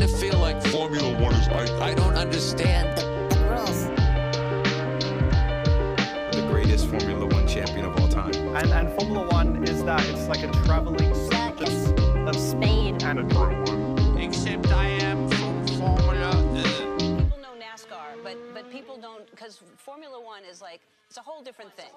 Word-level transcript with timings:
to 0.00 0.08
feel 0.08 0.38
like 0.38 0.62
Formula 0.68 1.12
One 1.20 1.34
is. 1.34 1.48
I, 1.48 1.90
I 1.90 1.94
don't 1.94 2.14
understand. 2.14 2.88
rules. 3.50 3.84
the 6.34 6.46
greatest 6.50 6.86
Formula 6.86 7.26
One 7.26 7.46
champion 7.46 7.84
of 7.84 8.00
all 8.00 8.08
time. 8.08 8.34
And, 8.56 8.72
and 8.72 8.88
Formula 8.98 9.28
One 9.28 9.62
is 9.64 9.84
that 9.84 10.02
it's 10.08 10.26
like 10.26 10.42
a 10.42 10.50
traveling 10.64 11.14
circus 11.30 11.88
of 12.26 12.34
Spain. 12.36 12.96
and 13.02 13.18
adrenaline. 13.18 14.18
Except 14.26 14.68
I 14.72 14.86
am 14.86 15.28
from 15.28 15.66
Formula. 15.66 16.30
Uh, 16.30 16.96
People 16.96 17.38
know 17.42 17.54
NASCAR, 17.60 18.22
but 18.24 18.38
but 18.54 18.70
people 18.70 18.96
don't 18.96 19.30
because 19.30 19.60
Formula 19.76 20.18
One 20.18 20.44
is 20.50 20.62
like 20.62 20.80
it's 21.08 21.18
a 21.18 21.22
whole 21.22 21.42
different 21.42 21.76
thing. 21.76 21.90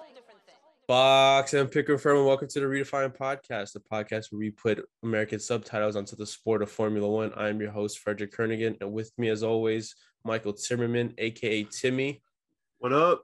Box 0.85 1.53
and 1.53 1.71
Picker 1.71 1.97
Firm, 1.97 2.17
and 2.17 2.25
welcome 2.25 2.49
to 2.49 2.59
the 2.59 2.65
Redefine 2.65 3.15
Podcast, 3.15 3.71
the 3.71 3.79
podcast 3.79 4.31
where 4.31 4.39
we 4.39 4.49
put 4.49 4.85
American 5.01 5.39
subtitles 5.39 5.95
onto 5.95 6.17
the 6.17 6.25
sport 6.25 6.61
of 6.61 6.69
Formula 6.69 7.09
One. 7.09 7.31
I'm 7.37 7.61
your 7.61 7.71
host, 7.71 7.99
Frederick 7.99 8.33
Kernigan, 8.33 8.75
and 8.81 8.91
with 8.91 9.09
me, 9.17 9.29
as 9.29 9.43
always, 9.43 9.95
Michael 10.25 10.51
Timmerman, 10.51 11.13
aka 11.17 11.63
Timmy. 11.63 12.21
What 12.79 12.91
up? 12.91 13.23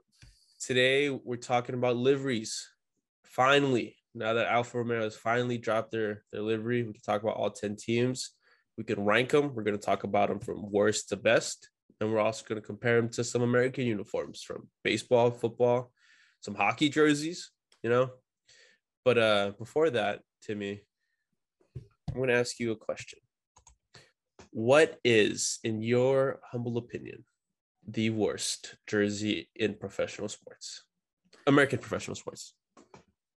Today, 0.58 1.10
we're 1.10 1.36
talking 1.36 1.74
about 1.74 1.96
liveries. 1.96 2.66
Finally, 3.24 3.94
now 4.14 4.32
that 4.32 4.46
Alfa 4.46 4.78
Romeo 4.78 5.02
has 5.02 5.16
finally 5.16 5.58
dropped 5.58 5.90
their, 5.90 6.22
their 6.32 6.40
livery, 6.40 6.82
we 6.82 6.94
can 6.94 7.02
talk 7.02 7.22
about 7.22 7.36
all 7.36 7.50
10 7.50 7.76
teams. 7.76 8.30
We 8.78 8.84
can 8.84 9.04
rank 9.04 9.30
them. 9.30 9.54
We're 9.54 9.64
going 9.64 9.78
to 9.78 9.84
talk 9.84 10.04
about 10.04 10.30
them 10.30 10.40
from 10.40 10.70
worst 10.70 11.10
to 11.10 11.16
best. 11.16 11.68
And 12.00 12.10
we're 12.10 12.20
also 12.20 12.42
going 12.48 12.60
to 12.60 12.66
compare 12.66 12.96
them 12.96 13.10
to 13.10 13.22
some 13.22 13.42
American 13.42 13.84
uniforms 13.84 14.42
from 14.42 14.68
baseball, 14.82 15.30
football, 15.30 15.92
some 16.40 16.54
hockey 16.54 16.88
jerseys, 16.88 17.50
you 17.82 17.90
know. 17.90 18.10
But 19.04 19.18
uh 19.18 19.52
before 19.58 19.90
that, 19.90 20.20
Timmy, 20.42 20.82
I'm 21.76 22.16
going 22.16 22.28
to 22.28 22.34
ask 22.34 22.58
you 22.58 22.72
a 22.72 22.76
question. 22.76 23.18
What 24.50 24.98
is, 25.04 25.60
in 25.62 25.80
your 25.80 26.40
humble 26.50 26.76
opinion, 26.76 27.24
the 27.86 28.10
worst 28.10 28.74
jersey 28.86 29.48
in 29.54 29.74
professional 29.74 30.28
sports? 30.28 30.84
American 31.46 31.78
professional 31.78 32.16
sports. 32.16 32.54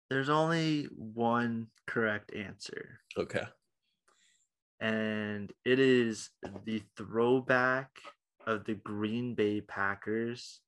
There's 0.09 0.29
only 0.29 0.85
one 0.97 1.67
correct 1.87 2.33
answer, 2.33 2.99
Okay. 3.17 3.43
and 4.79 5.51
it 5.65 5.79
is 5.79 6.29
the 6.65 6.81
throwback 6.97 7.89
of 8.45 8.65
the 8.65 8.75
Green 8.75 9.33
Bay 9.35 9.61
Packers, 9.61 10.61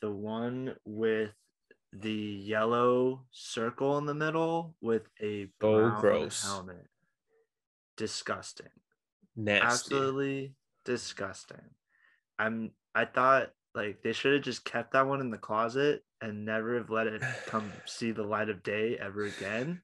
the 0.00 0.10
one 0.10 0.74
with 0.84 1.30
the 1.92 2.12
yellow 2.12 3.24
circle 3.32 3.98
in 3.98 4.06
the 4.06 4.14
middle 4.14 4.74
with 4.80 5.02
a 5.20 5.44
Oh, 5.62 5.90
brown 5.90 6.00
gross. 6.00 6.42
helmet. 6.42 6.86
Disgusting. 7.96 8.68
Nasty. 9.36 9.66
Absolutely 9.66 10.54
disgusting. 10.84 11.60
I'm 12.38 12.72
I 12.94 13.04
thought 13.04 13.50
like 13.74 14.02
they 14.02 14.12
should 14.12 14.34
have 14.34 14.42
just 14.42 14.64
kept 14.64 14.92
that 14.92 15.06
one 15.06 15.20
in 15.20 15.30
the 15.30 15.38
closet 15.38 16.02
and 16.20 16.44
never 16.44 16.76
have 16.76 16.90
let 16.90 17.06
it 17.06 17.22
come 17.46 17.72
see 17.86 18.12
the 18.12 18.22
light 18.22 18.48
of 18.48 18.62
day 18.62 18.98
ever 19.00 19.24
again. 19.24 19.82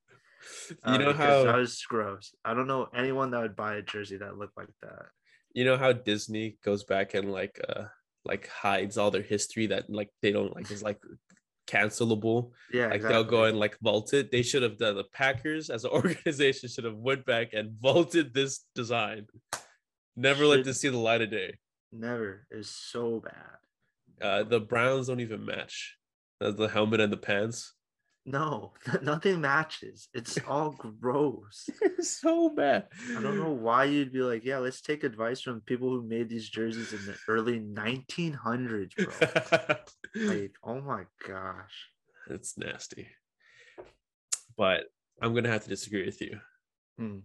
You 0.84 0.94
uh, 0.94 0.98
know 0.98 1.12
because 1.12 1.44
that 1.44 1.52
how 1.52 1.58
was 1.58 1.82
gross. 1.88 2.34
I 2.44 2.54
don't 2.54 2.66
know 2.66 2.88
anyone 2.94 3.30
that 3.30 3.40
would 3.42 3.56
buy 3.56 3.76
a 3.76 3.82
jersey 3.82 4.16
that 4.18 4.36
looked 4.38 4.56
like 4.56 4.68
that. 4.82 5.06
you 5.54 5.64
know 5.64 5.76
how 5.76 5.92
Disney 5.92 6.58
goes 6.64 6.84
back 6.84 7.14
and 7.14 7.30
like 7.32 7.60
uh 7.68 7.84
like 8.24 8.48
hides 8.48 8.98
all 8.98 9.10
their 9.10 9.22
history 9.22 9.66
that 9.68 9.88
like 9.88 10.10
they 10.22 10.32
don't 10.32 10.54
like 10.54 10.70
is 10.70 10.82
like 10.82 11.00
cancelable. 11.68 12.50
Yeah, 12.72 12.88
like 12.88 13.02
they'll 13.02 13.22
go 13.24 13.44
and 13.44 13.58
like 13.58 13.78
vault 13.80 14.12
it. 14.14 14.30
They 14.32 14.42
should 14.42 14.62
have 14.62 14.78
done 14.78 14.96
the 14.96 15.04
Packers 15.12 15.70
as 15.70 15.84
an 15.84 15.90
organization 15.92 16.68
should 16.68 16.84
have 16.84 16.96
went 16.96 17.24
back 17.26 17.48
and 17.52 17.72
vaulted 17.80 18.34
this 18.34 18.64
design. 18.74 19.26
Never 20.16 20.46
let 20.46 20.56
Should- 20.58 20.64
this 20.66 20.80
see 20.80 20.88
the 20.88 20.98
light 20.98 21.22
of 21.22 21.30
day. 21.30 21.58
never 21.92 22.46
is 22.50 22.68
so 22.68 23.20
bad. 23.24 24.26
Uh, 24.26 24.42
the 24.42 24.58
Browns 24.60 25.06
don't 25.06 25.20
even 25.20 25.44
match. 25.44 25.96
Uh, 26.40 26.50
the 26.50 26.68
helmet 26.68 27.00
and 27.00 27.12
the 27.12 27.16
pants. 27.16 27.74
No, 28.30 28.74
nothing 29.00 29.40
matches. 29.40 30.08
It's 30.12 30.38
all 30.48 30.72
gross. 30.72 31.70
so 32.00 32.50
bad. 32.50 32.88
I 33.16 33.22
don't 33.22 33.38
know 33.38 33.52
why 33.52 33.84
you'd 33.84 34.12
be 34.12 34.20
like, 34.20 34.44
yeah, 34.44 34.58
let's 34.58 34.82
take 34.82 35.02
advice 35.02 35.40
from 35.40 35.62
people 35.62 35.88
who 35.88 36.02
made 36.02 36.28
these 36.28 36.48
jerseys 36.48 36.92
in 36.92 37.06
the 37.06 37.16
early 37.26 37.58
1900s, 37.58 38.94
bro. 38.96 39.76
like, 40.26 40.54
oh 40.62 40.80
my 40.82 41.04
gosh. 41.26 41.88
it's 42.28 42.58
nasty. 42.58 43.08
But 44.58 44.84
I'm 45.22 45.34
gonna 45.34 45.48
have 45.48 45.62
to 45.62 45.70
disagree 45.70 46.04
with 46.04 46.20
you. 46.20 46.38
Hmm. 46.98 47.18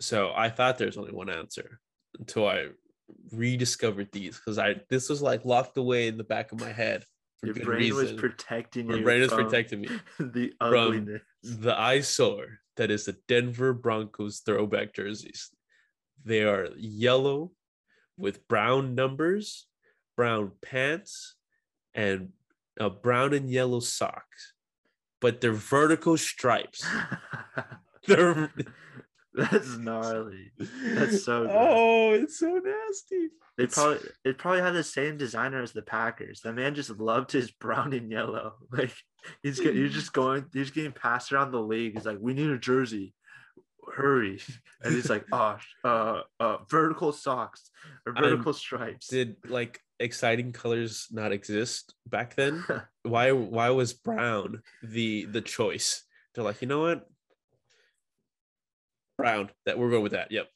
So 0.00 0.32
I 0.34 0.48
thought 0.48 0.78
there's 0.78 0.96
only 0.96 1.12
one 1.12 1.28
answer 1.28 1.80
until 2.18 2.48
I 2.48 2.68
rediscovered 3.32 4.10
these 4.12 4.36
because 4.36 4.58
I 4.58 4.76
this 4.88 5.10
was 5.10 5.20
like 5.20 5.44
locked 5.44 5.76
away 5.76 6.08
in 6.08 6.16
the 6.16 6.24
back 6.24 6.52
of 6.52 6.60
my 6.60 6.72
head. 6.72 7.04
Your 7.42 7.54
brain 7.54 7.94
was 7.94 8.12
protecting 8.12 8.88
My 8.88 8.96
you. 8.96 9.02
brain 9.02 9.22
is 9.22 9.32
protecting 9.32 9.80
me. 9.80 9.88
the 10.18 10.52
from 10.58 11.20
the 11.42 11.78
eyesore 11.78 12.60
that 12.76 12.90
is 12.90 13.06
the 13.06 13.16
Denver 13.28 13.72
Broncos 13.72 14.40
throwback 14.40 14.92
jerseys. 14.92 15.50
They 16.24 16.42
are 16.42 16.68
yellow 16.76 17.52
with 18.18 18.46
brown 18.46 18.94
numbers, 18.94 19.66
brown 20.16 20.52
pants, 20.60 21.36
and 21.94 22.30
a 22.78 22.90
brown 22.90 23.32
and 23.32 23.50
yellow 23.50 23.80
socks. 23.80 24.52
But 25.20 25.40
they're 25.40 25.52
vertical 25.52 26.16
stripes. 26.16 26.86
They're 28.06 28.50
That's 29.34 29.76
gnarly. 29.76 30.50
That's 30.58 31.24
so 31.24 31.42
good. 31.46 31.50
Oh, 31.56 32.12
it's 32.14 32.38
so 32.38 32.48
nasty. 32.54 33.28
They 33.56 33.64
It's- 33.64 33.74
probably 33.74 33.98
it 34.24 34.38
probably 34.38 34.60
had 34.62 34.72
the 34.74 34.82
same 34.82 35.16
designer 35.16 35.62
as 35.62 35.72
the 35.72 35.82
Packers. 35.82 36.40
That 36.40 36.54
man 36.54 36.74
just 36.74 36.90
loved 36.98 37.30
his 37.32 37.50
brown 37.50 37.92
and 37.92 38.10
yellow. 38.10 38.54
Like 38.72 38.92
he's 39.42 39.58
he's 39.58 39.92
just 39.94 40.12
going, 40.12 40.46
he's 40.52 40.70
getting 40.70 40.92
passed 40.92 41.32
around 41.32 41.52
the 41.52 41.60
league. 41.60 41.94
He's 41.94 42.06
like, 42.06 42.18
we 42.20 42.34
need 42.34 42.50
a 42.50 42.58
jersey, 42.58 43.14
hurry! 43.94 44.40
And 44.82 44.94
he's 44.94 45.10
like, 45.10 45.26
oh, 45.30 45.58
uh, 45.84 46.22
uh, 46.40 46.56
vertical 46.70 47.12
socks 47.12 47.70
or 48.06 48.14
I'm- 48.16 48.24
vertical 48.24 48.52
stripes. 48.54 49.08
Did 49.08 49.36
like 49.46 49.78
exciting 49.98 50.52
colors 50.52 51.06
not 51.12 51.32
exist 51.32 51.94
back 52.06 52.34
then? 52.34 52.64
why 53.02 53.32
why 53.32 53.68
was 53.70 53.92
brown 53.92 54.62
the 54.82 55.26
the 55.26 55.42
choice? 55.42 56.02
They're 56.34 56.44
like, 56.44 56.62
you 56.62 56.68
know 56.68 56.80
what? 56.80 57.06
Brown. 59.20 59.50
That 59.66 59.78
we're 59.78 59.90
going 59.90 60.02
with 60.02 60.12
that. 60.12 60.32
Yep. 60.32 60.48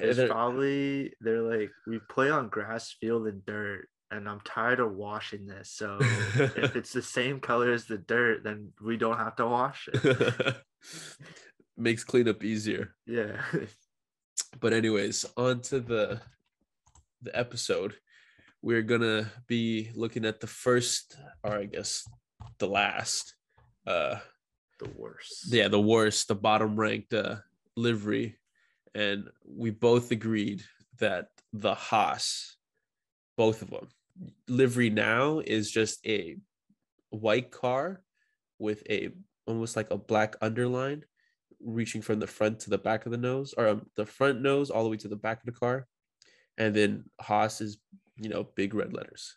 It's 0.00 0.30
probably 0.30 1.12
they're 1.20 1.42
like, 1.42 1.70
we 1.86 2.00
play 2.08 2.30
on 2.30 2.48
grass, 2.48 2.94
field, 3.00 3.26
and 3.26 3.44
dirt, 3.44 3.88
and 4.10 4.28
I'm 4.28 4.40
tired 4.40 4.80
of 4.80 4.94
washing 4.94 5.46
this. 5.46 5.70
So 5.70 5.98
if 6.00 6.76
it's 6.76 6.92
the 6.92 7.02
same 7.02 7.40
color 7.40 7.72
as 7.72 7.84
the 7.84 7.98
dirt, 7.98 8.44
then 8.44 8.72
we 8.82 8.96
don't 8.96 9.18
have 9.18 9.36
to 9.36 9.46
wash 9.46 9.88
it. 9.92 10.56
Makes 11.76 12.04
cleanup 12.04 12.44
easier. 12.44 12.94
Yeah. 13.06 13.40
But 14.60 14.72
anyways, 14.72 15.26
on 15.36 15.60
to 15.62 15.78
the 15.78 16.22
the 17.20 17.38
episode. 17.38 17.94
We're 18.62 18.82
gonna 18.82 19.30
be 19.46 19.90
looking 19.94 20.24
at 20.24 20.40
the 20.40 20.46
first, 20.46 21.16
or 21.44 21.58
I 21.58 21.64
guess 21.66 22.08
the 22.58 22.66
last, 22.66 23.34
uh, 23.86 24.16
the 24.80 24.90
worst. 24.96 25.52
yeah, 25.52 25.68
the 25.68 25.80
worst, 25.80 26.28
the 26.28 26.34
bottom 26.34 26.76
ranked 26.76 27.12
uh, 27.12 27.36
livery, 27.78 28.36
and 28.94 29.28
we 29.46 29.70
both 29.70 30.10
agreed 30.10 30.62
that 30.98 31.28
the 31.52 31.74
Haas, 31.74 32.56
both 33.36 33.62
of 33.62 33.70
them, 33.70 33.88
livery 34.48 34.90
now 34.90 35.38
is 35.38 35.70
just 35.70 36.04
a 36.06 36.36
white 37.10 37.50
car 37.50 38.02
with 38.58 38.82
a 38.90 39.10
almost 39.46 39.76
like 39.76 39.90
a 39.90 39.96
black 39.96 40.36
underline 40.42 41.04
reaching 41.60 42.02
from 42.02 42.20
the 42.20 42.26
front 42.26 42.60
to 42.60 42.70
the 42.70 42.78
back 42.78 43.06
of 43.06 43.12
the 43.12 43.18
nose 43.18 43.54
or 43.56 43.68
um, 43.68 43.86
the 43.96 44.04
front 44.04 44.42
nose 44.42 44.70
all 44.70 44.84
the 44.84 44.90
way 44.90 44.96
to 44.96 45.08
the 45.08 45.16
back 45.16 45.38
of 45.38 45.46
the 45.46 45.58
car 45.58 45.86
and 46.58 46.74
then 46.74 47.04
Haas 47.20 47.60
is 47.60 47.78
you 48.16 48.28
know 48.28 48.44
big 48.54 48.74
red 48.74 48.92
letters. 48.92 49.36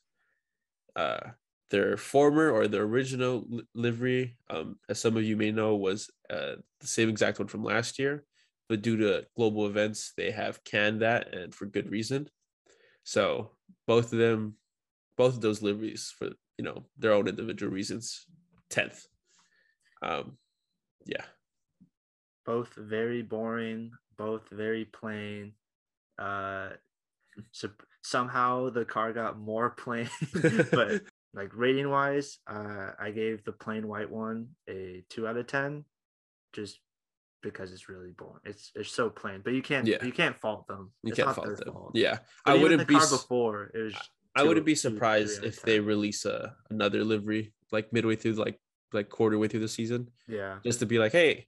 Uh 0.96 1.32
their 1.72 1.98
former 1.98 2.52
or 2.52 2.68
their 2.68 2.84
original 2.84 3.48
livery 3.74 4.38
um 4.50 4.78
as 4.90 5.00
some 5.00 5.18
of 5.18 5.24
you 5.24 5.36
may 5.36 5.52
know 5.52 5.76
was 5.76 6.10
uh 6.30 6.56
the 6.80 6.88
same 6.88 7.10
exact 7.10 7.40
one 7.40 7.48
from 7.48 7.64
last 7.64 7.98
year 7.98 8.24
but 8.70 8.82
due 8.82 8.98
to 8.98 9.26
global 9.36 9.66
events 9.66 10.14
they 10.16 10.32
have 10.32 10.64
canned 10.64 11.02
that 11.02 11.34
and 11.34 11.56
for 11.56 11.66
good 11.66 11.90
reason 11.90 12.30
so 13.04 13.52
both 13.88 14.14
of 14.14 14.20
them 14.20 14.56
both 15.18 15.34
of 15.34 15.42
those 15.42 15.62
liveries 15.62 16.14
for 16.18 16.30
you 16.58 16.64
know 16.66 16.86
their 16.98 17.14
own 17.14 17.28
individual 17.28 17.72
reasons 17.72 18.28
10th 18.70 19.08
um 20.04 20.38
yeah 21.06 21.24
both 22.46 22.74
very 22.76 23.22
boring, 23.22 23.92
both 24.18 24.50
very 24.50 24.86
plain. 24.86 25.54
Uh, 26.20 26.70
so 27.52 27.70
somehow 28.02 28.70
the 28.70 28.86
car 28.86 29.14
got 29.14 29.40
more 29.40 29.70
plain, 29.84 30.10
but 30.72 31.02
like 31.34 31.50
rating 31.56 31.90
wise, 31.90 32.40
uh, 32.48 32.92
I 33.00 33.12
gave 33.12 33.44
the 33.44 33.52
plain 33.54 33.88
white 33.88 34.10
one 34.12 34.50
a 34.70 35.04
two 35.10 35.28
out 35.28 35.38
of 35.38 35.48
ten. 35.48 35.86
Just 36.54 36.80
because 37.42 37.72
it's 37.72 37.88
really 37.90 38.12
boring. 38.12 38.42
It's 38.46 38.72
it's 38.76 38.92
so 38.92 39.10
plain, 39.10 39.42
but 39.44 39.54
you 39.54 39.62
can't 39.62 39.88
Yeah. 39.88 40.04
you 40.04 40.12
can't 40.12 40.38
fault 40.40 40.68
them. 40.68 40.92
You 41.04 41.10
It's 41.12 41.18
can't 41.20 41.34
fault 41.36 41.58
them. 41.58 41.74
fault. 41.74 41.92
Yeah, 41.96 42.20
But 42.46 42.52
I 42.52 42.62
wouldn't 42.62 42.88
be. 42.88 42.96
before. 42.96 43.72
It 43.74 43.80
was. 43.82 43.96
I 44.36 44.44
wouldn't 44.44 44.66
be 44.66 44.76
surprised 44.76 45.44
if 45.44 45.62
they 45.62 45.80
release 45.80 46.24
a 46.26 46.56
another 46.70 47.04
livery 47.04 47.54
like 47.72 47.92
midway 47.94 48.16
through, 48.16 48.34
like 48.34 48.60
like 48.94 49.10
quarter 49.10 49.38
way 49.38 49.48
through 49.48 49.62
the 49.62 49.68
season, 49.70 50.12
Yeah. 50.28 50.60
just 50.64 50.80
to 50.80 50.86
be 50.86 51.00
like, 51.00 51.14
hey, 51.14 51.48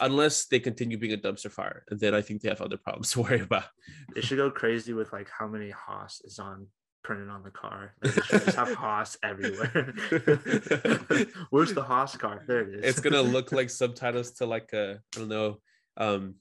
unless 0.00 0.46
they 0.46 0.58
continue 0.60 0.98
being 0.98 1.12
a 1.12 1.16
dumpster 1.16 1.50
fire, 1.50 1.84
and 1.90 1.98
then 2.00 2.14
I 2.14 2.20
think 2.22 2.42
they 2.42 2.48
have 2.48 2.60
other 2.60 2.76
problems 2.76 3.12
to 3.12 3.20
worry 3.22 3.40
about. 3.40 3.64
They 4.14 4.20
should 4.20 4.38
go 4.38 4.50
crazy 4.50 4.92
with 4.92 5.12
like 5.12 5.28
how 5.30 5.46
many 5.48 5.70
Haas 5.70 6.20
is 6.24 6.38
on 6.38 6.66
printed 7.08 7.30
on 7.30 7.42
the 7.42 7.50
car. 7.50 7.94
Like, 8.02 8.14
they 8.16 8.38
just 8.38 8.56
have 8.56 8.74
Haas 8.74 9.16
everywhere. 9.22 9.94
Where's 11.48 11.72
the 11.72 11.82
Haas 11.82 12.14
car? 12.18 12.44
There 12.46 12.60
it 12.60 12.74
is. 12.74 12.84
it's 12.84 13.00
gonna 13.00 13.22
look 13.22 13.50
like 13.58 13.70
subtitles 13.70 14.32
to 14.32 14.44
like 14.44 14.74
a 14.74 15.00
I 15.16 15.18
don't 15.18 15.30
know, 15.30 15.56
um, 15.96 16.34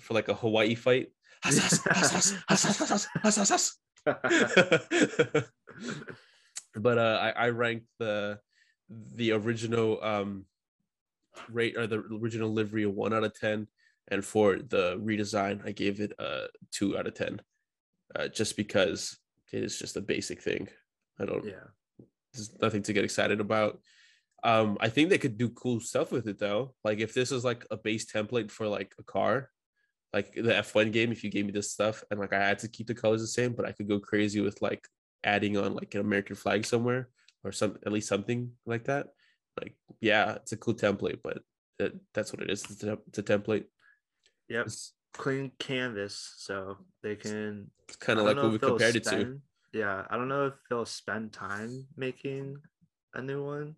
for 0.00 0.14
like 0.14 0.26
a 0.26 0.34
Hawaii 0.34 0.74
fight. 0.74 1.12
but 6.74 6.98
uh, 6.98 7.18
I, 7.22 7.30
I 7.30 7.48
ranked 7.50 7.86
the 8.00 8.40
the 9.14 9.30
original 9.32 10.02
um 10.02 10.46
rate 11.48 11.76
or 11.76 11.86
the 11.86 12.02
original 12.20 12.52
livery 12.52 12.82
a 12.82 12.90
one 12.90 13.14
out 13.14 13.22
of 13.22 13.38
ten, 13.38 13.68
and 14.08 14.24
for 14.24 14.56
the 14.56 14.98
redesign 14.98 15.64
I 15.64 15.70
gave 15.70 16.00
it 16.00 16.12
a 16.18 16.46
two 16.72 16.98
out 16.98 17.06
of 17.06 17.14
ten, 17.14 17.40
uh, 18.16 18.26
just 18.26 18.56
because 18.56 19.16
it 19.52 19.64
is 19.64 19.78
just 19.78 19.96
a 19.96 20.00
basic 20.00 20.42
thing. 20.42 20.68
I 21.18 21.24
don't. 21.24 21.44
yeah. 21.44 22.04
There's 22.32 22.52
nothing 22.60 22.82
to 22.82 22.92
get 22.92 23.04
excited 23.04 23.40
about. 23.40 23.80
Um, 24.44 24.78
I 24.80 24.88
think 24.88 25.08
they 25.08 25.18
could 25.18 25.38
do 25.38 25.48
cool 25.48 25.80
stuff 25.80 26.12
with 26.12 26.28
it 26.28 26.38
though. 26.38 26.74
Like 26.84 27.00
if 27.00 27.14
this 27.14 27.32
is 27.32 27.44
like 27.44 27.66
a 27.70 27.76
base 27.76 28.10
template 28.10 28.50
for 28.50 28.68
like 28.68 28.94
a 28.98 29.02
car, 29.02 29.50
like 30.12 30.34
the 30.34 30.42
F1 30.42 30.92
game, 30.92 31.10
if 31.10 31.24
you 31.24 31.30
gave 31.30 31.46
me 31.46 31.52
this 31.52 31.72
stuff 31.72 32.04
and 32.10 32.20
like 32.20 32.32
I 32.32 32.46
had 32.46 32.60
to 32.60 32.68
keep 32.68 32.86
the 32.86 32.94
colors 32.94 33.20
the 33.20 33.26
same, 33.26 33.52
but 33.52 33.66
I 33.66 33.72
could 33.72 33.88
go 33.88 33.98
crazy 33.98 34.40
with 34.40 34.62
like 34.62 34.86
adding 35.24 35.56
on 35.56 35.74
like 35.74 35.94
an 35.94 36.00
American 36.00 36.36
flag 36.36 36.64
somewhere 36.64 37.08
or 37.44 37.52
some 37.52 37.78
at 37.84 37.92
least 37.92 38.08
something 38.08 38.52
like 38.66 38.84
that. 38.84 39.08
Like, 39.60 39.74
yeah, 40.00 40.34
it's 40.36 40.52
a 40.52 40.56
cool 40.56 40.74
template, 40.74 41.18
but 41.22 41.38
it, 41.78 41.96
that's 42.14 42.32
what 42.32 42.42
it 42.42 42.50
is. 42.50 42.64
It's 42.70 42.84
a, 42.84 42.98
it's 43.08 43.18
a 43.18 43.22
template. 43.22 43.64
Yep. 44.48 44.66
It's, 44.66 44.92
Clean 45.18 45.50
canvas, 45.58 46.34
so 46.38 46.78
they 47.02 47.16
can. 47.16 47.70
it's 47.88 47.96
kind 47.96 48.18
of 48.18 48.24
like 48.24 48.36
what 48.36 48.52
we 48.52 48.58
compared 48.58 48.96
it 48.96 49.02
to. 49.04 49.08
spend- 49.10 49.40
Yeah, 49.72 50.06
I 50.08 50.16
don't 50.16 50.28
know 50.28 50.46
if 50.46 50.54
they'll 50.70 50.86
spend 50.86 51.32
time 51.32 51.86
making 51.96 52.56
a 53.14 53.20
new 53.20 53.44
one, 53.44 53.74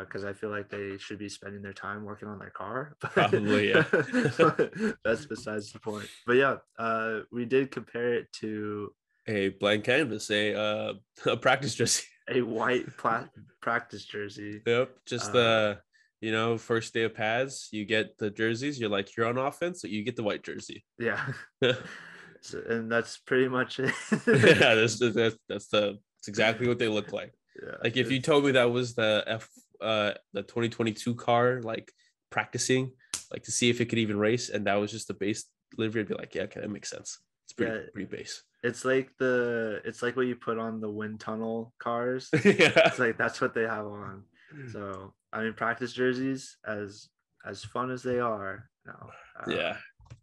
because 0.00 0.24
I 0.24 0.32
feel 0.32 0.50
like 0.50 0.68
they 0.70 0.96
should 0.98 1.18
be 1.18 1.28
spending 1.28 1.62
their 1.62 1.72
time 1.74 2.04
working 2.04 2.28
on 2.28 2.38
their 2.38 2.50
car. 2.50 2.96
Probably, 3.00 3.70
yeah. 3.70 3.84
That's 5.04 5.26
besides 5.26 5.70
the 5.72 5.78
point. 5.80 6.08
But 6.26 6.36
yeah, 6.36 6.56
uh, 6.78 7.20
we 7.30 7.44
did 7.44 7.70
compare 7.70 8.14
it 8.14 8.32
to 8.40 8.92
A 9.28 9.50
blank 9.50 9.84
canvas, 9.84 10.30
a 10.30 10.54
uh, 10.54 10.92
a 11.26 11.36
practice 11.36 11.74
jersey. 11.74 12.04
a 12.28 12.42
white 12.42 12.96
pla- 12.96 13.28
practice 13.60 14.04
jersey. 14.04 14.62
Yep. 14.66 14.90
Just 15.06 15.30
Uh, 15.30 15.32
the 15.32 15.80
you 16.20 16.32
know, 16.32 16.58
first 16.58 16.94
day 16.94 17.02
of 17.04 17.14
pads, 17.14 17.68
you 17.72 17.84
get 17.84 18.18
the 18.18 18.30
jerseys. 18.30 18.78
You're 18.80 18.90
like, 18.90 19.16
you're 19.16 19.26
on 19.26 19.38
offense, 19.38 19.80
so 19.80 19.88
you 19.88 20.02
get 20.04 20.16
the 20.16 20.22
white 20.22 20.42
jersey. 20.42 20.84
Yeah, 20.98 21.20
yeah, 21.60 21.74
so, 22.40 22.62
and 22.68 22.90
that's 22.90 23.18
pretty 23.18 23.48
much 23.48 23.78
it. 23.80 23.94
that's, 24.26 24.98
that's 25.14 25.36
that's 25.48 25.68
the 25.68 25.98
that's 26.18 26.28
exactly 26.28 26.66
what 26.68 26.78
they 26.78 26.88
look 26.88 27.12
like. 27.12 27.32
Yeah, 27.62 27.74
Like 27.82 27.96
if 27.96 28.10
you 28.10 28.20
told 28.20 28.44
me 28.44 28.52
that 28.52 28.70
was 28.70 28.94
the 28.94 29.24
F 29.26 29.48
uh 29.80 30.12
the 30.32 30.42
2022 30.42 31.14
car, 31.14 31.60
like 31.62 31.90
practicing, 32.30 32.92
like 33.32 33.42
to 33.44 33.52
see 33.52 33.70
if 33.70 33.80
it 33.80 33.86
could 33.86 33.98
even 33.98 34.18
race, 34.18 34.48
and 34.50 34.66
that 34.66 34.74
was 34.74 34.90
just 34.90 35.08
the 35.08 35.14
base 35.14 35.44
livery, 35.76 36.02
I'd 36.02 36.08
be 36.08 36.14
like, 36.14 36.34
yeah, 36.34 36.42
okay, 36.42 36.60
that 36.60 36.70
makes 36.70 36.90
sense. 36.90 37.18
It's 37.46 37.52
pretty 37.52 37.72
Yeah. 37.72 37.86
pretty 37.92 38.16
base. 38.16 38.42
it's 38.64 38.84
like 38.84 39.10
the 39.18 39.80
it's 39.84 40.02
like 40.02 40.16
what 40.16 40.26
you 40.26 40.34
put 40.36 40.58
on 40.58 40.80
the 40.80 40.90
wind 40.90 41.20
tunnel 41.20 41.72
cars. 41.78 42.28
yeah. 42.32 42.86
it's 42.90 42.98
like 42.98 43.16
that's 43.18 43.40
what 43.40 43.54
they 43.54 43.62
have 43.62 43.86
on. 43.86 44.24
So 44.72 45.14
I 45.32 45.42
mean, 45.42 45.52
practice 45.54 45.92
jerseys, 45.92 46.56
as 46.66 47.08
as 47.46 47.64
fun 47.64 47.90
as 47.90 48.02
they 48.02 48.18
are, 48.18 48.68
no, 48.86 48.92
uh, 49.40 49.50
Yeah. 49.50 49.76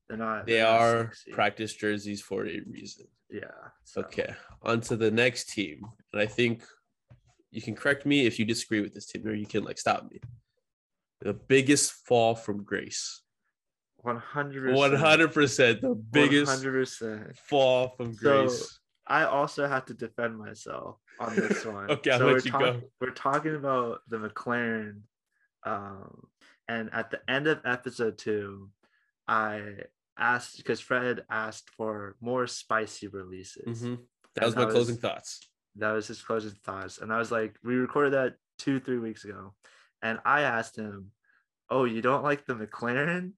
they're 0.07 0.17
not. 0.17 0.45
They 0.45 0.53
they're 0.53 0.63
not 0.63 0.81
are 0.81 1.11
practice 1.31 1.73
jerseys 1.73 2.21
for 2.21 2.45
a 2.45 2.59
reason. 2.67 3.07
Yeah. 3.29 3.51
so- 3.83 4.01
Okay, 4.01 4.33
on 4.61 4.81
to 4.81 4.95
the 4.95 5.11
next 5.11 5.49
team. 5.49 5.81
And 6.13 6.21
I 6.21 6.25
think 6.25 6.63
you 7.51 7.61
can 7.61 7.75
correct 7.75 8.05
me 8.05 8.25
if 8.25 8.37
you 8.39 8.45
disagree 8.45 8.81
with 8.81 8.93
this 8.93 9.05
team, 9.07 9.25
or 9.27 9.33
you 9.33 9.45
can 9.47 9.63
like 9.63 9.77
stop 9.79 10.09
me. 10.11 10.19
The 11.21 11.33
biggest 11.33 11.91
fall 12.07 12.35
from 12.35 12.63
grace. 12.63 13.21
One 13.97 14.17
hundred. 14.17 14.75
100% 14.75 15.81
the 15.81 15.95
biggest 15.95 16.51
Hundred 16.51 16.73
percent. 16.73 17.37
fall 17.37 17.89
from 17.97 18.13
grace. 18.13 18.79
I 19.07 19.23
also 19.25 19.67
have 19.67 19.85
to 19.85 19.93
defend 19.93 20.37
myself 20.37 20.97
on 21.19 21.35
this 21.35 21.63
one. 21.77 21.91
Okay, 21.91 22.11
I'll 22.11 22.19
so 22.19 22.25
let 22.25 22.31
we're 22.33 22.39
you 22.39 22.51
talk- 22.51 22.61
go. 22.61 22.81
We're 23.01 23.11
talking 23.11 23.55
about 23.55 23.99
the 24.07 24.17
McLaren, 24.17 25.01
um, 25.65 26.27
and 26.67 26.89
at 26.93 27.11
the 27.11 27.19
end 27.29 27.47
of 27.47 27.59
episode 27.65 28.17
two, 28.17 28.69
I 29.27 29.61
asked 30.17 30.57
because 30.57 30.79
Fred 30.79 31.23
asked 31.29 31.69
for 31.71 32.15
more 32.21 32.47
spicy 32.47 33.07
releases. 33.07 33.83
Mhm. 33.83 33.99
That 34.35 34.45
was 34.45 34.55
my 34.55 34.65
closing 34.65 34.95
was- 34.95 35.01
thoughts. 35.01 35.39
That 35.77 35.91
was 35.91 36.07
his 36.07 36.21
closing 36.21 36.51
thoughts, 36.63 36.99
and 36.99 37.11
I 37.11 37.17
was 37.19 37.31
like, 37.31 37.57
we 37.63 37.75
recorded 37.75 38.13
that 38.13 38.37
two, 38.57 38.79
three 38.79 38.97
weeks 38.97 39.25
ago, 39.25 39.53
and 40.01 40.19
I 40.23 40.41
asked 40.41 40.77
him, 40.77 41.11
"Oh, 41.69 41.83
you 41.83 42.01
don't 42.01 42.23
like 42.23 42.45
the 42.45 42.55
McLaren?" 42.55 43.33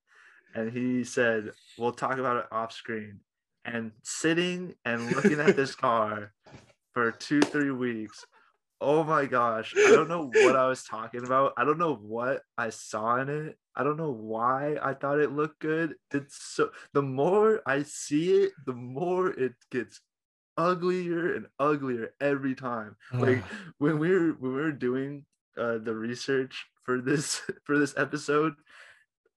And 0.53 0.71
he 0.71 1.03
said, 1.03 1.51
"We'll 1.79 1.93
talk 1.93 2.19
about 2.19 2.37
it 2.37 2.51
off 2.51 2.71
screen." 2.73 3.21
And 3.67 3.91
sitting 4.03 4.75
and 4.85 5.11
looking 5.11 5.39
at 5.41 5.55
this 5.57 5.75
car 5.75 6.33
for 6.93 7.11
two, 7.11 7.41
three 7.41 7.71
weeks. 7.71 8.25
Oh 8.79 9.03
my 9.03 9.25
gosh. 9.25 9.73
I 9.75 9.91
don't 9.91 10.07
know 10.07 10.27
what 10.27 10.55
I 10.55 10.67
was 10.67 10.83
talking 10.83 11.25
about. 11.25 11.53
I 11.57 11.65
don't 11.65 11.77
know 11.77 11.95
what 11.95 12.43
I 12.57 12.69
saw 12.69 13.17
in 13.17 13.29
it. 13.29 13.57
I 13.75 13.83
don't 13.83 13.97
know 13.97 14.11
why 14.11 14.77
I 14.81 14.93
thought 14.93 15.19
it 15.19 15.31
looked 15.33 15.59
good. 15.59 15.95
It's 16.11 16.37
so 16.41 16.71
the 16.93 17.01
more 17.01 17.61
I 17.65 17.83
see 17.83 18.31
it, 18.43 18.53
the 18.65 18.73
more 18.73 19.29
it 19.31 19.53
gets 19.71 19.99
uglier 20.57 21.35
and 21.35 21.47
uglier 21.59 22.13
every 22.21 22.55
time. 22.55 22.95
Like 23.11 23.43
when 23.79 23.99
we 23.99 24.09
were 24.11 24.31
when 24.39 24.53
we 24.55 24.61
were 24.61 24.71
doing 24.71 25.25
uh, 25.57 25.79
the 25.79 25.93
research 25.95 26.65
for 26.83 27.01
this 27.01 27.41
for 27.65 27.77
this 27.77 27.93
episode, 27.97 28.53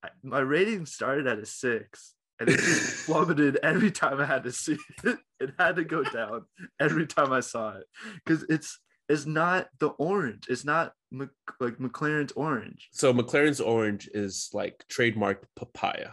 I- 0.03 0.11
my 0.23 0.41
rating 0.41 0.87
started 0.87 1.27
at 1.27 1.39
a 1.39 1.47
six 1.47 2.15
and 2.41 2.49
it 2.49 2.59
just 2.59 3.07
plummeted 3.07 3.59
every 3.63 3.91
time 3.91 4.21
I 4.21 4.25
had 4.25 4.45
to 4.45 4.53
see 4.53 4.79
it. 5.05 5.19
It 5.41 5.55
had 5.59 5.77
to 5.77 5.85
go 5.85 6.05
down 6.05 6.45
every 6.79 7.07
time 7.07 7.33
I 7.33 7.41
saw 7.41 7.71
it 7.79 7.85
because 8.17 8.45
it's 8.51 8.79
it's 9.09 9.25
not 9.25 9.69
the 9.79 9.89
orange. 9.89 10.49
It's 10.51 10.67
not 10.67 10.93
Mc, 11.11 11.31
like 11.59 11.79
McLaren's 11.79 12.33
orange. 12.33 12.91
So 12.93 13.15
McLaren's 13.15 13.61
orange 13.61 14.07
is 14.13 14.51
like 14.53 14.85
trademarked 14.93 15.45
papaya. 15.57 16.11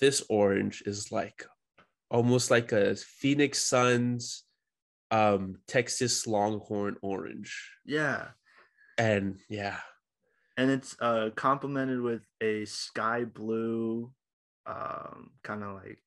This 0.00 0.22
orange 0.28 0.82
is 0.84 1.10
like 1.10 1.46
almost 2.10 2.50
like 2.50 2.72
a 2.72 2.94
Phoenix 2.96 3.62
Suns 3.62 4.44
um 5.10 5.56
Texas 5.66 6.26
Longhorn 6.26 6.96
orange. 7.02 7.70
Yeah, 7.86 8.28
And 8.98 9.38
yeah, 9.48 9.78
and 10.56 10.70
it's 10.70 10.96
uh 11.00 11.30
complemented 11.34 12.00
with 12.00 12.22
a 12.42 12.64
sky 12.66 13.24
blue, 13.24 14.12
um, 14.66 15.30
kind 15.42 15.62
of 15.62 15.74
like 15.74 15.98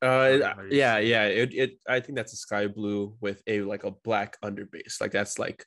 Uh, 0.00 0.38
know 0.38 0.52
how 0.56 0.62
you 0.62 0.76
yeah, 0.78 0.98
yeah. 0.98 1.24
It, 1.24 1.54
it, 1.54 1.70
I 1.88 2.00
think 2.00 2.16
that's 2.16 2.32
a 2.32 2.36
sky 2.36 2.66
blue 2.68 3.16
with 3.20 3.42
a 3.46 3.62
like 3.62 3.84
a 3.84 3.90
black 3.90 4.36
underbase. 4.42 5.00
Like 5.00 5.12
that's 5.12 5.38
like, 5.38 5.64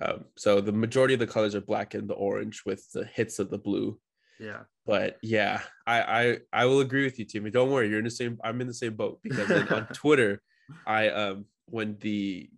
um. 0.00 0.24
So 0.36 0.60
the 0.60 0.72
majority 0.72 1.14
of 1.14 1.20
the 1.20 1.26
colors 1.26 1.54
are 1.54 1.60
black 1.60 1.94
and 1.94 2.08
the 2.08 2.14
orange 2.14 2.62
with 2.64 2.88
the 2.92 3.04
hits 3.04 3.38
of 3.38 3.50
the 3.50 3.58
blue. 3.58 3.98
yeah. 4.38 4.62
But 4.86 5.18
yeah, 5.22 5.60
I, 5.86 6.00
I, 6.02 6.38
I 6.52 6.64
will 6.66 6.80
agree 6.80 7.04
with 7.04 7.18
you, 7.18 7.24
Timmy. 7.24 7.50
Don't 7.50 7.70
worry, 7.70 7.88
you're 7.88 7.98
in 7.98 8.04
the 8.04 8.10
same. 8.10 8.38
I'm 8.42 8.60
in 8.60 8.66
the 8.66 8.74
same 8.74 8.94
boat 8.96 9.20
because 9.22 9.50
on 9.70 9.86
Twitter, 9.92 10.40
I 10.86 11.08
um 11.10 11.46
when 11.66 11.96
the 12.00 12.48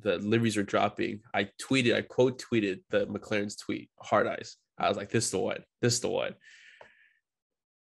the 0.00 0.18
liveries 0.18 0.56
were 0.56 0.62
dropping, 0.62 1.20
I 1.32 1.48
tweeted, 1.62 1.94
I 1.96 2.02
quote 2.02 2.42
tweeted 2.42 2.80
the 2.90 3.06
McLaren's 3.06 3.56
tweet, 3.56 3.88
hard 3.98 4.26
eyes. 4.26 4.56
I 4.78 4.88
was 4.88 4.96
like, 4.98 5.10
this 5.10 5.24
is 5.26 5.30
the 5.30 5.38
one, 5.38 5.64
this 5.80 5.94
is 5.94 6.00
the 6.00 6.08
one. 6.10 6.34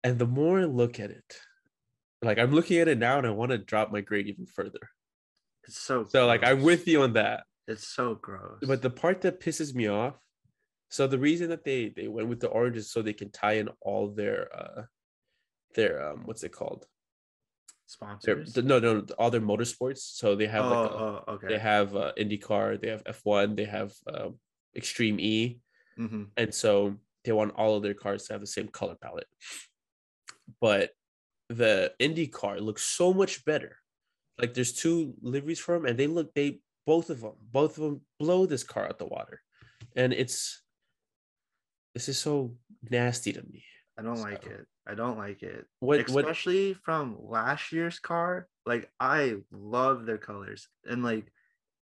And 0.04 0.18
the 0.18 0.26
more 0.26 0.60
I 0.60 0.64
look 0.64 1.00
at 1.00 1.10
it, 1.10 1.38
like 2.22 2.38
I'm 2.38 2.52
looking 2.52 2.78
at 2.78 2.88
it 2.88 2.98
now 2.98 3.18
and 3.18 3.26
I 3.26 3.30
want 3.30 3.50
to 3.52 3.58
drop 3.58 3.90
my 3.90 4.02
grade 4.02 4.26
even 4.28 4.46
further. 4.46 4.90
It's 5.64 5.78
so 5.78 6.04
So 6.04 6.26
like 6.26 6.44
I'm 6.44 6.62
with 6.62 6.86
you 6.86 7.02
on 7.02 7.14
that. 7.14 7.44
It's 7.66 7.88
so 7.88 8.14
gross. 8.14 8.58
But 8.62 8.82
the 8.82 8.90
part 8.90 9.22
that 9.22 9.40
pisses 9.40 9.74
me 9.74 9.88
off, 9.88 10.14
so 10.90 11.06
the 11.06 11.18
reason 11.18 11.48
that 11.48 11.64
they 11.64 11.88
they 11.88 12.06
went 12.06 12.28
with 12.28 12.40
the 12.40 12.48
orange 12.48 12.76
is 12.76 12.92
so 12.92 13.00
they 13.00 13.14
can 13.14 13.30
tie 13.30 13.54
in 13.54 13.70
all 13.80 14.08
their 14.08 14.54
uh 14.54 14.82
their 15.74 16.06
um 16.06 16.22
what's 16.26 16.44
it 16.44 16.52
called? 16.52 16.86
Their, 18.22 18.44
sponsors. 18.44 18.56
no 18.56 18.78
no 18.78 19.06
all 19.18 19.30
their 19.30 19.40
motorsports. 19.40 19.98
So 19.98 20.36
they 20.36 20.46
have 20.46 20.64
oh, 20.66 20.70
like 20.70 20.90
a, 20.90 20.94
oh, 20.94 21.24
okay. 21.28 21.48
they 21.48 21.58
have 21.58 21.96
uh, 21.96 22.12
IndyCar, 22.18 22.80
they 22.80 22.88
have 22.88 23.04
F1, 23.04 23.56
they 23.56 23.64
have 23.64 23.92
um, 24.12 24.38
Extreme 24.76 25.20
E, 25.20 25.60
hmm 25.96 26.24
and 26.36 26.54
so 26.54 26.96
they 27.24 27.32
want 27.32 27.54
all 27.56 27.76
of 27.76 27.82
their 27.82 27.94
cars 27.94 28.24
to 28.24 28.34
have 28.34 28.40
the 28.40 28.46
same 28.46 28.68
color 28.68 28.96
palette. 29.00 29.26
But 30.60 30.90
the 31.48 31.92
Indy 31.98 32.26
car 32.26 32.60
looks 32.60 32.82
so 32.82 33.12
much 33.12 33.44
better. 33.44 33.76
Like 34.38 34.54
there's 34.54 34.72
two 34.72 35.14
liveries 35.22 35.60
for 35.60 35.74
them, 35.74 35.86
and 35.86 35.98
they 35.98 36.06
look 36.06 36.34
they 36.34 36.60
both 36.86 37.10
of 37.10 37.20
them 37.20 37.32
both 37.52 37.78
of 37.78 37.84
them 37.84 38.00
blow 38.18 38.46
this 38.46 38.64
car 38.64 38.86
out 38.86 38.98
the 38.98 39.06
water, 39.06 39.40
and 39.94 40.12
it's 40.12 40.62
this 41.94 42.08
is 42.08 42.18
so 42.18 42.56
nasty 42.90 43.32
to 43.32 43.42
me. 43.42 43.64
I 43.98 44.02
don't 44.02 44.20
like 44.20 44.46
it. 44.46 44.66
I 44.86 44.94
don't 44.94 45.16
like 45.16 45.42
it. 45.42 45.66
What 45.80 46.08
what 46.10 46.24
Especially 46.24 46.74
from 46.74 47.16
last 47.20 47.72
year's 47.72 47.98
car. 47.98 48.48
Like 48.66 48.90
I 48.98 49.36
love 49.52 50.04
their 50.04 50.18
colors. 50.18 50.68
And 50.88 51.02
like 51.02 51.32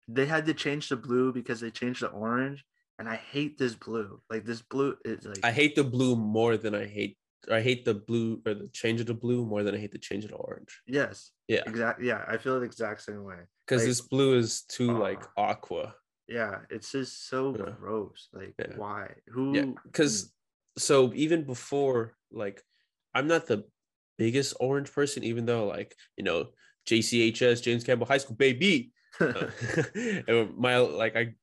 they 0.08 0.26
had 0.26 0.46
to 0.46 0.54
change 0.54 0.88
the 0.88 0.96
blue 0.96 1.32
because 1.32 1.60
they 1.60 1.70
changed 1.70 2.02
the 2.02 2.08
orange. 2.08 2.64
And 2.98 3.08
I 3.08 3.16
hate 3.16 3.58
this 3.58 3.74
blue. 3.74 4.20
Like 4.30 4.44
this 4.44 4.62
blue 4.62 4.96
is 5.04 5.26
like 5.26 5.44
I 5.44 5.52
hate 5.52 5.74
the 5.74 5.84
blue 5.84 6.16
more 6.16 6.56
than 6.56 6.74
I 6.74 6.86
hate 6.86 7.18
I 7.50 7.60
hate 7.60 7.84
the 7.84 7.94
blue 7.94 8.42
or 8.46 8.54
the 8.54 8.68
change 8.68 9.00
of 9.00 9.06
the 9.06 9.14
blue 9.14 9.44
more 9.44 9.62
than 9.62 9.74
I 9.74 9.78
hate 9.78 9.92
the 9.92 9.98
change 9.98 10.24
of 10.24 10.30
the 10.30 10.36
orange. 10.36 10.80
yes. 10.86 11.30
Yeah. 11.48 11.62
Exactly. 11.66 12.08
Yeah. 12.08 12.24
I 12.26 12.38
feel 12.38 12.58
the 12.58 12.66
exact 12.66 13.02
same 13.02 13.22
way. 13.22 13.38
Because 13.66 13.82
Like, 13.82 13.88
this 13.88 14.00
blue 14.00 14.36
is 14.36 14.62
too 14.62 14.98
like 14.98 15.22
uh, 15.36 15.42
aqua. 15.42 15.94
Yeah. 16.26 16.60
It's 16.70 16.90
just 16.90 17.28
so 17.28 17.54
Yeah. 17.56 17.72
gross. 17.78 18.28
Like 18.32 18.54
Yeah. 18.58 18.76
why? 18.76 19.14
Who 19.28 19.54
Yeah. 19.54 19.66
Because 19.84 20.32
so 20.76 21.12
even 21.14 21.44
before 21.44 22.16
like 22.32 22.62
I'm 23.14 23.28
not 23.28 23.46
the 23.46 23.64
biggest 24.18 24.54
orange 24.58 24.92
person, 24.92 25.22
even 25.22 25.46
though 25.46 25.66
like, 25.66 25.94
you 26.16 26.24
know, 26.24 26.50
JCHS, 26.88 27.62
James 27.62 27.84
Campbell 27.84 28.06
High 28.06 28.18
School, 28.18 28.36
baby. 28.36 28.92
Uh, 29.20 30.44
my 30.56 30.76
like 30.78 31.16
I 31.16 31.34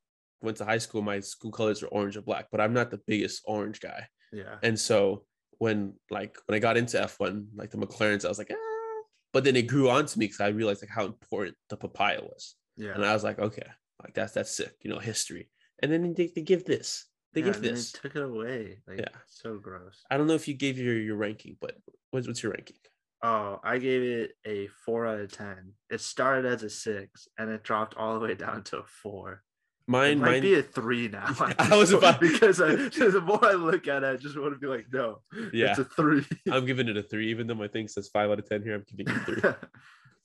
went 0.42 0.58
to 0.58 0.66
high 0.66 0.78
school, 0.78 1.02
my 1.02 1.20
school 1.22 1.52
colors 1.52 1.82
are 1.82 1.88
orange 1.88 2.16
and 2.18 2.26
black, 2.26 2.48
but 2.52 2.62
I'm 2.62 2.74
not 2.74 2.92
the 2.92 3.00
biggest 3.08 3.42
orange 3.46 3.80
guy. 3.80 4.08
yeah. 4.32 4.58
And 4.62 4.78
so 4.80 5.26
when 5.60 5.94
like 6.10 6.38
when 6.46 6.56
I 6.56 6.60
got 6.60 6.78
into 6.78 6.98
F1, 6.98 7.48
like 7.56 7.72
the 7.72 7.78
McLarens, 7.78 8.26
I 8.26 8.30
was 8.30 8.38
like, 8.38 8.52
ah. 8.52 9.02
but 9.32 9.44
then 9.44 9.56
it 9.56 9.68
grew 9.68 9.90
on 9.90 10.06
to 10.06 10.20
me 10.20 10.26
because 10.26 10.42
I 10.42 10.48
realized 10.48 10.82
like 10.82 10.90
how 10.90 11.06
important 11.06 11.56
the 11.70 11.78
papaya 11.78 12.22
was. 12.22 12.56
Yeah. 12.78 12.94
And 12.94 13.06
I 13.06 13.14
was 13.14 13.24
like, 13.24 13.40
okay, 13.40 13.68
like 14.04 14.14
that's 14.14 14.34
that's 14.34 14.52
sick, 14.52 14.76
you 14.82 14.90
know, 14.90 15.00
history. 15.00 15.50
And 15.82 15.92
then 15.92 16.14
they, 16.14 16.28
they 16.28 16.42
give 16.42 16.66
this. 16.66 17.06
They 17.34 17.42
Yeah, 17.42 17.48
give 17.48 17.56
and 17.58 17.64
this. 17.66 17.92
They 17.92 18.00
took 18.00 18.16
it 18.16 18.24
away. 18.24 18.80
Like 18.88 19.00
Yeah. 19.00 19.10
so 19.28 19.58
gross. 19.58 20.04
I 20.10 20.18
don't 20.18 20.28
know 20.28 20.36
if 20.36 20.48
you 20.48 20.54
gave 20.54 20.78
your 20.78 20.98
your 20.98 21.16
ranking, 21.16 21.58
but 21.60 21.76
what's 22.12 22.28
what's 22.28 22.44
your 22.44 22.54
ranking? 22.54 22.78
Oh, 23.22 23.60
I 23.64 23.78
gave 23.78 24.02
it 24.02 24.32
a 24.46 24.68
four 24.86 25.08
out 25.08 25.20
of 25.22 25.32
ten. 25.32 25.74
It 25.90 26.02
started 26.02 26.46
as 26.46 26.64
a 26.64 26.70
six 26.70 27.28
and 27.38 27.50
it 27.50 27.64
dropped 27.64 27.96
all 27.96 28.20
the 28.20 28.26
way 28.26 28.36
down 28.36 28.64
to 28.66 28.80
a 28.80 28.84
four. 28.84 29.44
Mine, 29.88 30.12
it 30.14 30.18
might 30.20 30.32
mine. 30.32 30.42
be 30.42 30.54
a 30.56 30.64
three 30.64 31.10
now. 31.10 31.26
I 31.60 31.76
was 31.76 31.92
about- 31.92 32.22
because 32.22 32.62
I, 32.62 32.76
the 32.76 33.22
more 33.26 33.44
I 33.46 33.54
look 33.54 33.88
at 33.88 34.04
it, 34.04 34.08
I 34.08 34.16
just 34.16 34.40
want 34.40 34.54
to 34.54 34.60
be 34.60 34.68
like, 34.68 34.86
no, 34.94 35.20
Yeah. 35.52 35.72
it's 35.72 35.80
a 35.80 35.86
three. 35.86 36.26
I'm 36.52 36.66
giving 36.66 36.88
it 36.88 36.96
a 36.98 37.04
three, 37.04 37.30
even 37.32 37.48
though 37.48 37.56
my 37.56 37.68
thing 37.68 37.88
says 37.88 38.10
five 38.12 38.30
out 38.32 38.40
of 38.40 38.48
ten 38.48 38.64
here. 38.64 38.76
I'm 38.76 38.86
giving 38.96 39.14
it 39.14 39.22
a 39.22 39.26
three. 39.26 39.52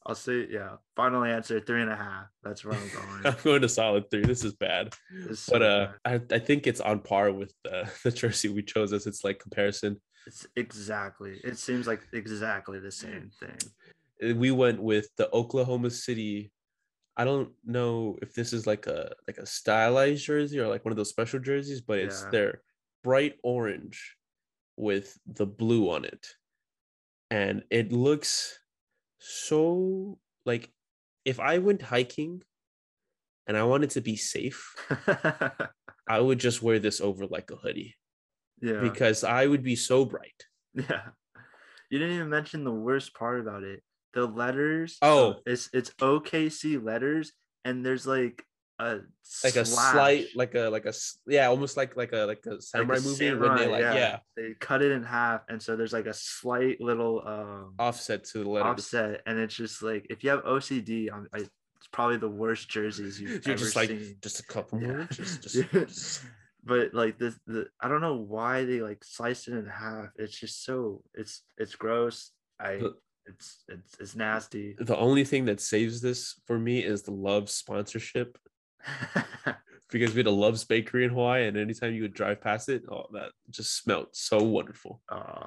I'll 0.07 0.15
say, 0.15 0.47
yeah. 0.49 0.77
Final 0.97 1.25
answer, 1.25 1.61
three 1.61 1.83
and 1.83 1.91
a 1.91 1.97
half. 1.97 2.27
That's 2.43 2.65
where 2.65 2.75
I'm 2.75 2.89
going. 2.89 3.27
I'm 3.27 3.43
going 3.45 3.61
to 3.63 3.69
solid 3.69 4.11
three. 4.11 4.23
This 4.25 4.43
is 4.45 4.55
bad, 4.55 4.95
It's 5.29 5.41
so 5.41 5.53
but 5.59 5.63
uh, 5.63 5.89
bad. 6.05 6.23
I, 6.33 6.37
I 6.37 6.39
think 6.39 6.67
it's 6.67 6.81
on 6.81 7.01
par 7.01 7.31
with 7.33 7.53
the 7.65 7.91
the 8.05 8.11
jersey 8.13 8.49
we 8.49 8.63
chose 8.63 8.93
as 8.93 9.07
its 9.07 9.23
like 9.25 9.39
comparison. 9.41 10.01
it's 10.27 10.47
exactly. 10.57 11.41
It 11.45 11.59
seems 11.59 11.87
like 11.87 12.01
exactly 12.13 12.79
the 12.79 12.93
same 12.93 13.31
thing. 13.41 14.37
We 14.39 14.51
went 14.51 14.81
with 14.83 15.09
the 15.19 15.29
Oklahoma 15.35 15.91
City. 15.91 16.53
I 17.19 17.25
don't 17.25 17.51
know 17.67 18.17
if 18.23 18.33
this 18.33 18.53
is 18.53 18.67
like 18.67 18.87
a 18.87 19.13
like 19.27 19.39
a 19.39 19.47
stylized 19.47 20.25
jersey 20.25 20.61
or 20.61 20.69
like 20.69 20.85
one 20.85 20.93
of 20.93 20.97
those 20.97 21.11
special 21.11 21.41
jerseys, 21.41 21.81
but 21.81 21.99
it's 21.99 22.23
Yeah. 22.23 22.31
their 22.31 22.63
bright 23.03 23.35
orange 23.43 24.17
with 24.77 25.19
the 25.27 25.47
blue 25.47 25.91
on 25.91 26.05
it, 26.05 26.27
and 27.31 27.65
it 27.71 27.93
looks 27.93 28.59
so 29.19 30.19
like 30.47 30.71
if 31.25 31.41
I 31.41 31.59
went 31.59 31.83
hiking 31.83 32.43
and 33.49 33.57
I 33.57 33.65
wanted 33.65 33.91
to 33.91 34.01
be 34.01 34.15
safe, 34.17 34.75
I 36.09 36.21
would 36.21 36.39
just 36.39 36.63
wear 36.63 36.79
this 36.79 37.01
over 37.01 37.27
like 37.27 37.51
a 37.51 37.57
hoodie 37.57 37.97
yeah. 38.63 38.81
because 38.81 39.25
I 39.25 39.47
would 39.47 39.63
be 39.63 39.77
so 39.77 40.05
bright. 40.05 40.45
Yeah. 40.75 41.09
You 41.91 41.99
didn't 41.99 42.17
even 42.17 42.29
mention 42.29 42.65
the 42.65 42.73
worst 42.73 43.15
part 43.15 43.41
about 43.41 43.63
it. 43.65 43.83
The 44.19 44.27
letters. 44.27 44.99
Oh. 45.01 45.31
uh, 45.31 45.35
it's 45.47 45.71
it's 45.73 45.91
OKC 46.01 46.83
letters, 46.83 47.33
and 47.65 47.85
there's 47.87 48.07
like 48.07 48.45
a 48.81 48.99
Like 49.45 49.57
a 49.57 49.65
slight, 49.65 50.27
like 50.35 50.55
a 50.57 50.69
like 50.71 50.87
a 50.87 50.93
yeah, 51.27 51.47
almost 51.47 51.77
like 51.77 51.97
like 51.97 52.13
a 52.13 52.25
like 52.27 52.45
a 52.47 52.51
like 52.51 52.59
a 52.59 52.63
samurai 52.63 52.99
movie 52.99 53.33
when 53.35 53.57
they 53.57 53.67
like 53.69 53.83
yeah. 53.83 54.19
They 54.37 54.55
cut 54.59 54.83
it 54.83 54.91
in 54.93 55.03
half, 55.05 55.43
and 55.49 55.63
so 55.63 55.77
there's 55.77 55.93
like 55.93 56.07
a 56.07 56.15
slight 56.15 56.81
little 56.81 57.23
um 57.27 57.75
offset 57.79 58.25
to 58.31 58.43
the 58.45 58.49
letters. 58.51 58.67
offset, 58.71 59.23
and 59.27 59.39
it's 59.39 59.55
just 59.55 59.83
like 59.83 60.07
if 60.11 60.25
you 60.25 60.31
have 60.31 60.43
OCD, 60.45 61.13
I'm, 61.13 61.29
I, 61.33 61.39
it's 61.39 61.89
probably 61.93 62.17
the 62.17 62.29
worst 62.29 62.69
jerseys 62.69 63.21
you've 63.21 63.31
You're 63.47 63.55
ever 63.55 63.65
just 63.65 63.77
like 63.77 63.89
seen. 63.91 64.17
just 64.21 64.41
a 64.41 64.45
couple 64.45 64.81
Yeah. 64.81 64.89
more. 64.89 65.05
Just, 65.13 65.43
just, 65.49 65.71
just- 65.71 66.25
but 66.65 66.93
like 66.93 67.19
this 67.19 67.39
the 67.47 67.67
i 67.81 67.87
don't 67.89 68.01
know 68.01 68.17
why 68.17 68.65
they 68.65 68.81
like 68.81 69.03
sliced 69.05 69.47
it 69.49 69.55
in 69.55 69.65
half 69.65 70.09
it's 70.17 70.37
just 70.39 70.65
so 70.65 71.03
it's 71.15 71.43
it's 71.57 71.77
gross 71.77 72.33
i 72.61 72.83
it's 73.29 73.65
it's 73.69 73.97
it's 74.01 74.17
nasty 74.17 74.75
the 74.79 74.97
only 74.97 75.25
thing 75.25 75.45
that 75.47 75.61
saves 75.61 76.01
this 76.01 76.41
for 76.47 76.59
me 76.59 76.79
is 76.83 77.03
the 77.03 77.13
Love's 77.13 77.53
sponsorship 77.55 78.39
because 79.91 80.13
we 80.15 80.19
had 80.21 80.27
a 80.27 80.31
Love's 80.31 80.65
Bakery 80.65 81.05
in 81.05 81.11
Hawaii, 81.11 81.47
and 81.47 81.57
anytime 81.57 81.95
you 81.95 82.03
would 82.03 82.15
drive 82.15 82.41
past 82.41 82.69
it, 82.69 82.83
oh, 82.91 83.07
that 83.13 83.31
just 83.51 83.77
smelled 83.77 84.09
so 84.13 84.39
wonderful. 84.43 85.01
uh 85.09 85.47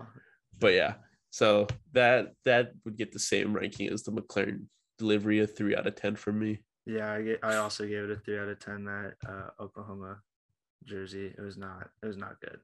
But 0.60 0.74
yeah, 0.74 0.94
so 1.30 1.68
that 1.94 2.34
that 2.46 2.72
would 2.86 2.98
get 2.98 3.12
the 3.12 3.20
same 3.20 3.54
ranking 3.54 3.88
as 3.90 4.04
the 4.04 4.12
McLaren 4.12 4.66
delivery, 4.98 5.40
a 5.40 5.48
three 5.48 5.76
out 5.76 5.88
of 5.88 5.96
ten 5.96 6.16
for 6.16 6.32
me. 6.32 6.52
yeah 6.86 7.14
i 7.14 7.22
get 7.22 7.40
i 7.44 7.56
also 7.58 7.84
gave 7.86 8.04
it 8.06 8.12
a 8.18 8.20
three 8.24 8.40
out 8.42 8.48
of 8.50 8.60
ten 8.60 8.84
that 8.86 9.14
uh 9.32 9.50
oklahoma 9.64 10.18
jersey 10.92 11.28
it 11.38 11.42
was 11.42 11.58
not 11.66 11.90
it 12.04 12.08
was 12.12 12.18
not 12.18 12.42
good 12.42 12.60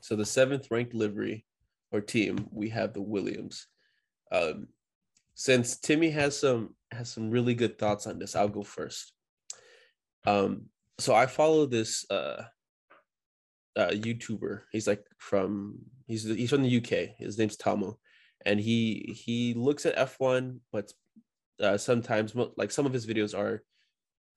So 0.00 0.16
the 0.16 0.24
seventh 0.38 0.66
ranked 0.70 0.94
livery 0.94 1.44
or 1.92 2.00
team, 2.00 2.34
we 2.50 2.68
have 2.78 2.90
the 2.92 3.02
Williams. 3.14 3.56
Um, 4.32 4.68
since 5.34 5.78
Timmy 5.78 6.10
has 6.10 6.38
some 6.38 6.74
has 6.90 7.10
some 7.10 7.30
really 7.30 7.54
good 7.54 7.78
thoughts 7.78 8.06
on 8.06 8.18
this, 8.18 8.34
I'll 8.34 8.48
go 8.48 8.62
first. 8.62 9.12
Um, 10.26 10.66
so 10.98 11.14
I 11.14 11.26
follow 11.26 11.66
this 11.66 12.06
uh, 12.10 12.44
uh 13.76 13.90
YouTuber. 13.90 14.62
He's 14.72 14.86
like 14.86 15.04
from 15.18 15.78
he's 16.06 16.24
he's 16.24 16.50
from 16.50 16.62
the 16.62 16.76
UK. 16.78 17.16
His 17.18 17.38
name's 17.38 17.56
Tomo, 17.56 17.98
and 18.44 18.58
he 18.58 19.14
he 19.16 19.54
looks 19.54 19.86
at 19.86 19.98
F 19.98 20.16
one, 20.18 20.60
but 20.72 20.92
uh, 21.60 21.76
sometimes 21.76 22.34
like 22.56 22.70
some 22.70 22.86
of 22.86 22.92
his 22.92 23.06
videos 23.06 23.36
are 23.38 23.62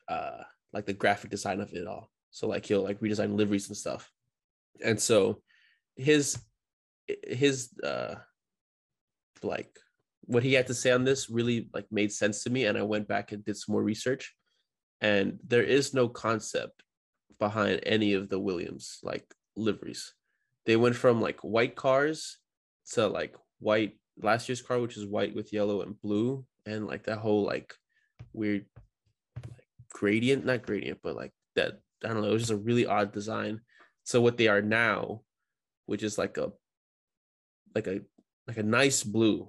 uh 0.08 0.44
like 0.74 0.86
the 0.86 0.94
graphic 0.94 1.32
design 1.32 1.60
of 1.60 1.74
it 1.74 1.88
all. 1.88 2.12
So 2.32 2.48
like 2.48 2.66
he'll 2.66 2.84
like 2.84 3.00
redesign 3.00 3.36
liveries 3.36 3.70
and 3.70 3.78
stuff. 3.78 4.12
And 4.84 5.00
so 5.00 5.42
his 5.96 6.38
his 7.28 7.70
uh 7.84 8.16
like 9.44 9.78
what 10.22 10.44
he 10.44 10.54
had 10.54 10.68
to 10.68 10.74
say 10.74 10.92
on 10.92 11.04
this 11.04 11.30
really 11.30 11.70
like 11.74 11.88
made 11.92 12.12
sense 12.12 12.44
to 12.44 12.50
me 12.50 12.66
and 12.66 12.78
I 12.78 12.84
went 12.84 13.08
back 13.08 13.32
and 13.32 13.44
did 13.44 13.58
some 13.58 13.74
more 13.74 13.84
research 13.84 14.36
and 15.02 15.40
there 15.48 15.64
is 15.64 15.94
no 15.94 16.08
concept 16.08 16.84
behind 17.40 17.80
any 17.84 18.14
of 18.14 18.30
the 18.30 18.40
Williams 18.40 19.00
like 19.02 19.26
liveries. 19.56 20.14
They 20.66 20.76
went 20.76 20.96
from 20.96 21.22
like 21.22 21.40
white 21.40 21.76
cars 21.76 22.38
to 22.92 23.08
like 23.08 23.36
white 23.60 23.98
last 24.22 24.50
year's 24.50 24.62
car 24.62 24.80
which 24.80 24.98
is 24.98 25.06
white 25.06 25.36
with 25.36 25.54
yellow 25.54 25.82
and 25.82 26.00
blue 26.02 26.46
and 26.66 26.86
like 26.86 27.04
that 27.06 27.20
whole 27.20 27.44
like 27.44 27.74
weird 28.34 28.66
like 29.36 29.66
gradient 29.92 30.46
not 30.46 30.66
gradient 30.66 31.00
but 31.02 31.16
like 31.16 31.32
that 31.56 31.80
I 32.04 32.10
don't 32.10 32.22
know 32.22 32.30
it 32.30 32.34
was 32.34 32.44
just 32.44 32.52
a 32.52 32.58
really 32.58 32.86
odd 32.86 33.12
design 33.12 33.62
so 34.04 34.22
what 34.22 34.38
they 34.38 34.48
are 34.48 34.62
now 34.62 35.22
which 35.86 36.04
is 36.04 36.18
like 36.18 36.38
a 36.38 36.52
like 37.74 37.88
a 37.88 38.02
like 38.50 38.58
a 38.58 38.64
nice 38.64 39.04
blue 39.04 39.48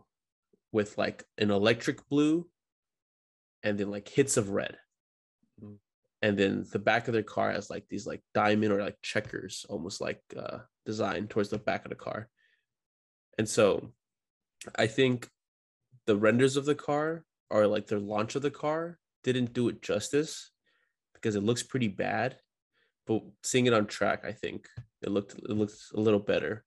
with 0.72 0.98
like 0.98 1.24
an 1.38 1.50
electric 1.50 2.06
blue 2.10 2.46
and 3.62 3.78
then 3.78 3.90
like 3.90 4.06
hits 4.08 4.36
of 4.36 4.50
red. 4.50 4.76
Mm. 5.62 5.78
and 6.22 6.38
then 6.38 6.64
the 6.72 6.78
back 6.78 7.08
of 7.08 7.14
their 7.14 7.22
car 7.22 7.50
has 7.50 7.70
like 7.70 7.84
these 7.88 8.06
like 8.06 8.22
diamond 8.34 8.72
or 8.72 8.80
like 8.82 8.96
checkers 9.02 9.66
almost 9.68 10.00
like 10.00 10.22
uh 10.38 10.58
design 10.86 11.26
towards 11.26 11.48
the 11.48 11.58
back 11.58 11.84
of 11.84 11.90
the 11.90 11.96
car. 11.96 12.28
And 13.38 13.48
so 13.48 13.92
i 14.76 14.86
think 14.86 15.28
the 16.06 16.16
renders 16.16 16.56
of 16.58 16.66
the 16.66 16.74
car 16.74 17.24
or 17.48 17.66
like 17.66 17.86
their 17.86 17.98
launch 17.98 18.34
of 18.34 18.42
the 18.42 18.50
car 18.50 18.98
didn't 19.24 19.54
do 19.54 19.68
it 19.68 19.82
justice 19.82 20.50
because 21.14 21.36
it 21.36 21.42
looks 21.42 21.62
pretty 21.62 21.88
bad. 21.88 22.36
But 23.06 23.22
seeing 23.42 23.66
it 23.66 23.72
on 23.72 23.86
track 23.86 24.20
i 24.24 24.32
think 24.32 24.68
it 25.00 25.10
looked 25.10 25.32
it 25.34 25.56
looked 25.60 25.80
a 25.94 26.00
little 26.00 26.20
better. 26.20 26.64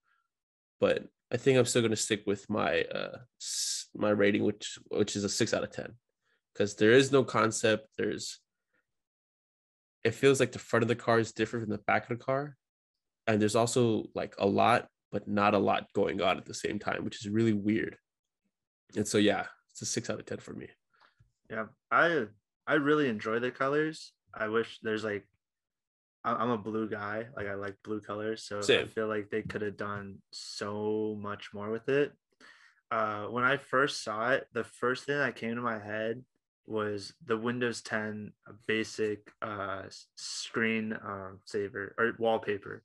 But 0.79 1.07
i 1.31 1.37
think 1.37 1.57
i'm 1.57 1.65
still 1.65 1.81
going 1.81 1.91
to 1.91 1.97
stick 1.97 2.23
with 2.25 2.49
my 2.49 2.81
uh 2.83 3.17
my 3.95 4.09
rating 4.09 4.43
which 4.43 4.77
which 4.89 5.15
is 5.15 5.23
a 5.23 5.29
6 5.29 5.53
out 5.53 5.63
of 5.63 5.71
10 5.71 5.93
because 6.53 6.75
there 6.75 6.91
is 6.91 7.11
no 7.11 7.23
concept 7.23 7.87
there's 7.97 8.39
it 10.03 10.13
feels 10.13 10.39
like 10.39 10.51
the 10.51 10.59
front 10.59 10.83
of 10.83 10.89
the 10.89 10.95
car 10.95 11.19
is 11.19 11.31
different 11.31 11.65
from 11.65 11.71
the 11.71 11.83
back 11.83 12.03
of 12.03 12.17
the 12.17 12.23
car 12.23 12.57
and 13.27 13.41
there's 13.41 13.55
also 13.55 14.05
like 14.13 14.35
a 14.37 14.45
lot, 14.45 14.87
but 15.11 15.27
not 15.27 15.53
a 15.53 15.59
lot 15.59 15.87
going 15.93 16.21
on 16.21 16.37
at 16.37 16.45
the 16.45 16.53
same 16.53 16.79
time, 16.79 17.03
which 17.03 17.23
is 17.23 17.29
really 17.29 17.53
weird. 17.53 17.97
And 18.95 19.07
so 19.07 19.17
yeah, 19.17 19.45
it's 19.71 19.81
a 19.81 19.85
six 19.85 20.09
out 20.09 20.19
of 20.19 20.25
ten 20.25 20.39
for 20.39 20.53
me. 20.53 20.67
Yeah, 21.49 21.65
I 21.91 22.25
I 22.67 22.75
really 22.75 23.09
enjoy 23.09 23.39
the 23.39 23.51
colors. 23.51 24.11
I 24.33 24.47
wish 24.47 24.79
there's 24.81 25.03
like 25.03 25.25
I'm 26.25 26.49
a 26.49 26.57
blue 26.57 26.89
guy. 26.89 27.25
Like 27.35 27.47
I 27.47 27.55
like 27.55 27.75
blue 27.83 27.99
colors, 27.99 28.43
so 28.43 28.61
I 28.81 28.85
feel 28.85 29.07
like 29.07 29.29
they 29.29 29.41
could 29.41 29.61
have 29.61 29.77
done 29.77 30.19
so 30.31 31.17
much 31.19 31.49
more 31.53 31.69
with 31.69 31.89
it. 31.89 32.13
Uh, 32.91 33.23
when 33.25 33.43
I 33.43 33.57
first 33.57 34.03
saw 34.03 34.31
it, 34.31 34.47
the 34.53 34.63
first 34.63 35.05
thing 35.05 35.17
that 35.17 35.35
came 35.35 35.55
to 35.55 35.61
my 35.61 35.79
head 35.79 36.23
was 36.65 37.13
the 37.25 37.37
Windows 37.37 37.81
10 37.81 38.31
basic 38.67 39.31
uh, 39.41 39.83
screen 40.15 40.97
um, 41.03 41.39
saver 41.45 41.93
or 41.97 42.15
wallpaper, 42.19 42.83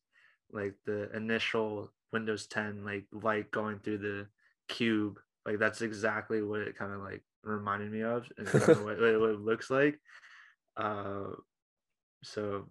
like 0.51 0.75
the 0.87 1.15
initial 1.15 1.93
Windows 2.13 2.47
10 2.47 2.85
like 2.85 3.05
light 3.13 3.51
going 3.51 3.79
through 3.79 3.99
the 3.99 4.27
cube. 4.69 5.19
Like 5.47 5.59
that's 5.59 5.83
exactly 5.83 6.43
what 6.43 6.61
it 6.61 6.77
kind 6.77 6.93
of 6.93 7.01
like 7.01 7.23
reminded 7.45 7.93
me 7.93 8.03
of, 8.03 8.27
and 8.37 8.49
what, 8.85 8.99
what 8.99 9.31
it 9.31 9.41
looks 9.41 9.71
like. 9.71 10.01
Uh, 10.77 11.33
so 12.25 12.69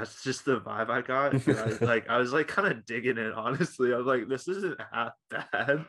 that's 0.00 0.22
just 0.22 0.44
the 0.44 0.60
vibe 0.60 0.90
I 0.90 1.02
got. 1.02 1.34
I, 1.48 1.84
like 1.84 2.08
I 2.08 2.18
was 2.18 2.32
like 2.32 2.48
kind 2.48 2.68
of 2.72 2.84
digging 2.86 3.18
it 3.18 3.32
honestly. 3.32 3.92
I 3.92 3.96
was 3.98 4.06
like, 4.06 4.28
this 4.28 4.48
isn't 4.48 4.80
half 4.92 5.12
bad, 5.30 5.84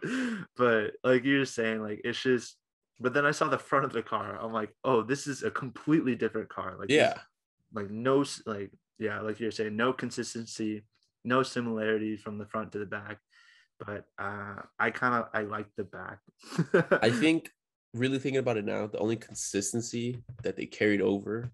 but 0.56 0.92
like 1.04 1.24
you're 1.24 1.46
saying, 1.46 1.82
like 1.82 2.02
it's 2.04 2.22
just. 2.22 2.58
But 3.00 3.16
then 3.16 3.26
I 3.26 3.32
saw 3.32 3.48
the 3.48 3.58
front 3.58 3.86
of 3.86 3.94
the 3.94 4.04
car. 4.04 4.38
I'm 4.40 4.54
like, 4.54 4.70
oh, 4.84 5.02
this 5.02 5.26
is 5.26 5.42
a 5.42 5.50
completely 5.50 6.16
different 6.16 6.50
car. 6.50 6.76
Like 6.78 6.92
Yeah. 6.92 7.18
like 7.74 7.90
no 7.90 8.24
like 8.46 8.72
yeah, 9.00 9.22
like 9.22 9.40
you're 9.40 9.50
saying, 9.50 9.76
no 9.76 9.92
consistency, 9.92 10.84
no 11.24 11.42
similarity 11.42 12.16
from 12.18 12.38
the 12.38 12.46
front 12.46 12.72
to 12.74 12.78
the 12.80 12.86
back. 12.86 13.18
But 13.80 14.06
uh 14.20 14.62
I 14.78 14.92
kind 14.92 15.16
of 15.16 15.30
I 15.34 15.42
like 15.42 15.68
the 15.78 15.86
back. 15.86 16.20
I 17.02 17.10
think 17.24 17.50
really 17.94 18.20
thinking 18.20 18.40
about 18.40 18.58
it 18.58 18.66
now, 18.66 18.88
the 18.88 19.00
only 19.00 19.16
consistency 19.16 20.24
that 20.44 20.56
they 20.56 20.66
carried 20.66 21.02
over 21.02 21.52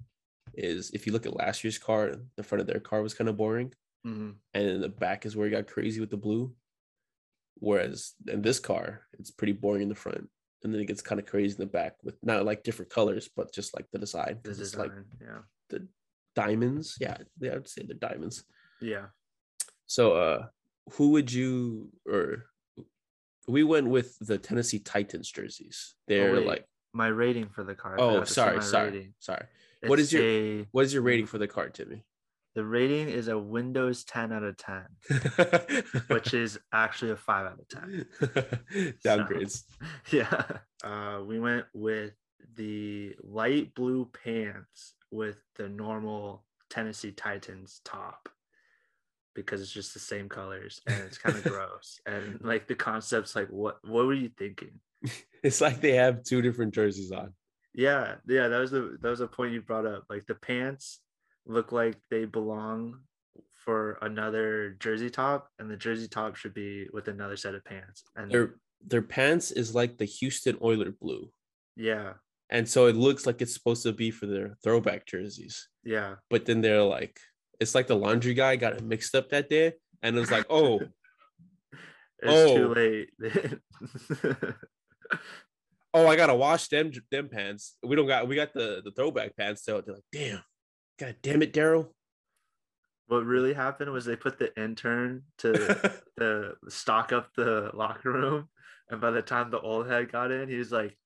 is 0.54 0.92
if 0.92 1.06
you 1.06 1.14
look 1.14 1.26
at 1.26 1.36
last 1.36 1.64
year's 1.64 1.78
car, 1.78 2.14
the 2.36 2.44
front 2.44 2.62
of 2.62 2.68
their 2.68 2.80
car 2.80 3.02
was 3.02 3.14
kind 3.14 3.30
of 3.30 3.38
boring, 3.38 3.74
Mhm. 4.06 4.36
and 4.54 4.84
the 4.84 4.90
back 4.90 5.26
is 5.26 5.36
where 5.36 5.48
it 5.48 5.52
got 5.52 5.68
crazy 5.68 6.00
with 6.00 6.10
the 6.10 6.18
blue. 6.18 6.56
Whereas 7.60 8.14
in 8.28 8.42
this 8.42 8.60
car, 8.60 9.08
it's 9.18 9.32
pretty 9.32 9.54
boring 9.54 9.82
in 9.82 9.90
the 9.90 9.96
front, 9.96 10.30
and 10.64 10.74
then 10.74 10.80
it 10.82 10.86
gets 10.86 11.02
kind 11.02 11.20
of 11.20 11.26
crazy 11.26 11.56
in 11.56 11.60
the 11.60 11.66
back 11.66 11.96
with 12.04 12.16
not 12.24 12.46
like 12.46 12.64
different 12.64 12.92
colors, 12.92 13.30
but 13.36 13.52
just 13.54 13.76
like 13.76 13.90
the 13.92 13.98
design. 14.00 14.40
the 14.44 14.52
It's 14.52 14.76
like 14.76 14.92
yeah. 15.20 15.42
the 15.70 15.88
diamonds. 16.36 16.98
Yeah, 17.00 17.18
yeah, 17.40 17.52
I 17.54 17.56
would 17.56 17.68
say 17.68 17.84
the 17.84 17.96
diamonds. 17.96 18.44
Yeah. 18.80 19.08
So, 19.88 20.14
uh, 20.14 20.48
who 20.94 21.12
would 21.12 21.32
you 21.34 21.92
or 22.06 22.46
we 23.48 23.64
went 23.64 23.88
with 23.88 24.18
the 24.20 24.38
Tennessee 24.38 24.80
Titans 24.80 25.32
jerseys. 25.32 25.96
They're 26.08 26.34
wait. 26.34 26.46
like, 26.46 26.66
My 26.94 27.08
rating 27.08 27.48
for 27.50 27.64
the 27.64 27.76
car. 27.76 27.98
I 27.98 28.02
oh, 28.04 28.08
forgot 28.10 28.20
to 28.20 28.26
say 28.28 28.34
sorry, 28.34 28.62
sorry, 28.62 28.90
rating. 28.92 29.14
sorry. 29.20 29.46
What 29.86 30.00
is 30.00 30.12
your- 30.12 30.24
a- 30.24 30.68
What 30.72 30.86
is 30.86 30.94
your 30.94 31.04
rating 31.04 31.26
for 31.28 31.38
the 31.38 31.48
car, 31.48 31.70
Timmy? 31.70 32.04
the 32.56 32.66
rating 32.66 33.08
is 33.08 33.28
a 33.28 33.38
Windows 33.38 34.04
10 34.06 34.32
out 34.34 34.42
of 34.42 34.58
10, 34.58 34.86
which 36.08 36.34
is 36.34 36.58
actually 36.74 37.12
a 37.12 37.16
5 37.16 37.46
out 37.46 37.60
of 37.60 37.68
10. 37.68 38.06
downgrades. 39.06 39.62
yeah. 40.12 40.44
Uh, 40.84 41.22
we 41.24 41.40
went 41.40 41.66
with 41.76 42.14
the 42.56 43.16
light 43.22 43.76
blue 43.76 44.10
pants 44.24 44.96
with 45.12 45.40
the 45.58 45.70
normal 45.70 46.46
Tennessee 46.72 47.12
Titans 47.12 47.80
top 47.86 48.28
because 49.36 49.62
it's 49.62 49.72
just 49.72 49.94
the 49.94 50.00
same 50.00 50.28
colors 50.28 50.82
and 50.88 51.00
it's 51.04 51.20
kind 51.20 51.38
of 51.38 51.44
gross. 51.44 52.00
And 52.08 52.40
like 52.42 52.68
the 52.68 52.74
concept's 52.74 53.36
like, 53.36 53.50
what 53.50 53.78
what 53.84 54.08
were 54.08 54.14
you 54.16 54.30
thinking? 54.36 54.80
It's 55.44 55.62
like 55.62 55.80
they 55.80 55.94
have 55.94 56.24
two 56.24 56.42
different 56.42 56.74
jerseys 56.74 57.12
on. 57.12 57.34
Yeah, 57.78 58.16
yeah, 58.28 58.48
that 58.50 58.58
was 58.58 58.72
the 58.72 58.98
that 59.02 59.10
was 59.10 59.22
a 59.22 59.28
point 59.28 59.54
you 59.54 59.62
brought 59.62 59.86
up. 59.86 60.04
Like 60.10 60.26
the 60.26 60.34
pants 60.36 61.00
look 61.46 61.72
like 61.72 61.96
they 62.10 62.26
belong 62.26 63.02
for 63.54 64.00
another 64.02 64.76
jersey 64.80 65.12
top, 65.12 65.50
and 65.60 65.70
the 65.70 65.78
jersey 65.78 66.08
top 66.08 66.36
should 66.36 66.56
be 66.56 66.88
with 66.92 67.08
another 67.08 67.38
set 67.38 67.54
of 67.56 67.64
pants. 67.64 68.04
And 68.16 68.32
Their 68.32 68.56
their 68.86 69.04
pants 69.04 69.52
is 69.52 69.76
like 69.76 69.98
the 70.00 70.06
Houston 70.06 70.58
Oiler 70.64 70.92
blue, 71.00 71.30
yeah, 71.76 72.14
and 72.50 72.68
so 72.68 72.88
it 72.88 72.96
looks 72.96 73.28
like 73.28 73.44
it's 73.44 73.54
supposed 73.54 73.84
to 73.84 73.94
be 73.94 74.10
for 74.10 74.26
their 74.26 74.58
throwback 74.64 75.06
jerseys. 75.06 75.70
yeah. 75.84 76.16
But 76.32 76.46
then 76.46 76.62
they're 76.62 76.82
like, 76.82 77.20
it's 77.60 77.76
like 77.76 77.86
the 77.88 77.96
laundry 77.96 78.34
guy 78.34 78.56
got 78.56 78.74
it 78.74 78.84
mixed 78.84 79.14
up 79.14 79.30
that 79.30 79.50
day, 79.50 79.74
and 80.02 80.18
it 80.18 80.20
was 80.20 80.32
like, 80.32 80.48
oh, 80.50 80.80
It's 82.24 82.34
Oh. 82.34 82.58
too 82.58 82.74
late. 82.74 83.10
oh, 85.98 86.08
I 86.08 86.16
gotta 86.16 86.36
wash 86.36 86.68
them 86.68 86.92
them 87.12 87.30
pants. 87.30 87.76
We 87.84 87.96
don't 87.96 88.08
got 88.08 88.28
we 88.28 88.36
got 88.36 88.54
the 88.54 88.82
the 88.84 88.92
throwback 88.92 89.36
pants. 89.36 89.64
So 89.64 89.82
they're 89.82 89.96
like, 89.96 90.04
damn, 90.12 90.44
god 91.00 91.16
damn 91.22 91.42
it, 91.42 91.54
Daryl. 91.54 91.88
what 93.08 93.26
really 93.26 93.54
happened 93.54 93.92
was 93.92 94.06
they 94.06 94.16
put 94.16 94.38
the 94.38 94.56
intern 94.62 95.24
to 95.40 95.52
the 96.18 96.56
stock 96.70 97.12
up 97.12 97.30
the 97.36 97.72
locker 97.74 98.12
room, 98.12 98.50
and 98.90 99.02
by 99.02 99.12
the 99.12 99.22
time 99.22 99.50
the 99.50 99.60
old 99.60 99.88
head 99.88 100.12
got 100.12 100.32
in, 100.32 100.50
he 100.50 100.58
was 100.58 100.72
like, 100.72 100.98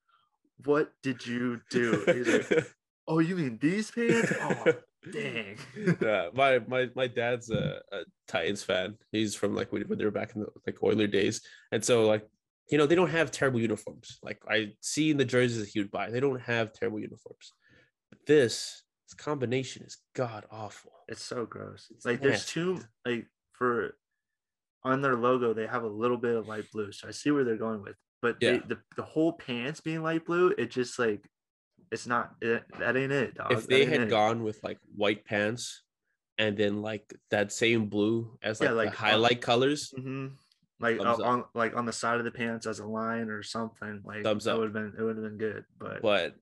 "What 0.65 0.91
did 1.03 1.25
you 1.25 1.61
do?" 1.69 2.03
He's 2.05 2.27
like, 2.27 2.67
"Oh, 3.07 3.19
you 3.19 3.35
mean 3.35 3.57
these 3.61 3.91
pants? 3.91 4.33
Oh, 4.41 4.73
dang." 5.11 5.57
yeah, 6.01 6.29
my 6.33 6.59
my 6.67 6.89
my 6.95 7.07
dad's 7.07 7.49
a, 7.49 7.81
a 7.91 7.99
Titans 8.27 8.63
fan. 8.63 8.97
He's 9.11 9.35
from 9.35 9.55
like 9.55 9.71
when 9.71 9.85
they 9.97 10.05
were 10.05 10.11
back 10.11 10.35
in 10.35 10.41
the 10.41 10.47
like 10.65 10.81
Oiler 10.83 11.07
days, 11.07 11.41
and 11.71 11.83
so 11.83 12.05
like 12.07 12.27
you 12.71 12.77
know 12.77 12.85
they 12.87 12.95
don't 12.95 13.09
have 13.09 13.29
terrible 13.31 13.59
uniforms. 13.59 14.17
Like 14.23 14.41
I 14.49 14.73
see 14.81 15.11
in 15.11 15.17
the 15.17 15.25
jerseys 15.25 15.59
that 15.59 15.69
he 15.69 15.79
would 15.79 15.91
buy, 15.91 16.09
they 16.09 16.21
don't 16.21 16.39
have 16.41 16.73
terrible 16.73 16.99
uniforms. 16.99 17.53
But 18.09 18.19
this 18.25 18.83
this 19.07 19.13
combination 19.13 19.83
is 19.83 19.97
god 20.15 20.45
awful. 20.49 20.91
It's 21.07 21.21
so 21.23 21.45
gross. 21.45 21.87
It's 21.91 22.05
like 22.05 22.21
there's 22.21 22.45
two 22.45 22.79
like 23.05 23.27
for 23.53 23.97
on 24.83 25.01
their 25.01 25.15
logo 25.15 25.53
they 25.53 25.67
have 25.67 25.83
a 25.83 25.87
little 25.87 26.17
bit 26.17 26.35
of 26.35 26.47
light 26.47 26.65
blue, 26.71 26.91
so 26.91 27.07
I 27.09 27.11
see 27.11 27.29
where 27.29 27.43
they're 27.43 27.57
going 27.57 27.81
with. 27.83 27.97
But 28.21 28.39
they, 28.39 28.53
Yeah. 28.53 28.61
the 28.67 28.79
the 28.95 29.03
whole 29.03 29.33
pants 29.33 29.81
being 29.81 30.01
light 30.01 30.25
blue, 30.25 30.53
it 30.57 30.71
just 30.71 30.97
like 30.97 31.29
it's 31.91 32.07
not 32.07 32.35
it, 32.41 32.63
that 32.79 32.95
ain't 32.95 33.11
it. 33.11 33.35
Dog. 33.35 33.51
if 33.51 33.67
they 33.67 33.83
had 33.85 34.01
it. 34.01 34.09
gone 34.09 34.43
with 34.43 34.63
like 34.63 34.79
white 34.95 35.25
pants 35.25 35.83
and 36.37 36.55
then 36.57 36.81
like 36.81 37.13
that 37.31 37.51
same 37.51 37.87
blue 37.87 38.37
as 38.41 38.61
like, 38.61 38.69
Yeah, 38.69 38.75
like, 38.75 38.89
uh, 38.89 38.91
highlight 38.91 39.41
colors, 39.41 39.93
Mhm. 39.97 40.31
Like 40.81 40.99
uh, 40.99 41.15
on 41.23 41.43
like 41.53 41.75
on 41.75 41.85
the 41.85 41.93
side 41.93 42.17
of 42.17 42.25
the 42.25 42.31
pants 42.31 42.65
as 42.65 42.79
a 42.79 42.85
line 42.85 43.29
or 43.29 43.43
something, 43.43 44.01
like 44.03 44.23
Thumbs 44.23 44.45
that 44.45 44.53
up. 44.53 44.59
would 44.59 44.65
have 44.65 44.73
been 44.73 44.93
it 44.97 45.01
would 45.03 45.15
have 45.15 45.25
been 45.25 45.37
good. 45.37 45.63
But, 45.79 46.01
but 46.01 46.35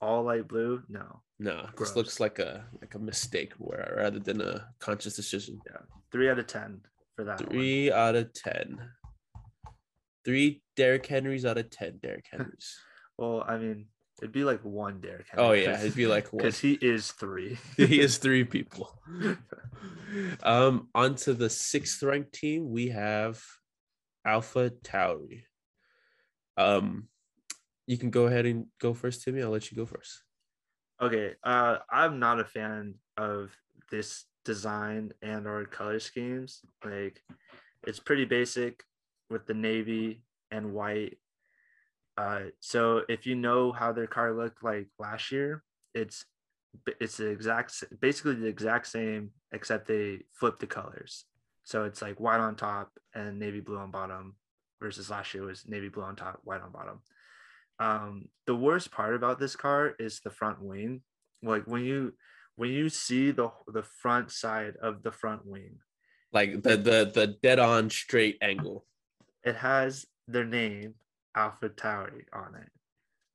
all 0.00 0.22
light 0.24 0.48
blue, 0.48 0.82
no. 0.88 1.22
no, 1.38 1.66
Gross. 1.74 1.90
this 1.90 1.96
looks 1.96 2.20
like 2.20 2.38
a 2.38 2.64
like 2.80 2.94
a 2.94 2.98
mistake 2.98 3.52
where 3.58 3.94
rather 3.96 4.18
than 4.18 4.40
a 4.40 4.66
conscious 4.78 5.14
decision. 5.16 5.60
Yeah, 5.66 5.78
Three 6.10 6.28
out 6.30 6.38
of 6.38 6.46
ten 6.46 6.80
for 7.16 7.24
that. 7.24 7.40
one. 7.40 7.50
Three 7.50 7.92
out 7.92 8.14
of 8.16 8.32
ten. 8.32 8.78
Three 10.24 10.62
Derrick 10.76 11.06
Henrys 11.06 11.44
out 11.44 11.58
of 11.58 11.70
ten 11.70 11.98
Derrick 12.02 12.26
Henrys. 12.30 12.76
Well, 13.18 13.44
I 13.46 13.58
mean, 13.58 13.86
it'd 14.20 14.32
be 14.32 14.44
like 14.44 14.60
one 14.64 15.00
Derrick. 15.00 15.26
oh 15.36 15.52
yeah, 15.52 15.78
it'd 15.80 15.94
be 15.96 16.06
like 16.06 16.32
one. 16.32 16.38
because 16.42 16.58
he 16.58 16.72
is 16.80 17.10
three. 17.12 17.58
he 17.76 18.00
is 18.00 18.18
three 18.18 18.44
people. 18.44 18.90
Um, 20.42 20.88
on 20.94 21.14
to 21.16 21.34
the 21.34 21.48
sixth 21.50 22.02
ranked 22.02 22.32
team, 22.34 22.70
we 22.70 22.88
have 22.88 23.42
Alpha 24.24 24.70
Tauri. 24.82 25.44
Um, 26.56 27.08
you 27.86 27.98
can 27.98 28.10
go 28.10 28.26
ahead 28.26 28.46
and 28.46 28.66
go 28.80 28.94
first, 28.94 29.22
Timmy. 29.22 29.42
I'll 29.42 29.50
let 29.50 29.70
you 29.70 29.76
go 29.76 29.86
first. 29.86 30.22
Okay, 31.00 31.34
uh, 31.42 31.78
I'm 31.90 32.18
not 32.18 32.40
a 32.40 32.44
fan 32.44 32.94
of 33.16 33.50
this 33.90 34.24
design 34.44 35.12
and 35.20 35.46
or 35.46 35.64
color 35.64 35.98
schemes. 35.98 36.60
Like, 36.84 37.22
it's 37.86 37.98
pretty 37.98 38.24
basic 38.24 38.84
with 39.28 39.46
the 39.46 39.54
navy 39.54 40.22
and 40.50 40.72
white. 40.72 41.18
Uh, 42.16 42.42
so 42.60 43.02
if 43.08 43.26
you 43.26 43.34
know 43.34 43.72
how 43.72 43.92
their 43.92 44.06
car 44.06 44.32
looked 44.36 44.62
like 44.62 44.88
last 44.98 45.32
year, 45.32 45.64
it's 45.94 46.24
it's 47.00 47.18
the 47.18 47.26
exact 47.26 47.84
basically 48.00 48.34
the 48.34 48.46
exact 48.46 48.86
same 48.86 49.30
except 49.52 49.86
they 49.86 50.20
flip 50.32 50.58
the 50.58 50.66
colors. 50.66 51.24
So 51.72 51.84
it's 51.84 52.02
like 52.02 52.20
white 52.20 52.38
on 52.38 52.54
top 52.54 52.90
and 53.14 53.38
navy 53.38 53.60
blue 53.60 53.78
on 53.78 53.90
bottom, 53.90 54.34
versus 54.78 55.08
last 55.08 55.32
year 55.32 55.44
was 55.44 55.66
navy 55.66 55.88
blue 55.88 56.02
on 56.02 56.16
top, 56.16 56.38
white 56.44 56.60
on 56.60 56.70
bottom. 56.70 57.00
Um, 57.78 58.28
the 58.46 58.54
worst 58.54 58.90
part 58.90 59.14
about 59.14 59.40
this 59.40 59.56
car 59.56 59.94
is 59.98 60.20
the 60.20 60.28
front 60.28 60.60
wing. 60.60 61.00
Like 61.42 61.64
when 61.64 61.82
you 61.82 62.12
when 62.56 62.68
you 62.68 62.90
see 62.90 63.30
the 63.30 63.48
the 63.68 63.82
front 63.82 64.30
side 64.30 64.74
of 64.82 65.02
the 65.02 65.12
front 65.12 65.46
wing, 65.46 65.78
Like 66.30 66.62
the 66.62 66.76
the 66.76 67.10
the 67.14 67.38
dead 67.42 67.58
on 67.58 67.88
straight 67.88 68.36
angle. 68.42 68.84
it 69.42 69.56
has 69.56 70.04
their 70.28 70.44
name 70.44 70.96
Alpha 71.34 71.70
Tauri 71.70 72.26
on 72.34 72.54
it. 72.54 72.68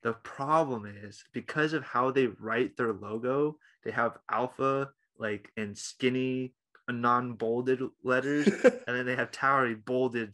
The 0.04 0.14
problem 0.14 0.86
is 0.86 1.24
because 1.34 1.74
of 1.74 1.84
how 1.84 2.12
they 2.12 2.28
write 2.28 2.78
their 2.78 2.94
logo, 2.94 3.58
they 3.84 3.90
have 3.90 4.20
Alpha 4.30 4.92
like 5.18 5.50
in 5.58 5.74
skinny 5.74 6.54
non-bolded 6.94 7.82
letters, 8.04 8.48
and 8.64 8.82
then 8.88 9.06
they 9.06 9.16
have 9.16 9.32
Tauri 9.32 9.84
bolded 9.84 10.34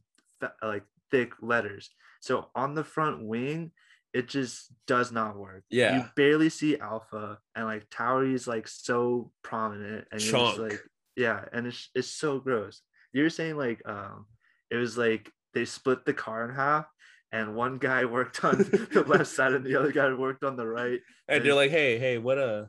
like 0.62 0.84
thick 1.12 1.34
letters. 1.42 1.90
So 2.22 2.50
on 2.56 2.76
the 2.76 2.84
front 2.84 3.26
wing, 3.26 3.72
it 4.14 4.28
just 4.28 4.72
does 4.88 5.12
not 5.12 5.38
work. 5.38 5.64
Yeah. 5.70 5.98
you 5.98 6.06
barely 6.16 6.50
see 6.50 6.78
Alpha, 6.78 7.40
and 7.56 7.66
like 7.66 7.90
Tauri 7.90 8.34
is 8.34 8.48
like 8.48 8.68
so 8.68 9.32
prominent, 9.44 10.08
and 10.12 10.22
Chunk. 10.22 10.60
like 10.60 10.82
yeah, 11.16 11.46
and 11.52 11.68
it's 11.68 11.90
it's 11.96 12.10
so 12.10 12.40
gross. 12.40 12.82
You 13.12 13.24
were 13.24 13.30
saying 13.30 13.58
like 13.58 13.82
um, 13.88 14.26
it 14.70 14.76
was 14.78 14.98
like 14.98 15.32
they 15.54 15.66
split 15.66 16.06
the 16.06 16.14
car 16.14 16.48
in 16.48 16.56
half. 16.56 16.86
And 17.32 17.56
one 17.56 17.80
guy 17.80 18.06
worked 18.18 18.44
on 18.46 18.60
the 18.60 19.04
left 19.08 19.26
side, 19.26 19.54
and 19.54 19.66
the 19.66 19.76
other 19.76 19.92
guy 19.92 20.14
worked 20.14 20.44
on 20.44 20.56
the 20.56 20.68
right. 20.68 21.00
and 21.28 21.44
you're 21.44 21.56
like, 21.56 21.72
hey, 21.72 21.98
hey, 21.98 22.20
what 22.20 22.38
uh 22.38 22.66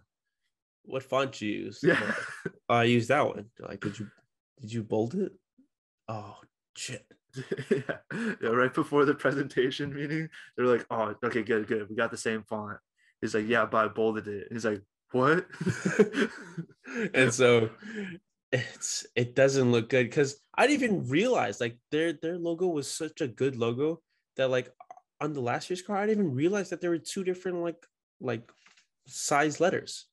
what 0.87 1.03
font 1.03 1.40
you 1.42 1.51
use? 1.51 1.81
Yeah, 1.83 2.01
"Oh, 2.01 2.25
I 2.68 2.85
used 2.85 3.09
that 3.09 3.26
one. 3.26 3.46
Like, 3.59 3.80
did 3.80 3.98
you 3.98 4.11
did 4.61 4.72
you 4.72 4.83
bold 4.83 5.14
it? 5.14 5.33
Oh 6.09 6.37
shit. 6.76 7.07
yeah. 7.70 7.96
yeah, 8.12 8.48
right 8.48 8.72
before 8.72 9.04
the 9.04 9.14
presentation 9.14 9.92
meeting, 9.92 10.28
they're 10.57 10.66
like, 10.66 10.87
"Oh, 10.90 11.14
okay, 11.24 11.42
good, 11.42 11.66
good. 11.66 11.88
We 11.88 11.96
got 11.96 12.11
the 12.11 12.16
same 12.16 12.44
font." 12.44 12.78
He's 13.20 13.35
like, 13.35 13.48
"Yeah, 13.48 13.66
but 13.66 13.85
I 13.85 13.88
bolded 13.88 14.28
it." 14.28 14.46
And 14.48 14.57
he's 14.57 14.64
like, 14.64 14.83
"What?" 15.11 15.46
and 17.14 17.35
so 17.35 17.70
it's 18.52 19.04
it 19.16 19.35
doesn't 19.35 19.72
look 19.72 19.88
good 19.88 20.04
because 20.04 20.37
I 20.54 20.66
didn't 20.66 20.85
even 20.85 21.09
realize 21.09 21.61
like 21.61 21.76
their 21.90 22.12
their 22.12 22.38
logo 22.38 22.68
was 22.68 22.88
such 22.88 23.20
a 23.20 23.26
good 23.26 23.57
logo 23.57 24.00
that 24.37 24.50
like 24.50 24.72
on 25.20 25.33
the 25.33 25.40
last 25.40 25.68
year's 25.70 25.83
car 25.83 25.96
I 25.96 26.07
didn't 26.07 26.24
even 26.24 26.37
realize 26.37 26.70
that 26.70 26.80
there 26.80 26.90
were 26.90 26.98
two 26.98 27.24
different 27.24 27.62
like 27.62 27.85
like 28.20 28.48
size 29.07 29.61
letters. 29.61 30.07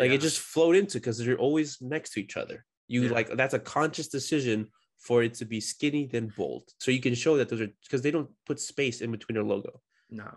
Like 0.00 0.08
Yeah. 0.08 0.16
it 0.16 0.20
just 0.28 0.40
flowed 0.40 0.76
into 0.80 0.98
because 0.98 1.16
they're 1.18 1.36
always 1.48 1.68
next 1.80 2.10
to 2.14 2.20
each 2.24 2.36
other. 2.42 2.64
You 2.88 3.00
Yeah. 3.04 3.10
like 3.18 3.28
that's 3.40 3.54
a 3.54 3.58
conscious 3.76 4.08
decision 4.08 4.58
for 5.06 5.22
it 5.26 5.34
to 5.40 5.44
be 5.44 5.60
skinny 5.60 6.04
then 6.06 6.26
bold. 6.36 6.64
So 6.82 6.90
you 6.90 7.00
can 7.06 7.14
show 7.14 7.36
that 7.36 7.48
those 7.48 7.60
are 7.64 7.70
because 7.84 8.02
they 8.02 8.10
don't 8.16 8.30
put 8.48 8.58
space 8.72 9.00
in 9.04 9.10
between 9.16 9.34
their 9.36 9.44
logo. 9.54 9.72
no. 10.22 10.30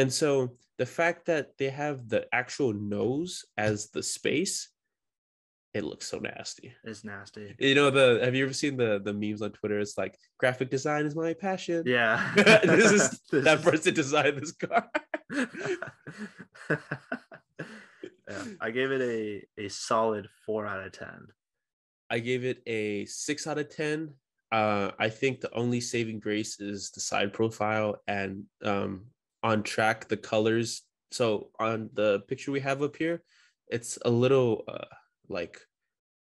And 0.00 0.12
so 0.12 0.30
the 0.76 0.86
fact 0.86 1.20
that 1.30 1.44
they 1.58 1.70
have 1.70 1.96
the 2.14 2.22
actual 2.32 2.72
nose 2.72 3.44
as 3.56 3.90
the 3.94 4.02
space, 4.16 4.54
it 5.74 5.82
looks 5.90 6.06
so 6.12 6.18
nasty. 6.18 6.68
It's 6.84 7.02
nasty. 7.04 7.44
You 7.58 7.74
know 7.74 7.90
the 7.98 8.06
have 8.24 8.34
you 8.36 8.44
ever 8.44 8.52
seen 8.62 8.76
the 8.82 8.90
the 9.06 9.12
memes 9.22 9.42
on 9.42 9.50
Twitter? 9.58 9.78
It's 9.80 9.98
like 10.02 10.14
graphic 10.42 10.68
design 10.76 11.04
is 11.08 11.16
my 11.16 11.32
passion. 11.34 11.82
Yeah. 11.98 12.14
this 12.76 12.92
is 12.98 13.04
This 13.32 13.44
that 13.46 13.58
is- 13.58 13.64
person 13.68 13.92
designed 14.02 14.36
this 14.40 14.52
car. 14.52 14.84
Yeah, 18.28 18.44
I 18.60 18.70
gave 18.70 18.90
it 18.92 19.00
a 19.00 19.64
a 19.64 19.68
solid 19.68 20.28
four 20.44 20.66
out 20.66 20.84
of 20.84 20.92
ten. 20.92 21.26
I 22.10 22.18
gave 22.20 22.44
it 22.44 22.62
a 22.66 23.04
six 23.06 23.46
out 23.46 23.58
of 23.58 23.68
ten. 23.68 24.14
Uh, 24.50 24.92
I 24.98 25.10
think 25.10 25.40
the 25.40 25.52
only 25.54 25.80
saving 25.80 26.20
grace 26.20 26.58
is 26.58 26.90
the 26.90 27.00
side 27.00 27.32
profile 27.34 28.00
and 28.06 28.44
um, 28.64 29.06
on 29.42 29.62
track 29.62 30.08
the 30.08 30.16
colors. 30.16 30.82
So 31.10 31.50
on 31.58 31.90
the 31.92 32.20
picture 32.28 32.50
we 32.50 32.60
have 32.60 32.82
up 32.82 32.96
here, 32.96 33.22
it's 33.68 33.98
a 34.04 34.10
little 34.10 34.64
uh, 34.66 34.86
like 35.28 35.60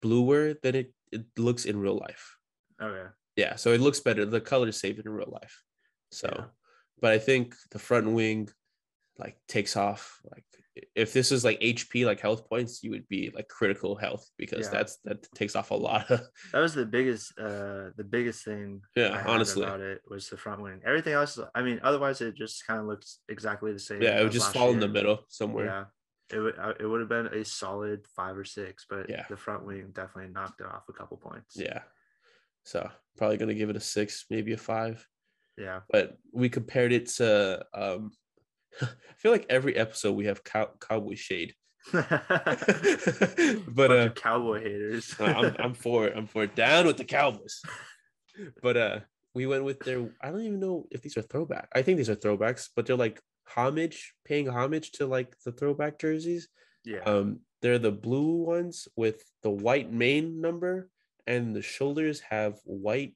bluer 0.01 0.55
than 0.63 0.75
it, 0.75 0.95
it 1.13 1.27
looks 1.37 1.67
in 1.67 1.79
real 1.79 1.99
life. 1.99 2.37
Okay. 2.81 3.11
Yeah, 3.37 3.49
Yeah, 3.51 3.57
so 3.57 3.73
it 3.73 3.81
looks 3.83 4.01
better. 4.01 4.25
The 4.25 4.41
colors 4.41 4.81
saved 4.81 4.99
it 4.99 5.05
in 5.05 5.13
real 5.13 5.31
life. 5.31 5.63
So, 6.11 6.29
Yeah. 6.35 6.45
but 7.03 7.13
I 7.13 7.19
think 7.19 7.55
the 7.71 7.79
front 7.79 8.11
wing 8.13 8.49
like 9.19 9.37
takes 9.47 9.77
off. 9.77 10.21
Like 10.25 10.45
if 10.95 11.13
this 11.13 11.33
is 11.33 11.45
like 11.45 11.59
HP, 11.61 12.05
like 12.05 12.21
health 12.21 12.49
points, 12.49 12.83
you 12.83 12.91
would 12.91 13.09
be 13.09 13.31
like 13.35 13.49
critical 13.49 13.97
health 13.97 14.29
because 14.37 14.67
Yeah. 14.67 14.73
that's 14.73 14.97
that 15.05 15.23
takes 15.35 15.57
off 15.57 15.71
a 15.71 15.75
lot 15.75 16.11
of 16.11 16.21
That 16.53 16.61
was 16.61 16.75
the 16.75 16.85
biggest 16.85 17.39
uh 17.39 17.91
the 17.97 18.05
biggest 18.09 18.45
thing 18.45 18.83
Yeah, 18.95 19.23
honestly. 19.27 19.63
about 19.65 19.81
it 19.81 20.03
was 20.09 20.29
the 20.29 20.37
front 20.37 20.61
wing. 20.63 20.81
Everything 20.85 21.15
else 21.15 21.39
I 21.55 21.63
mean 21.63 21.81
otherwise 21.83 22.21
it 22.21 22.35
just 22.37 22.67
kind 22.67 22.81
of 22.81 22.87
looks 22.87 23.21
exactly 23.29 23.73
the 23.73 23.79
same. 23.79 24.03
yeah, 24.03 24.19
it 24.21 24.23
would 24.23 24.33
just 24.33 24.53
fall 24.53 24.71
in 24.71 24.81
the 24.81 24.89
middle 24.89 25.25
somewhere. 25.29 25.67
Yeah. 25.67 25.85
It 26.37 26.41
would 26.41 26.59
uh, 26.59 26.75
it 26.79 26.85
would 26.87 27.01
have 27.01 27.09
been 27.09 27.27
a 27.29 27.45
solid 27.45 28.05
5 28.17 28.37
or 28.39 28.45
6, 28.45 28.87
but 28.91 29.09
Yeah. 29.09 29.25
the 29.31 29.37
front 29.37 29.65
wing 29.65 29.93
definitely 29.95 30.33
knocked 30.33 30.61
it 30.61 30.67
off 30.67 30.89
a 30.89 30.93
couple 30.93 31.17
points. 31.17 31.55
Yeah. 31.57 31.83
So 32.65 32.91
probably 33.17 33.37
gonna 33.39 33.55
give 33.55 33.71
it 33.71 33.77
a 33.77 33.81
six, 33.81 34.27
maybe 34.29 34.53
a 34.53 34.57
five. 34.59 35.07
Yeah. 35.57 35.81
But 35.89 36.19
we 36.33 36.49
compared 36.51 36.93
it 36.93 37.07
to 37.17 37.65
um 37.73 38.11
I 38.83 39.15
feel 39.17 39.33
like 39.33 39.47
every 39.49 39.77
episode 39.77 40.13
we 40.13 40.27
have 40.27 40.45
cow- 40.45 40.71
cowboy 40.81 41.15
shade. 41.15 41.55
but 41.93 42.09
uh 43.93 44.09
cowboy 44.17 44.61
haters. 44.61 45.15
I'm 45.21 45.55
I'm 45.59 45.75
for 45.85 46.07
it. 46.07 46.15
I'm 46.17 46.27
for 46.27 46.43
it. 46.45 46.57
Down 46.57 46.87
with 46.87 46.97
the 46.97 47.05
Cowboys. 47.05 47.63
But 48.63 48.77
uh 48.77 49.01
we 49.35 49.47
went 49.47 49.65
with 49.65 49.79
their 49.81 50.09
I 50.21 50.31
don't 50.31 50.41
even 50.41 50.61
know 50.61 50.87
if 50.91 51.03
these 51.03 51.17
are 51.17 51.23
throwback. 51.23 51.69
I 51.75 51.83
think 51.83 51.99
these 51.99 52.11
are 52.11 52.17
throwbacks, 52.17 52.71
but 52.75 52.87
they're 52.87 52.97
like 52.97 53.21
homage, 53.49 54.15
paying 54.25 54.49
homage 54.49 54.93
to 54.93 55.07
like 55.07 55.37
the 55.45 55.53
throwback 55.53 55.99
jerseys. 55.99 56.49
yeah. 56.85 57.01
Um 57.05 57.41
they're 57.63 57.79
the 57.79 57.93
blue 57.93 58.43
ones 58.45 58.89
with 58.97 59.25
the 59.43 59.51
white 59.51 59.91
main 59.93 60.41
number 60.41 60.91
and 61.27 61.55
the 61.55 61.63
shoulders 61.63 62.21
have 62.21 62.59
white 62.65 63.15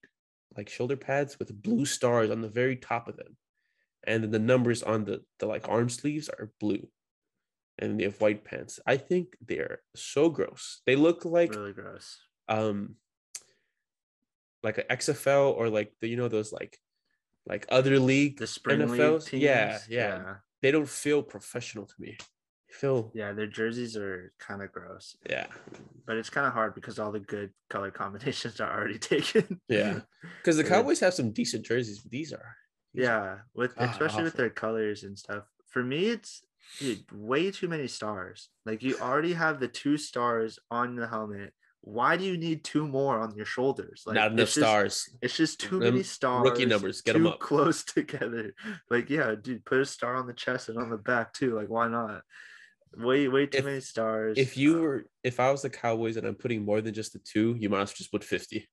like 0.56 0.68
shoulder 0.68 0.96
pads 0.96 1.38
with 1.38 1.62
blue 1.62 1.84
stars 1.84 2.30
on 2.30 2.40
the 2.40 2.48
very 2.48 2.76
top 2.76 3.08
of 3.08 3.16
them. 3.16 3.36
And 4.10 4.22
then 4.24 4.30
the 4.30 4.38
numbers 4.52 4.82
on 4.82 5.04
the 5.04 5.16
the 5.38 5.46
like 5.46 5.68
arm 5.68 5.88
sleeves 5.88 6.28
are 6.28 6.50
blue. 6.60 6.84
And 7.78 7.98
they 7.98 8.04
have 8.04 8.20
white 8.20 8.44
pants. 8.44 8.78
I 8.86 8.96
think 8.98 9.36
they're 9.48 9.80
so 9.96 10.28
gross. 10.28 10.82
They 10.86 10.96
look 10.96 11.24
like 11.24 11.50
really 11.54 11.72
gross. 11.72 12.18
um 12.48 12.96
like 14.62 14.78
a 14.78 14.84
XFL 14.84 15.56
or 15.56 15.68
like 15.70 15.92
the 16.00 16.08
you 16.08 16.16
know 16.16 16.28
those 16.28 16.52
like 16.52 16.78
like 17.46 17.64
other 17.70 17.98
league 17.98 18.38
The 18.38 18.46
spring 18.46 18.80
NFLs? 18.80 19.12
league 19.22 19.24
teams. 19.30 19.42
Yeah, 19.42 19.78
yeah. 19.88 20.08
yeah. 20.16 20.34
they 20.62 20.70
don't 20.70 20.88
feel 20.88 21.22
professional 21.22 21.86
to 21.86 21.94
me. 21.98 22.16
They 22.68 22.74
feel 22.74 23.10
Yeah, 23.14 23.32
their 23.32 23.46
jerseys 23.46 23.96
are 23.96 24.32
kind 24.38 24.60
of 24.62 24.70
gross, 24.72 25.16
yeah 25.28 25.46
but 26.06 26.16
it's 26.16 26.30
kind 26.30 26.46
of 26.46 26.52
hard 26.52 26.74
because 26.74 26.98
all 26.98 27.12
the 27.12 27.20
good 27.34 27.50
color 27.70 27.90
combinations 28.02 28.60
are 28.60 28.70
already 28.76 28.98
taken. 28.98 29.60
yeah 29.68 30.00
because 30.38 30.56
the. 30.58 30.64
Cowboys 30.74 31.00
have 31.00 31.14
some 31.14 31.32
decent 31.32 31.64
jerseys, 31.64 32.00
but 32.00 32.10
these 32.12 32.32
are- 32.32 32.54
yeah, 32.92 33.38
with 33.54 33.74
God 33.76 33.90
especially 33.90 34.24
with 34.24 34.34
their 34.34 34.50
colors 34.50 35.02
and 35.04 35.18
stuff. 35.18 35.44
For 35.68 35.82
me, 35.82 36.06
it's 36.08 36.42
dude, 36.78 37.04
way 37.12 37.50
too 37.50 37.68
many 37.68 37.86
stars. 37.86 38.48
Like 38.66 38.82
you 38.82 38.96
already 38.98 39.32
have 39.34 39.60
the 39.60 39.68
two 39.68 39.96
stars 39.96 40.58
on 40.70 40.96
the 40.96 41.06
helmet. 41.06 41.52
Why 41.82 42.16
do 42.18 42.24
you 42.24 42.36
need 42.36 42.62
two 42.62 42.86
more 42.86 43.18
on 43.20 43.34
your 43.34 43.46
shoulders? 43.46 44.02
Like 44.06 44.14
not 44.14 44.32
enough 44.32 44.42
it's 44.48 44.54
just- 44.54 44.66
stars. 44.66 45.08
It's 45.22 45.36
just 45.36 45.60
too 45.60 45.78
Them 45.78 45.94
many 45.94 46.02
stars. 46.02 46.44
rookie 46.48 46.66
numbers, 46.66 47.00
get 47.00 47.16
'em 47.16 47.22
too 47.22 47.30
up. 47.30 47.40
close 47.40 47.84
together. 47.96 48.54
Like, 48.90 49.08
yeah, 49.08 49.34
dude, 49.40 49.64
put 49.64 49.80
a 49.80 49.86
star 49.86 50.16
on 50.16 50.26
the 50.26 50.34
chest 50.34 50.68
and 50.68 50.76
on 50.78 50.90
the 50.90 50.98
back 50.98 51.32
too. 51.32 51.54
Like, 51.56 51.68
why 51.70 51.88
not? 51.88 52.22
Way, 52.96 53.28
way 53.28 53.46
too 53.46 53.58
If- 53.58 53.64
many 53.64 53.80
stars. 53.80 54.36
If 54.36 54.56
you 54.58 54.78
were 54.80 55.04
if 55.24 55.38
I 55.40 55.50
was 55.52 55.62
the 55.62 55.70
Cowboys 55.70 56.16
and 56.16 56.26
I'm 56.26 56.34
putting 56.34 56.64
more 56.64 56.80
than 56.82 56.92
just 56.92 57.12
the 57.14 57.20
two, 57.20 57.56
you 57.58 57.68
might 57.70 57.80
as 57.82 57.88
well 57.90 57.94
just 57.96 58.10
put 58.12 58.24
50. 58.24 58.68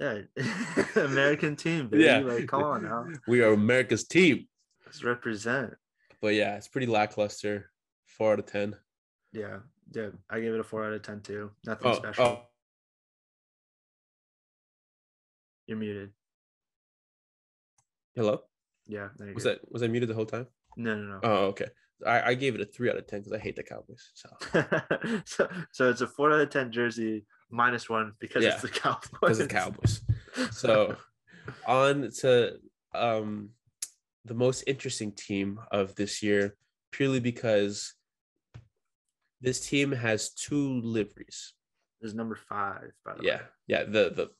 Yeah, 0.00 0.18
American 0.96 1.56
team, 1.56 1.88
baby. 1.88 2.04
Yeah. 2.04 2.18
Like, 2.18 2.46
come 2.46 2.62
on 2.62 2.82
now, 2.84 3.06
We 3.26 3.40
are 3.42 3.52
America's 3.52 4.04
team. 4.04 4.46
let's 4.86 5.02
represent. 5.04 5.74
But 6.20 6.34
yeah, 6.34 6.56
it's 6.56 6.68
pretty 6.68 6.86
lackluster. 6.86 7.70
Four 8.06 8.32
out 8.32 8.38
of 8.40 8.46
ten. 8.46 8.74
Yeah, 9.32 9.58
yeah. 9.92 10.08
I 10.30 10.40
gave 10.40 10.54
it 10.54 10.60
a 10.60 10.64
four 10.64 10.84
out 10.84 10.92
of 10.92 11.02
ten 11.02 11.20
too. 11.20 11.50
Nothing 11.64 11.86
Oh, 11.90 11.94
special. 11.94 12.24
oh, 12.24 12.42
You're 15.66 15.76
muted. 15.78 16.10
hello. 18.16 18.40
Yeah, 18.86 19.08
there 19.18 19.28
you 19.28 19.34
Was 19.34 19.44
go. 19.44 19.50
that 19.50 19.70
was 19.70 19.82
I 19.82 19.86
muted 19.88 20.08
the 20.08 20.14
whole 20.14 20.24
time? 20.26 20.46
No, 20.76 20.94
no, 20.96 21.02
no. 21.12 21.20
Oh, 21.22 21.36
okay. 21.48 21.66
I, 22.06 22.30
I 22.30 22.34
gave 22.34 22.54
it 22.54 22.60
a 22.60 22.64
three 22.64 22.88
out 22.88 22.96
of 22.96 23.06
ten 23.06 23.20
because 23.20 23.32
I 23.32 23.38
hate 23.38 23.56
the 23.56 23.62
Cowboys. 23.62 24.10
So 24.14 24.28
so, 25.26 25.48
so 25.72 25.90
it's 25.90 26.00
a 26.00 26.06
four 26.06 26.32
out 26.32 26.40
of 26.40 26.50
ten 26.50 26.72
jersey 26.72 27.26
minus 27.50 27.88
one 27.88 28.12
because 28.20 28.44
Yeah, 28.44 28.50
it's 28.54 28.62
the 28.62 28.68
Cowboys. 28.80 29.08
because 29.12 29.38
the 29.38 29.46
Cowboys. 29.48 30.00
So 30.52 30.96
on 31.66 32.10
to 32.20 32.58
um 32.94 33.50
the 34.24 34.34
most 34.34 34.64
interesting 34.66 35.12
team 35.12 35.58
of 35.72 35.94
this 35.94 36.22
year, 36.22 36.56
purely 36.92 37.20
because 37.20 37.94
this 39.40 39.60
team 39.68 39.92
has 39.92 40.30
two 40.34 40.80
liveries. 40.82 41.54
is 42.02 42.14
number 42.14 42.36
five, 42.48 42.90
by 43.04 43.14
the 43.16 43.22
Yeah, 43.24 43.36
way. 43.36 43.42
yeah. 43.66 43.84
The 43.84 44.10
the, 44.10 44.30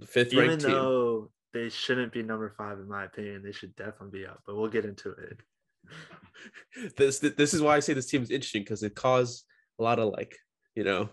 the 0.00 0.06
fifth 0.06 0.32
Even 0.32 0.48
ranked 0.48 0.64
team. 0.64 0.70
though 0.74 1.30
they 1.52 1.68
shouldn't 1.68 2.12
be 2.12 2.22
number 2.22 2.52
five 2.56 2.78
in 2.78 2.88
my 2.88 3.04
opinion, 3.04 3.42
they 3.44 3.52
should 3.52 3.74
definitely 3.76 4.20
be 4.20 4.26
up. 4.26 4.40
But 4.46 4.56
we'll 4.56 4.68
get 4.70 4.84
into 4.84 5.10
it. 5.10 5.38
This 6.96 7.18
this 7.20 7.54
is 7.54 7.62
why 7.62 7.76
I 7.76 7.80
say 7.80 7.92
this 7.94 8.06
team 8.10 8.22
is 8.22 8.30
interesting 8.30 8.62
because 8.62 8.82
it 8.82 8.94
caused 8.96 9.44
a 9.78 9.82
lot 9.82 9.98
of 10.00 10.12
like 10.12 10.36
you 10.74 10.82
know 10.84 11.08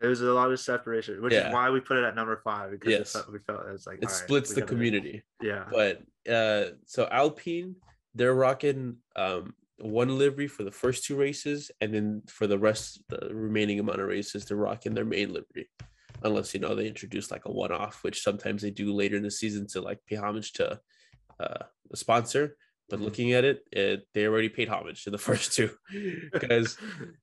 It 0.00 0.06
was 0.06 0.20
a 0.22 0.32
lot 0.32 0.50
of 0.50 0.58
separation, 0.58 1.20
which 1.22 1.34
Yeah. 1.34 1.48
is 1.48 1.52
why 1.52 1.70
we 1.70 1.80
put 1.80 1.98
it 1.98 2.04
at 2.04 2.14
number 2.14 2.36
five 2.36 2.70
because 2.70 2.90
Yes. 2.90 3.26
we 3.30 3.38
felt 3.38 3.66
it 3.66 3.72
was 3.72 3.86
like 3.86 3.98
it 3.98 4.06
right, 4.06 4.12
splits 4.14 4.54
the 4.54 4.62
community. 4.62 5.22
Yeah, 5.40 5.64
But 5.70 6.02
uh, 6.30 6.76
so 6.86 7.06
Alpine, 7.10 7.76
they're 8.14 8.34
rocking 8.34 8.98
um 9.16 9.54
one 9.78 10.18
livery 10.18 10.46
for 10.46 10.62
the 10.62 10.70
first 10.70 11.04
two 11.04 11.16
races, 11.16 11.70
and 11.80 11.94
then 11.94 12.22
for 12.28 12.46
the 12.46 12.58
rest, 12.58 13.02
the 13.08 13.28
remaining 13.34 13.80
amount 13.80 14.00
of 14.00 14.08
races, 14.08 14.44
they're 14.44 14.56
rocking 14.56 14.94
their 14.94 15.04
main 15.06 15.32
livery. 15.32 15.70
unless 16.22 16.52
you 16.52 16.60
know 16.60 16.74
they 16.74 16.86
introduce 16.86 17.30
like 17.30 17.46
a 17.46 17.50
one-off, 17.52 18.04
which 18.04 18.22
sometimes 18.22 18.60
they 18.60 18.70
do 18.70 18.92
later 18.92 19.16
in 19.16 19.22
the 19.22 19.30
season 19.30 19.66
to 19.66 19.80
like 19.80 19.98
pay 20.06 20.16
homage 20.16 20.52
to 20.52 20.78
uh, 21.40 21.64
a 21.92 21.96
sponsor. 21.96 22.56
But 22.90 22.98
Mhm. 23.00 23.04
looking 23.04 23.32
at 23.32 23.44
it, 23.44 23.58
it, 23.72 24.06
they 24.12 24.26
already 24.26 24.50
paid 24.50 24.68
homage 24.68 25.04
to 25.04 25.10
the 25.10 25.16
first 25.28 25.54
two 25.54 25.70
because 26.32 26.76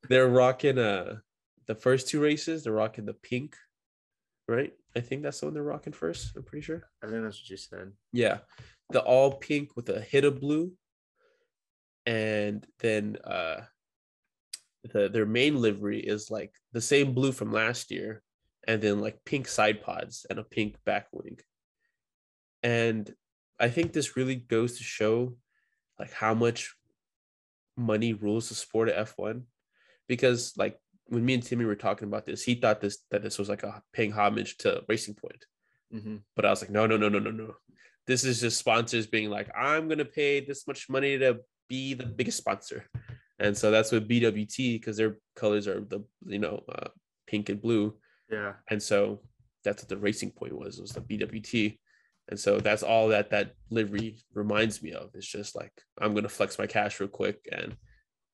they're 0.10 0.28
rocking 0.30 0.80
uh 0.80 1.18
the 1.68 1.76
first 1.76 2.08
two 2.08 2.22
races. 2.22 2.64
They're 2.64 2.74
rocking 2.74 3.06
the 3.06 3.14
pink, 3.14 3.56
right? 4.48 4.74
I 4.96 5.02
think 5.02 5.24
that's 5.24 5.40
the 5.40 5.48
one 5.48 5.54
they're 5.54 5.64
rocking 5.64 5.94
first. 5.94 6.36
I'm 6.36 6.44
pretty 6.44 6.64
sure. 6.64 6.90
I 7.04 7.08
think 7.08 7.24
that's 7.24 7.40
what 7.40 7.50
you 7.50 7.58
said. 7.58 7.92
Yeah, 8.12 8.40
the 8.90 9.02
all 9.02 9.34
pink 9.34 9.76
with 9.76 9.90
a 9.90 10.02
hit 10.02 10.26
of 10.26 10.40
blue, 10.40 10.74
and 12.06 12.66
then 12.80 13.18
uh, 13.24 13.62
the 14.92 15.10
their 15.10 15.26
main 15.26 15.62
livery 15.62 16.00
is 16.00 16.32
like 16.32 16.54
the 16.72 16.82
same 16.82 17.14
blue 17.14 17.32
from 17.32 17.52
last 17.52 17.92
year, 17.92 18.24
and 18.68 18.82
then 18.82 19.00
like 19.00 19.24
pink 19.26 19.48
side 19.48 19.82
pods 19.82 20.26
and 20.30 20.40
a 20.40 20.44
pink 20.44 20.78
back 20.86 21.08
wing. 21.12 21.38
And 22.64 23.14
I 23.60 23.70
think 23.70 23.94
this 23.94 24.16
really 24.16 24.36
goes 24.36 24.78
to 24.78 24.84
show 24.84 25.36
like 26.00 26.12
how 26.12 26.34
much 26.34 26.76
money 27.76 28.14
rules 28.14 28.50
the 28.50 28.56
sport 28.56 28.90
of 28.90 29.16
F1 29.16 29.44
because 30.08 30.54
like 30.58 30.78
when 31.10 31.26
me 31.26 31.36
and 31.36 31.44
Timmy 31.44 31.66
were 31.66 31.76
talking 31.76 32.08
about 32.08 32.26
this, 32.26 32.44
he 32.44 32.56
thought 32.56 32.82
this 32.82 33.00
that 33.12 33.24
this 33.24 33.38
was 33.38 33.50
like 33.50 33.64
a 33.64 33.82
paying 33.94 34.12
homage 34.12 34.58
to 34.60 34.84
Racing 34.88 35.16
Point. 35.16 35.46
Mhm. 35.94 36.22
But 36.36 36.46
I 36.46 36.50
was 36.50 36.62
like, 36.62 36.72
no, 36.72 36.86
no, 36.86 36.98
no, 36.98 37.10
no, 37.10 37.20
no, 37.20 37.32
no. 37.32 37.56
This 38.06 38.24
is 38.24 38.42
just 38.42 38.58
sponsors 38.58 39.08
being 39.08 39.30
like, 39.30 39.50
I'm 39.56 39.88
gonna 39.88 40.06
pay 40.06 40.40
this 40.40 40.68
much 40.68 40.90
money 40.90 41.18
to 41.18 41.40
be 41.70 41.94
the 41.94 42.06
biggest 42.06 42.38
sponsor. 42.38 42.86
And 43.40 43.58
so 43.58 43.70
that's 43.72 43.92
what 43.92 44.08
BWT 44.08 44.80
because 44.80 44.98
their 44.98 45.20
colors 45.36 45.68
are 45.68 45.82
the 45.82 46.04
you 46.26 46.40
know 46.40 46.64
uh, 46.70 46.90
pink 47.28 47.50
and 47.50 47.62
blue. 47.62 47.96
Yeah. 48.30 48.54
And 48.70 48.82
so 48.82 49.22
that's 49.64 49.84
what 49.84 49.90
the 49.90 49.98
racing 49.98 50.32
point 50.32 50.58
was, 50.58 50.80
was 50.80 50.92
the 50.92 51.02
BWT. 51.02 51.80
And 52.30 52.40
so 52.40 52.60
that's 52.60 52.84
all 52.84 53.10
that 53.10 53.30
that 53.30 53.54
livery 53.70 54.18
reminds 54.34 54.82
me 54.82 54.92
of. 54.92 55.12
It's 55.14 55.28
just 55.28 55.56
like 55.56 55.72
I'm 56.00 56.14
gonna 56.14 56.30
flex 56.30 56.60
my 56.60 56.68
cash 56.68 57.00
real 57.00 57.10
quick, 57.10 57.48
and 57.52 57.78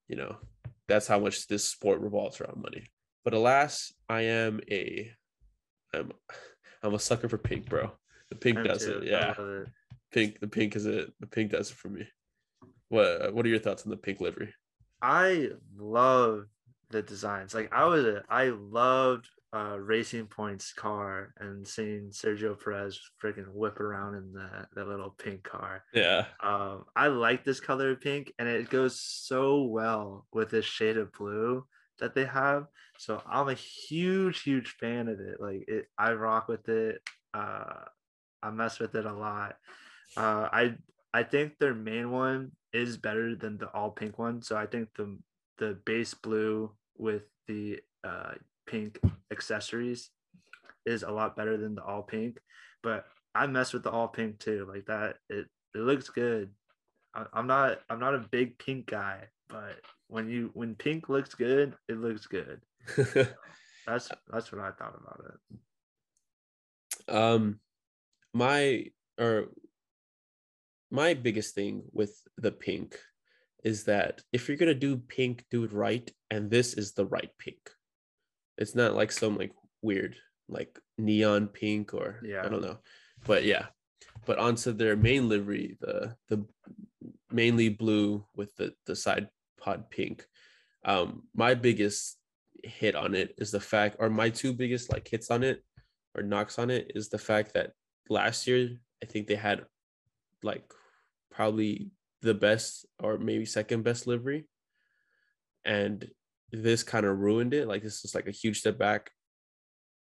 you 0.08 0.16
know 0.16 0.38
that's 0.88 1.08
how 1.08 1.20
much 1.20 1.48
this 1.48 1.68
sport 1.68 2.02
revolves 2.02 2.40
around 2.42 2.62
money. 2.62 2.86
But 3.24 3.34
alas, 3.34 3.94
I 4.10 4.22
am 4.22 4.60
a 4.70 5.12
I'm 5.94 6.12
I'm 6.84 6.94
a 6.94 7.00
sucker 7.00 7.30
for 7.30 7.38
pink, 7.38 7.70
bro. 7.70 7.92
The 8.30 8.36
pink 8.36 8.58
I'm 8.58 8.66
does 8.66 8.86
too. 8.86 9.00
it. 9.00 9.08
Yeah, 9.08 9.34
it. 9.38 9.68
pink. 10.12 10.40
The 10.40 10.48
pink 10.48 10.76
is 10.76 10.86
it. 10.86 11.14
The 11.20 11.28
pink 11.28 11.52
does 11.52 11.72
it 11.72 11.78
for 11.78 11.90
me. 11.90 12.08
What 12.90 13.34
What 13.34 13.46
are 13.46 13.50
your 13.50 13.60
thoughts 13.60 13.84
on 13.84 13.90
the 13.90 13.98
pink 13.98 14.20
livery? 14.20 14.54
I 15.02 15.50
love 15.78 16.46
the 16.90 17.02
designs. 17.02 17.54
Like 17.54 17.72
I 17.74 17.86
was, 17.86 18.06
a, 18.06 18.24
I 18.30 18.50
loved 18.50 19.30
uh, 19.54 19.78
Racing 19.80 20.28
Point's 20.28 20.74
car 20.74 21.34
and 21.40 21.68
seeing 21.68 22.10
Sergio 22.10 22.60
Perez 22.60 23.00
freaking 23.24 23.54
whip 23.54 23.80
around 23.80 24.16
in 24.16 24.34
the 24.34 24.68
that 24.76 24.88
little 24.88 25.12
pink 25.12 25.44
car. 25.44 25.84
Yeah, 25.94 26.26
Um, 26.42 26.86
I 26.96 27.08
like 27.08 27.44
this 27.44 27.60
color 27.60 27.92
of 27.92 28.02
pink, 28.02 28.34
and 28.40 28.48
it 28.48 28.70
goes 28.70 29.00
so 29.00 29.64
well 29.64 30.26
with 30.34 30.50
this 30.50 30.66
shade 30.66 30.98
of 30.98 31.12
blue 31.14 31.66
that 32.00 32.16
they 32.16 32.26
have. 32.26 32.66
So 32.98 33.22
I'm 33.28 33.50
a 33.50 33.54
huge, 33.54 34.42
huge 34.42 34.70
fan 34.80 35.08
of 35.08 35.20
it. 35.20 35.40
Like 35.40 35.66
it, 35.68 35.86
I 35.98 36.14
rock 36.14 36.48
with 36.48 36.68
it. 36.70 37.02
Uh, 37.34 37.86
I 38.42 38.50
mess 38.50 38.80
with 38.80 38.96
it 38.96 39.06
a 39.06 39.14
lot. 39.14 39.56
Uh, 40.18 40.50
I 40.52 40.76
I 41.14 41.24
think 41.24 41.60
their 41.60 41.76
main 41.76 42.10
one 42.10 42.52
is 42.74 42.98
better 42.98 43.36
than 43.36 43.58
the 43.60 43.70
all 43.70 43.92
pink 43.92 44.18
one. 44.18 44.42
So 44.42 44.58
I 44.58 44.66
think 44.66 44.90
the 44.96 45.18
the 45.60 45.78
base 45.86 46.16
blue 46.16 46.72
with 46.98 47.24
the 47.48 47.80
uh, 48.04 48.34
pink 48.66 49.00
accessories 49.32 50.10
is 50.86 51.04
a 51.04 51.12
lot 51.12 51.36
better 51.36 51.58
than 51.58 51.76
the 51.76 51.84
all 51.84 52.04
pink. 52.04 52.40
But 52.82 53.06
I 53.36 53.48
mess 53.48 53.74
with 53.74 53.84
the 53.84 53.92
all 53.92 54.08
pink 54.08 54.40
too. 54.40 54.68
Like 54.72 54.86
that, 54.88 55.18
it 55.30 55.48
it 55.76 55.80
looks 55.80 56.10
good. 56.10 56.52
I, 57.16 57.26
I'm 57.34 57.48
not 57.48 57.80
I'm 57.90 58.00
not 58.00 58.16
a 58.16 58.20
big 58.32 58.58
pink 58.58 58.88
guy, 58.88 59.28
but 59.50 59.80
when 60.08 60.30
you 60.30 60.52
when 60.54 60.76
pink 60.76 61.10
looks 61.10 61.34
good, 61.36 61.76
it 61.88 61.98
looks 61.98 62.28
good. 62.28 62.62
That's 63.88 64.10
that's 64.32 64.52
what 64.52 64.62
I 64.62 64.72
thought 64.72 64.96
about 65.00 65.26
it. 65.30 67.14
um 67.14 67.60
my 68.34 68.86
or 69.20 69.48
my 70.90 71.14
biggest 71.14 71.54
thing 71.56 71.84
with 71.92 72.16
the 72.38 72.52
pink 72.52 72.98
is 73.64 73.84
that 73.86 74.22
if 74.32 74.48
you're 74.48 74.58
gonna 74.58 74.74
do 74.74 74.96
pink 74.98 75.46
do 75.52 75.64
it 75.66 75.74
right 75.74 76.10
and 76.32 76.50
this 76.50 76.74
is 76.76 76.94
the 76.94 77.06
right 77.06 77.32
pink 77.38 77.70
it's 78.58 78.76
not 78.76 78.96
like 78.96 79.12
some 79.12 79.38
like 79.38 79.52
weird 79.82 80.16
like 80.50 80.78
neon 80.98 81.48
pink 81.48 81.94
or 81.94 82.20
Yeah. 82.24 82.44
i 82.46 82.50
don't 82.50 82.62
know 82.62 82.78
but 83.26 83.44
yeah 83.44 83.68
but 84.26 84.38
onto 84.40 84.72
their 84.72 84.96
main 84.96 85.30
livery 85.30 85.78
the 85.82 86.16
the 86.30 86.46
mainly 87.32 87.70
blue 87.70 88.26
with 88.36 88.56
the 88.56 88.74
the 88.86 88.96
side 88.96 89.28
pod 89.60 89.90
pink 89.90 90.26
um 90.86 91.24
my 91.34 91.54
biggest 91.54 92.18
hit 92.64 92.96
on 92.96 93.16
it 93.16 93.34
is 93.38 93.52
the 93.52 93.60
fact 93.60 93.96
or 94.00 94.10
my 94.10 94.30
two 94.30 94.54
biggest 94.54 94.92
like 94.92 95.08
hits 95.08 95.32
on 95.32 95.44
it 95.44 95.64
or 96.16 96.24
knocks 96.24 96.60
on 96.60 96.70
it 96.70 96.92
is 96.96 97.10
the 97.10 97.18
fact 97.18 97.54
that 97.54 97.72
last 98.10 98.48
year 98.48 98.70
I 99.02 99.06
think 99.06 99.28
they 99.28 99.36
had 99.36 99.66
like 100.44 100.64
probably 101.32 101.90
the 102.22 102.34
best 102.34 102.86
or 103.00 103.18
maybe 103.18 103.46
second 103.46 103.84
best 103.84 104.08
livery. 104.08 104.46
And 105.66 106.10
this 106.54 106.84
kind 106.84 107.06
of 107.06 107.20
ruined 107.20 107.54
it. 107.54 107.68
Like 107.68 107.84
this 107.84 108.06
is 108.06 108.16
like 108.16 108.28
a 108.28 108.32
huge 108.32 108.60
step 108.60 108.78
back. 108.78 109.12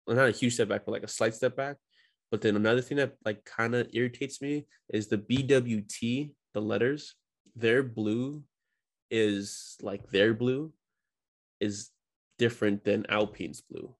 Well, 0.07 0.17
not 0.17 0.29
a 0.29 0.33
huge 0.33 0.55
step 0.55 0.69
back, 0.69 0.87
but 0.87 0.93
like 0.93 1.03
a 1.03 1.09
slight 1.09 1.35
step 1.35 1.57
back. 1.57 1.77
But 2.31 2.41
then 2.41 2.57
another 2.57 2.81
thing 2.81 2.99
that 2.99 3.15
like 3.25 3.45
kind 3.45 3.75
of 3.75 3.89
irritates 3.93 4.41
me 4.41 4.67
is 4.89 5.09
the 5.09 5.19
BWT, 5.19 6.33
the 6.55 6.61
letters, 6.61 7.15
their 7.57 7.83
blue 7.83 8.45
is 9.11 9.77
like 9.83 10.09
their 10.11 10.35
blue 10.35 10.73
is 11.61 11.91
different 12.39 12.85
than 12.85 13.07
Alpine's 13.09 13.61
blue 13.61 13.95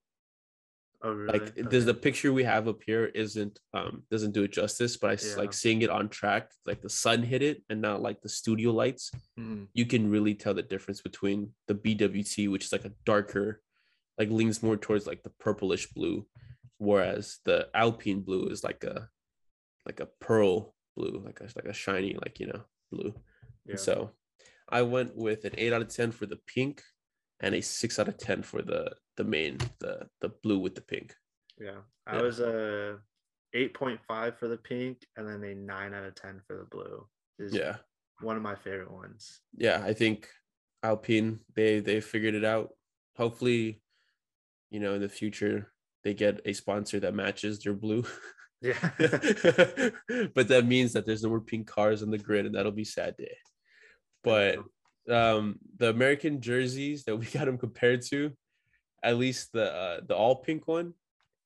Oh 1.03 1.11
really? 1.11 1.39
like 1.39 1.53
there's 1.69 1.85
the 1.85 1.93
picture 1.93 2.33
we 2.33 2.43
have 2.43 2.67
up 2.67 2.81
here 2.85 3.05
isn't 3.13 3.59
um 3.73 4.01
doesn't 4.09 4.31
do 4.31 4.43
it 4.43 4.51
justice 4.51 4.97
but 4.97 5.11
I 5.11 5.17
Yeah. 5.27 5.35
like 5.35 5.53
seeing 5.53 5.81
it 5.83 5.91
on 5.91 6.09
track 6.09 6.49
like 6.65 6.81
the 6.81 6.89
sun 6.89 7.21
hit 7.21 7.43
it 7.43 7.63
and 7.69 7.79
not 7.81 8.01
like 8.01 8.21
the 8.21 8.29
studio 8.29 8.71
lights 8.71 9.11
Mhm. 9.39 9.67
you 9.73 9.85
can 9.85 10.09
really 10.09 10.33
tell 10.33 10.55
the 10.55 10.63
difference 10.63 11.01
between 11.01 11.53
the 11.67 11.75
bwt 11.75 12.49
which 12.49 12.65
is 12.65 12.71
like 12.71 12.85
a 12.85 12.93
darker 13.05 13.61
like 14.17 14.31
leans 14.31 14.63
more 14.63 14.75
towards 14.77 15.05
like 15.05 15.21
the 15.21 15.29
purplish 15.45 15.85
blue 15.93 16.25
whereas 16.79 17.39
the 17.45 17.69
alpine 17.75 18.21
blue 18.21 18.47
is 18.47 18.63
like 18.63 18.83
a 18.83 19.09
like 19.85 19.99
a 19.99 20.07
pearl 20.19 20.73
blue 20.95 21.21
like 21.23 21.39
a 21.41 21.47
like 21.55 21.65
a 21.65 21.73
shiny 21.73 22.15
like 22.23 22.39
you 22.39 22.47
know 22.47 22.63
blue 22.91 23.13
Yeah. 23.65 23.71
and 23.73 23.79
so 23.79 23.95
i 24.69 24.81
went 24.81 25.15
with 25.15 25.45
an 25.45 25.53
8 25.57 25.73
out 25.73 25.81
of 25.83 25.89
10 25.89 26.11
for 26.11 26.25
the 26.25 26.39
pink 26.55 26.81
and 27.39 27.55
a 27.55 27.61
6 27.61 27.99
out 27.99 28.07
of 28.07 28.17
10 28.17 28.43
for 28.43 28.61
the 28.61 28.91
the 29.17 29.23
main 29.23 29.57
the 29.79 30.07
the 30.21 30.29
blue 30.43 30.59
with 30.59 30.75
the 30.75 30.81
pink 30.81 31.15
Yeah, 31.59 31.81
I 32.05 32.15
Yeah. 32.17 32.21
was 32.21 32.39
a 32.39 32.99
eight 33.53 33.73
point 33.73 33.99
five 34.07 34.37
for 34.37 34.47
the 34.47 34.57
pink, 34.57 35.05
and 35.15 35.27
then 35.27 35.43
a 35.43 35.55
nine 35.55 35.93
out 35.93 36.03
of 36.03 36.13
ten 36.15 36.41
for 36.45 36.57
the 36.57 36.65
blue. 36.65 37.07
Is 37.39 37.53
yeah 37.53 37.77
one 38.21 38.35
of 38.35 38.41
my 38.43 38.55
favorite 38.55 38.91
ones. 38.91 39.41
yeah 39.57 39.79
i 39.85 39.93
think 39.93 40.27
alpine 40.83 41.39
they 41.55 41.79
they 41.79 42.01
figured 42.01 42.33
it 42.35 42.43
out 42.45 42.69
hopefully 43.15 43.81
you 44.71 44.79
know 44.79 44.93
in 44.95 45.01
the 45.01 45.09
future 45.09 45.71
they 46.03 46.13
get 46.15 46.41
a 46.45 46.53
sponsor 46.53 46.99
that 46.99 47.13
matches 47.13 47.59
their 47.59 47.73
blue 47.73 48.03
Yeah, 48.59 48.73
but 50.33 50.47
that 50.47 50.65
means 50.65 50.93
that 50.93 51.05
there's 51.05 51.21
no 51.21 51.29
more 51.29 51.41
pink 51.41 51.67
cars 51.67 52.01
on 52.01 52.09
the 52.09 52.17
grid 52.17 52.45
and 52.47 52.55
that'll 52.55 52.71
be 52.71 52.83
sad 52.83 53.15
day 53.17 53.37
but 54.23 54.57
um 55.09 55.57
the 55.77 55.89
american 55.89 56.41
jerseys 56.41 57.03
that 57.05 57.15
we 57.15 57.25
got 57.37 57.45
them 57.45 57.57
compared 57.57 58.01
to 58.01 58.31
at 59.03 59.17
least 59.17 59.51
the 59.53 59.73
uh, 59.73 59.99
the 60.05 60.15
all 60.15 60.35
pink 60.35 60.67
one 60.67 60.93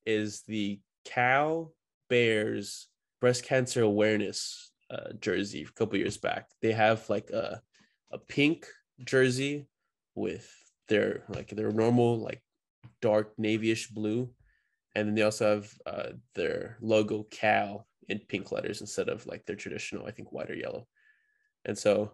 is 0.06 0.42
the 0.48 0.80
cal 1.04 1.72
bears 2.08 2.88
breast 3.20 3.44
cancer 3.44 3.82
awareness 3.82 4.72
uh, 4.92 5.12
jersey 5.20 5.62
a 5.62 5.72
couple 5.72 5.98
years 5.98 6.18
back. 6.18 6.48
They 6.60 6.72
have 6.72 7.08
like 7.08 7.30
a 7.30 7.62
a 8.10 8.18
pink 8.18 8.66
jersey 9.04 9.66
with 10.14 10.46
their 10.88 11.24
like 11.28 11.48
their 11.48 11.72
normal 11.72 12.18
like 12.20 12.42
dark 13.00 13.34
navyish 13.38 13.90
blue. 13.90 14.30
And 14.94 15.08
then 15.08 15.14
they 15.14 15.22
also 15.22 15.54
have 15.54 15.72
uh, 15.86 16.12
their 16.34 16.76
logo 16.82 17.22
cal 17.30 17.86
in 18.08 18.18
pink 18.18 18.52
letters 18.52 18.82
instead 18.82 19.08
of 19.08 19.24
like 19.26 19.46
their 19.46 19.56
traditional 19.56 20.04
i 20.06 20.10
think 20.10 20.32
white 20.32 20.50
or 20.50 20.54
yellow. 20.54 20.86
And 21.64 21.78
so 21.78 22.12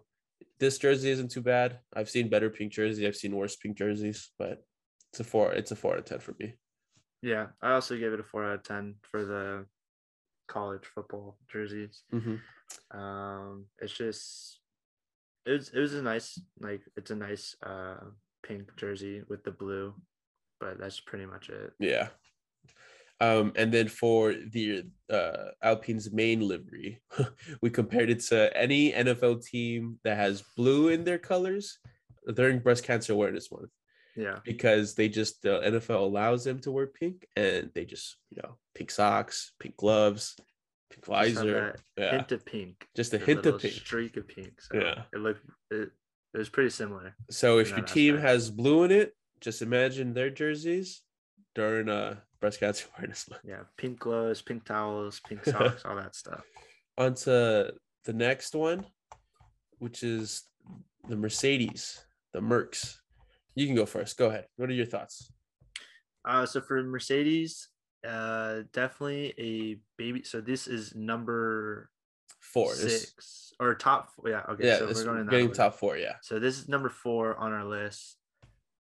this 0.59 0.77
jersey 0.77 1.09
isn't 1.09 1.31
too 1.31 1.41
bad 1.41 1.79
i've 1.95 2.09
seen 2.09 2.29
better 2.29 2.49
pink 2.49 2.71
jerseys 2.71 3.05
i've 3.05 3.15
seen 3.15 3.35
worse 3.35 3.55
pink 3.55 3.77
jerseys 3.77 4.31
but 4.37 4.63
it's 5.11 5.19
a 5.19 5.23
four 5.23 5.51
it's 5.53 5.71
a 5.71 5.75
four 5.75 5.93
out 5.93 5.99
of 5.99 6.05
ten 6.05 6.19
for 6.19 6.35
me 6.39 6.53
yeah. 7.21 7.47
I 7.61 7.73
also 7.73 7.97
gave 7.97 8.13
it 8.13 8.19
a 8.19 8.23
four 8.23 8.45
out 8.45 8.55
of 8.55 8.63
ten 8.63 8.95
for 9.01 9.25
the 9.25 9.65
college 10.47 10.85
football 10.85 11.37
jerseys. 11.51 12.03
Um, 12.91 13.65
it's 13.79 13.93
just 13.93 14.59
it 15.45 15.51
was 15.51 15.69
it 15.69 15.79
was 15.79 15.93
a 15.95 16.01
nice 16.01 16.39
like 16.59 16.81
it's 16.95 17.11
a 17.11 17.15
nice 17.15 17.55
uh 17.65 17.97
pink 18.43 18.69
jersey 18.77 19.21
with 19.27 19.43
the 19.43 19.51
blue, 19.51 19.93
but 20.59 20.79
that's 20.79 20.99
pretty 20.99 21.25
much 21.25 21.49
it. 21.49 21.73
yeah 21.79 22.09
Um, 23.21 23.51
and 23.57 23.71
then 23.73 23.87
for 23.89 24.33
the 24.33 24.85
uh, 25.11 25.51
Alpine's 25.61 26.11
main 26.11 26.39
livery, 26.47 27.01
we 27.61 27.69
compared 27.69 28.09
it 28.09 28.21
to 28.29 28.55
any 28.55 28.91
NFL 28.93 29.45
team 29.45 29.99
that 30.05 30.15
has 30.17 30.43
blue 30.55 30.87
in 30.89 31.03
their 31.03 31.17
colors 31.17 31.79
during 32.33 32.59
Breast 32.59 32.83
Cancer 32.85 33.13
Awareness 33.13 33.51
Month 33.51 33.71
Yeah. 34.15 34.39
because 34.45 34.95
they 34.95 35.09
just 35.09 35.41
the 35.41 35.59
NFL 35.59 35.99
allows 36.01 36.43
them 36.45 36.59
to 36.59 36.71
wear 36.71 36.87
pink 36.87 37.27
and 37.35 37.69
they 37.75 37.85
just 37.85 38.15
you 38.29 38.41
know 38.43 38.57
pink 38.75 38.89
socks, 38.91 39.51
pink 39.59 39.75
gloves, 39.75 40.35
pink 40.89 41.03
Just 41.05 41.07
visor, 41.35 41.75
yeah, 41.97 42.11
Hint 42.11 42.31
of 42.31 42.45
pink. 42.45 42.87
just 42.95 43.13
a 43.13 43.17
the 43.17 43.25
hint 43.25 43.45
of 43.45 43.59
pink. 43.61 43.73
Streak 43.73 44.15
of 44.17 44.27
pink. 44.29 44.61
So 44.61 44.77
Yeah. 44.79 45.03
It 45.13 45.19
looked 45.19 45.43
it, 45.71 45.89
it 46.33 46.37
was 46.37 46.49
pretty 46.49 46.69
similar. 46.69 47.15
So 47.31 47.57
if 47.59 47.69
your 47.71 47.81
team 47.81 48.15
aspect. 48.15 48.29
has 48.29 48.49
blue 48.49 48.83
in 48.83 48.91
it, 48.91 49.13
just 49.41 49.61
imagine 49.61 50.13
their 50.13 50.29
jerseys 50.29 51.01
during 51.55 51.89
uh 51.89 52.15
Breast 52.41 52.59
Cancer 52.59 52.87
Awareness 52.97 53.29
Month. 53.29 53.41
Yeah. 53.45 53.61
Pink 53.77 53.99
gloves, 53.99 54.41
pink 54.41 54.65
towels, 54.65 55.21
pink 55.27 55.43
socks, 55.45 55.83
all 55.85 55.95
that 55.95 56.15
stuff. 56.15 56.43
On 56.97 57.13
to 57.15 57.73
the 58.05 58.13
next 58.13 58.55
one, 58.55 58.85
which 59.79 60.03
is 60.03 60.43
the 61.07 61.15
Mercedes, 61.15 62.01
the 62.33 62.39
Mercs. 62.39 62.97
You 63.55 63.65
can 63.65 63.75
go 63.75 63.85
first. 63.85 64.17
Go 64.17 64.27
ahead. 64.29 64.47
What 64.57 64.69
are 64.69 64.73
your 64.73 64.85
thoughts? 64.85 65.31
Uh, 66.25 66.45
so 66.45 66.61
for 66.61 66.81
Mercedes, 66.83 67.69
uh, 68.07 68.59
definitely 68.73 69.33
a 69.37 69.79
baby. 69.97 70.23
So 70.23 70.41
this 70.41 70.67
is 70.67 70.95
number 70.95 71.89
Four. 72.39 72.73
This- 72.75 73.01
six 73.01 73.53
or 73.59 73.75
top. 73.75 74.11
Yeah. 74.25 74.43
Okay. 74.49 74.67
yeah, 74.67 74.77
so 74.77 74.85
we're 74.87 75.03
going 75.03 75.27
getting 75.27 75.51
top 75.51 75.75
four. 75.75 75.97
Yeah. 75.97 76.15
So 76.21 76.39
this 76.39 76.57
is 76.57 76.69
number 76.69 76.89
four 76.89 77.35
on 77.37 77.51
our 77.51 77.65
list. 77.65 78.17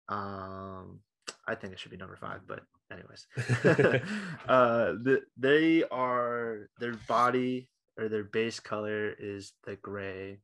Um, 0.09 1.01
I 1.47 1.55
think 1.55 1.73
it 1.73 1.79
should 1.81 1.91
be 1.91 1.97
number 1.97 2.17
five, 2.17 2.41
but 2.47 2.61
anyways, 2.91 3.27
uh, 4.49 4.93
the, 5.03 5.23
they 5.37 5.85
are 5.91 6.69
their 6.79 6.95
body 7.09 7.69
or 7.99 8.09
their 8.09 8.25
base 8.25 8.61
color 8.61 9.15
is 9.19 9.53
the 9.65 9.77
gray, 9.77 10.41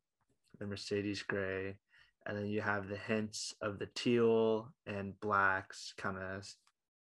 the 0.59 0.67
Mercedes 0.67 1.23
gray, 1.23 1.77
and 2.27 2.37
then 2.37 2.47
you 2.47 2.61
have 2.61 2.89
the 2.89 2.97
hints 2.97 3.55
of 3.61 3.79
the 3.79 3.89
teal 3.95 4.73
and 4.87 5.19
blacks 5.21 5.95
kind 5.97 6.19
of 6.19 6.47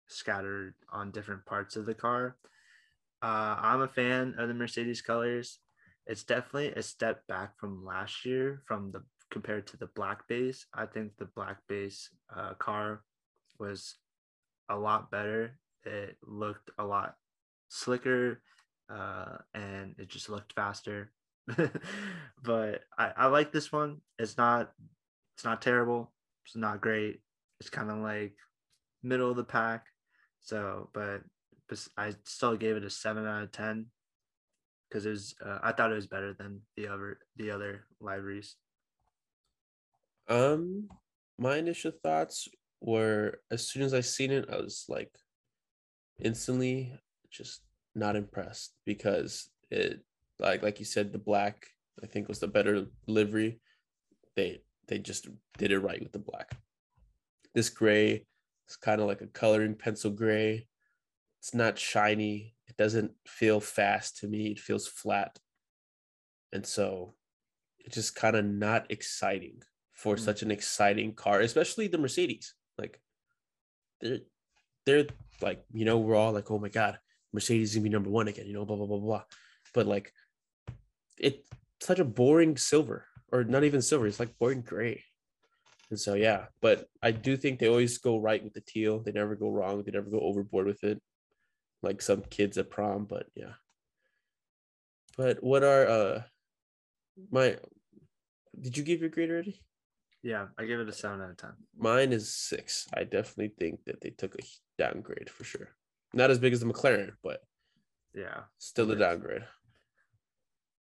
scattered 0.09 0.74
on 0.92 1.11
different 1.11 1.44
parts 1.46 1.76
of 1.76 1.87
the 1.87 1.94
car. 1.94 2.37
Uh, 3.22 3.57
I'm 3.59 3.83
a 3.83 3.88
fan 3.88 4.35
of 4.38 4.48
the 4.48 4.55
Mercedes 4.55 5.00
colors. 5.00 5.61
It's 6.07 6.24
definitely 6.24 6.72
a 6.72 6.83
step 6.83 7.24
back 7.28 7.59
from 7.59 7.85
last 7.85 8.24
year 8.24 8.62
from 8.66 8.90
the 8.90 9.02
compared 9.31 9.66
to 9.68 9.76
the 9.76 9.88
black 9.94 10.28
base. 10.28 10.66
I 10.74 10.87
think 10.87 11.16
the 11.16 11.24
black 11.24 11.59
base 11.68 12.11
uh, 12.37 12.55
car 12.55 13.02
was 13.59 13.96
a 14.68 14.77
lot 14.77 15.11
better. 15.11 15.59
It 15.85 16.16
looked 16.22 16.70
a 16.79 16.85
lot 16.85 17.16
slicker 17.68 18.40
uh, 18.92 19.38
and 19.55 19.94
it 19.98 20.09
just 20.09 20.29
looked 20.29 20.53
faster. 20.53 21.11
but 22.42 22.83
I, 22.98 23.12
I 23.16 23.27
like 23.27 23.53
this 23.53 23.72
one. 23.72 24.01
It's 24.18 24.37
not 24.37 24.72
it's 25.35 25.44
not 25.44 25.62
terrible. 25.62 26.12
It's 26.46 26.57
not 26.57 26.81
great. 26.81 27.20
It's 27.61 27.70
kind 27.70 27.90
of 27.90 27.98
like 27.98 28.35
middle 29.03 29.31
of 29.31 29.37
the 29.37 29.44
pack. 29.44 29.87
So, 30.40 30.90
but, 30.92 31.22
but 31.68 31.87
I 31.96 32.12
still 32.25 32.57
gave 32.57 32.77
it 32.77 32.85
a 32.85 32.90
seven 32.90 33.27
out 33.27 33.42
of 33.42 33.53
ten 33.53 33.87
because 34.88 35.07
it 35.07 35.11
was. 35.11 35.35
Uh, 35.44 35.59
I 35.62 35.72
thought 35.72 35.92
it 35.92 35.96
was 35.96 36.07
better 36.07 36.33
than 36.33 36.61
the 36.77 36.88
other 36.88 37.18
the 37.37 37.51
other 37.51 37.87
liveries. 38.01 38.57
Um, 40.29 40.88
my 41.38 41.57
initial 41.57 41.92
thoughts 42.03 42.48
were 42.83 43.40
as 43.51 43.66
soon 43.66 43.83
as 43.83 43.95
I 43.95 44.01
seen 44.01 44.31
it, 44.31 44.49
I 44.53 44.57
was 44.57 44.85
like 44.88 45.11
instantly 46.21 46.92
just 47.31 47.62
not 47.95 48.16
impressed 48.16 48.75
because 48.85 49.51
it 49.71 50.01
like 50.38 50.62
like 50.62 50.79
you 50.79 50.85
said, 50.85 51.12
the 51.12 51.18
black 51.18 51.66
I 52.03 52.07
think 52.07 52.29
was 52.29 52.38
the 52.40 52.49
better 52.49 52.87
livery. 53.07 53.61
They 54.37 54.62
they 54.88 54.99
just 54.99 55.29
did 55.59 55.73
it 55.73 55.79
right 55.79 56.03
with 56.03 56.12
the 56.12 56.18
black. 56.18 56.57
This 57.55 57.68
gray 57.71 58.27
is 58.68 58.77
kind 58.77 59.01
of 59.01 59.07
like 59.07 59.21
a 59.21 59.27
coloring 59.27 59.75
pencil 59.75 60.11
gray. 60.11 60.66
It's 61.40 61.55
not 61.55 61.79
shiny. 61.79 62.57
It 62.66 62.77
doesn't 62.77 63.12
feel 63.27 63.61
fast 63.61 64.18
to 64.18 64.29
me. 64.29 64.47
It 64.49 64.59
feels 64.59 64.88
flat. 64.88 65.38
And 66.53 66.64
so 66.66 67.14
it's 67.79 67.95
just 67.95 68.14
kind 68.14 68.37
of 68.37 68.45
not 68.45 68.90
exciting 68.90 69.62
for 69.92 70.16
Mm. 70.16 70.21
such 70.21 70.42
an 70.42 70.51
exciting 70.51 71.14
car, 71.14 71.40
especially 71.40 71.87
the 71.88 71.99
Mercedes. 71.99 72.55
Like 72.83 73.01
they're 74.01 74.18
they're 74.85 75.07
like, 75.40 75.64
you 75.73 75.85
know, 75.85 75.99
we're 75.99 76.16
all 76.16 76.33
like, 76.33 76.51
oh 76.51 76.59
my 76.59 76.68
god, 76.68 76.99
Mercedes 77.33 77.71
is 77.71 77.77
gonna 77.77 77.85
be 77.85 77.90
number 77.90 78.11
one 78.11 78.27
again, 78.27 78.47
you 78.47 78.55
know, 78.55 78.64
blah 78.64 78.77
blah 78.77 78.87
blah 78.87 78.99
blah. 78.99 79.23
But 79.73 79.87
like 79.87 80.12
it's 81.16 81.38
such 81.81 82.01
a 82.01 82.05
boring 82.05 82.57
silver, 82.57 83.07
or 83.31 83.45
not 83.45 83.64
even 83.64 83.83
silver, 83.83 84.07
it's 84.07 84.21
like 84.21 84.37
boring 84.38 84.62
gray. 84.62 85.05
And 85.90 86.01
so 86.01 86.14
yeah, 86.14 86.47
but 86.61 86.88
I 87.03 87.12
do 87.12 87.37
think 87.37 87.59
they 87.59 87.68
always 87.68 87.99
go 87.99 88.18
right 88.18 88.42
with 88.42 88.55
the 88.55 88.62
teal. 88.62 88.99
They 88.99 89.12
never 89.12 89.37
go 89.37 89.51
wrong, 89.51 89.83
they 89.83 89.92
never 89.92 90.11
go 90.11 90.21
overboard 90.21 90.66
with 90.66 90.83
it. 90.83 91.01
Like 91.83 92.03
some 92.03 92.23
kids 92.23 92.59
at 92.59 92.71
prom, 92.71 93.05
but 93.05 93.27
yeah. 93.35 93.55
But 95.16 95.42
what 95.42 95.62
are 95.62 95.87
uh 95.87 96.23
my 97.31 97.59
did 98.61 98.77
you 98.77 98.83
give 98.83 99.01
your 99.01 99.11
grade 99.11 99.31
already? 99.31 99.62
Yeah, 100.23 100.47
I 100.59 100.65
give 100.67 100.79
it 100.81 100.89
a 100.89 100.93
seven 100.93 101.21
out 101.21 101.31
of 101.31 101.37
ten. 101.37 101.51
Mine 101.77 102.13
is 102.13 102.33
six. 102.33 102.89
I 102.95 103.05
definitely 103.05 103.53
think 103.59 103.85
that 103.87 104.01
they 104.01 104.11
took 104.11 104.35
a 104.37 104.43
downgrade 104.79 105.29
for 105.29 105.45
sure. 105.45 105.71
Not 106.15 106.31
as 106.31 106.39
big 106.39 106.53
as 106.53 106.61
the 106.61 106.67
McLaren, 106.67 107.13
but 107.23 107.43
Yeah. 108.15 108.43
still 108.59 108.91
a 108.93 108.97
downgrade. 108.97 109.45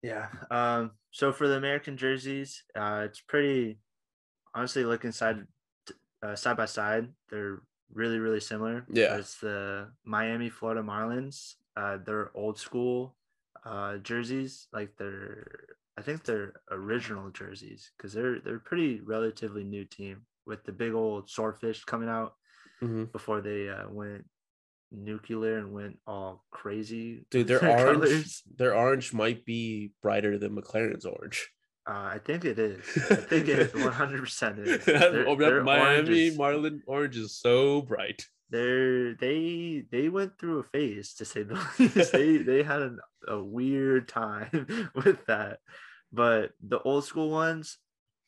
Yeah. 0.01 0.27
Um, 0.51 0.91
so 1.11 1.31
for 1.31 1.47
the 1.47 1.55
American 1.55 1.97
jerseys, 1.97 2.63
uh, 2.75 3.03
it's 3.05 3.21
pretty 3.21 3.79
honestly 4.53 4.83
looking 4.83 5.11
side 5.11 5.47
uh, 6.21 6.35
side 6.35 6.55
by 6.55 6.65
side, 6.65 7.09
they're 7.29 7.61
really, 7.93 8.17
really 8.19 8.39
similar. 8.39 8.85
Yeah. 8.89 9.17
It's 9.17 9.39
the 9.39 9.91
Miami, 10.05 10.49
Florida 10.49 10.81
Marlins. 10.81 11.55
Uh, 11.75 11.97
they're 12.05 12.31
old 12.33 12.57
school 12.57 13.15
uh, 13.65 13.97
jerseys, 13.97 14.67
like 14.71 14.95
they're 14.97 15.75
I 15.97 16.01
think 16.01 16.23
they're 16.23 16.53
original 16.71 17.29
jerseys 17.29 17.91
because 17.97 18.13
they're 18.13 18.39
they're 18.39 18.59
pretty 18.59 18.99
relatively 19.01 19.63
new 19.63 19.85
team 19.85 20.25
with 20.45 20.63
the 20.63 20.71
big 20.71 20.93
old 20.93 21.29
swordfish 21.29 21.83
coming 21.85 22.09
out 22.09 22.33
Mhm. 22.81 23.11
before 23.11 23.39
they 23.41 23.69
uh, 23.69 23.87
went 23.89 24.25
nuclear 24.91 25.57
and 25.59 25.71
went 25.71 25.99
all 26.05 26.43
crazy. 26.51 27.25
Dude, 27.31 27.47
their 27.47 27.63
orange, 27.69 28.01
colours. 28.01 28.41
their 28.57 28.75
orange 28.75 29.13
might 29.13 29.45
be 29.45 29.91
brighter 30.01 30.37
than 30.37 30.55
McLaren's 30.55 31.05
orange. 31.05 31.49
Uh, 31.87 31.91
I 32.15 32.19
think 32.23 32.45
it 32.45 32.57
is. 32.59 32.81
I 33.09 33.15
think 33.15 33.47
it 33.49 33.71
100% 33.73 34.59
is. 34.67 34.85
That- 34.85 35.11
Their- 35.11 35.35
their 35.35 35.63
Miami 35.63 36.09
oranges- 36.09 36.37
Marlin 36.37 36.81
orange 36.87 37.17
is 37.17 37.37
so 37.39 37.81
bright. 37.81 38.25
They're 38.53 39.15
they 39.15 39.83
they 39.91 40.09
went 40.09 40.37
through 40.37 40.59
a 40.59 40.63
phase 40.63 41.15
to 41.15 41.25
say 41.25 41.41
the 41.41 41.55
least. 41.79 42.11
they 42.11 42.37
they 42.37 42.61
had 42.61 42.83
an, 42.83 42.99
a 43.27 43.41
weird 43.43 44.07
time 44.07 44.91
with 44.95 45.25
that, 45.25 45.59
but 46.11 46.51
the 46.61 46.79
old 46.81 47.03
school 47.03 47.31
ones, 47.31 47.79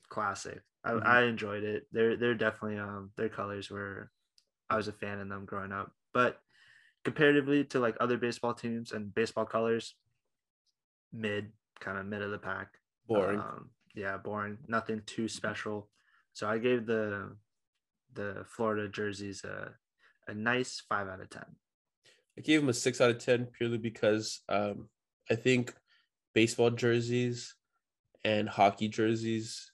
classic. 0.09 0.63
I, 0.83 0.91
Mhm. 0.91 1.05
I 1.05 1.23
enjoyed 1.23 1.63
it. 1.63 1.87
They're 1.91 2.17
they're 2.17 2.33
definitely 2.33 2.79
um 2.79 3.11
their 3.15 3.29
colors 3.29 3.69
were, 3.69 4.09
I 4.67 4.77
was 4.77 4.87
a 4.87 4.93
fan 4.93 5.19
of 5.19 5.29
them 5.29 5.45
growing 5.45 5.71
up. 5.71 5.91
But 6.11 6.41
comparatively 7.03 7.63
to 7.65 7.79
like 7.79 7.95
other 7.99 8.17
baseball 8.17 8.55
teams 8.55 8.91
and 8.91 9.13
baseball 9.13 9.45
colors, 9.45 9.93
mid 11.13 11.51
kind 11.79 11.97
of 11.99 12.05
mid 12.07 12.23
of 12.23 12.31
the 12.31 12.39
pack. 12.39 12.79
Boring. 13.07 13.39
Um, 13.39 13.69
yeah, 13.93 14.17
boring. 14.17 14.57
Nothing 14.67 15.01
too 15.05 15.27
special. 15.27 15.89
So 16.33 16.47
I 16.49 16.57
gave 16.57 16.87
the 16.87 17.35
the 18.13 18.43
Florida 18.49 18.87
jerseys 18.89 19.43
a 19.43 19.73
a 20.27 20.33
nice 20.33 20.81
five 20.87 21.07
out 21.07 21.21
of 21.21 21.29
ten. 21.29 21.45
I 22.37 22.41
gave 22.41 22.61
him 22.61 22.69
a 22.69 22.73
six 22.73 22.99
out 23.01 23.11
of 23.11 23.19
ten 23.19 23.45
purely 23.45 23.77
because 23.77 24.41
um, 24.49 24.89
I 25.29 25.35
think 25.35 25.73
baseball 26.33 26.69
jerseys 26.69 27.55
and 28.23 28.49
hockey 28.49 28.87
jerseys 28.89 29.71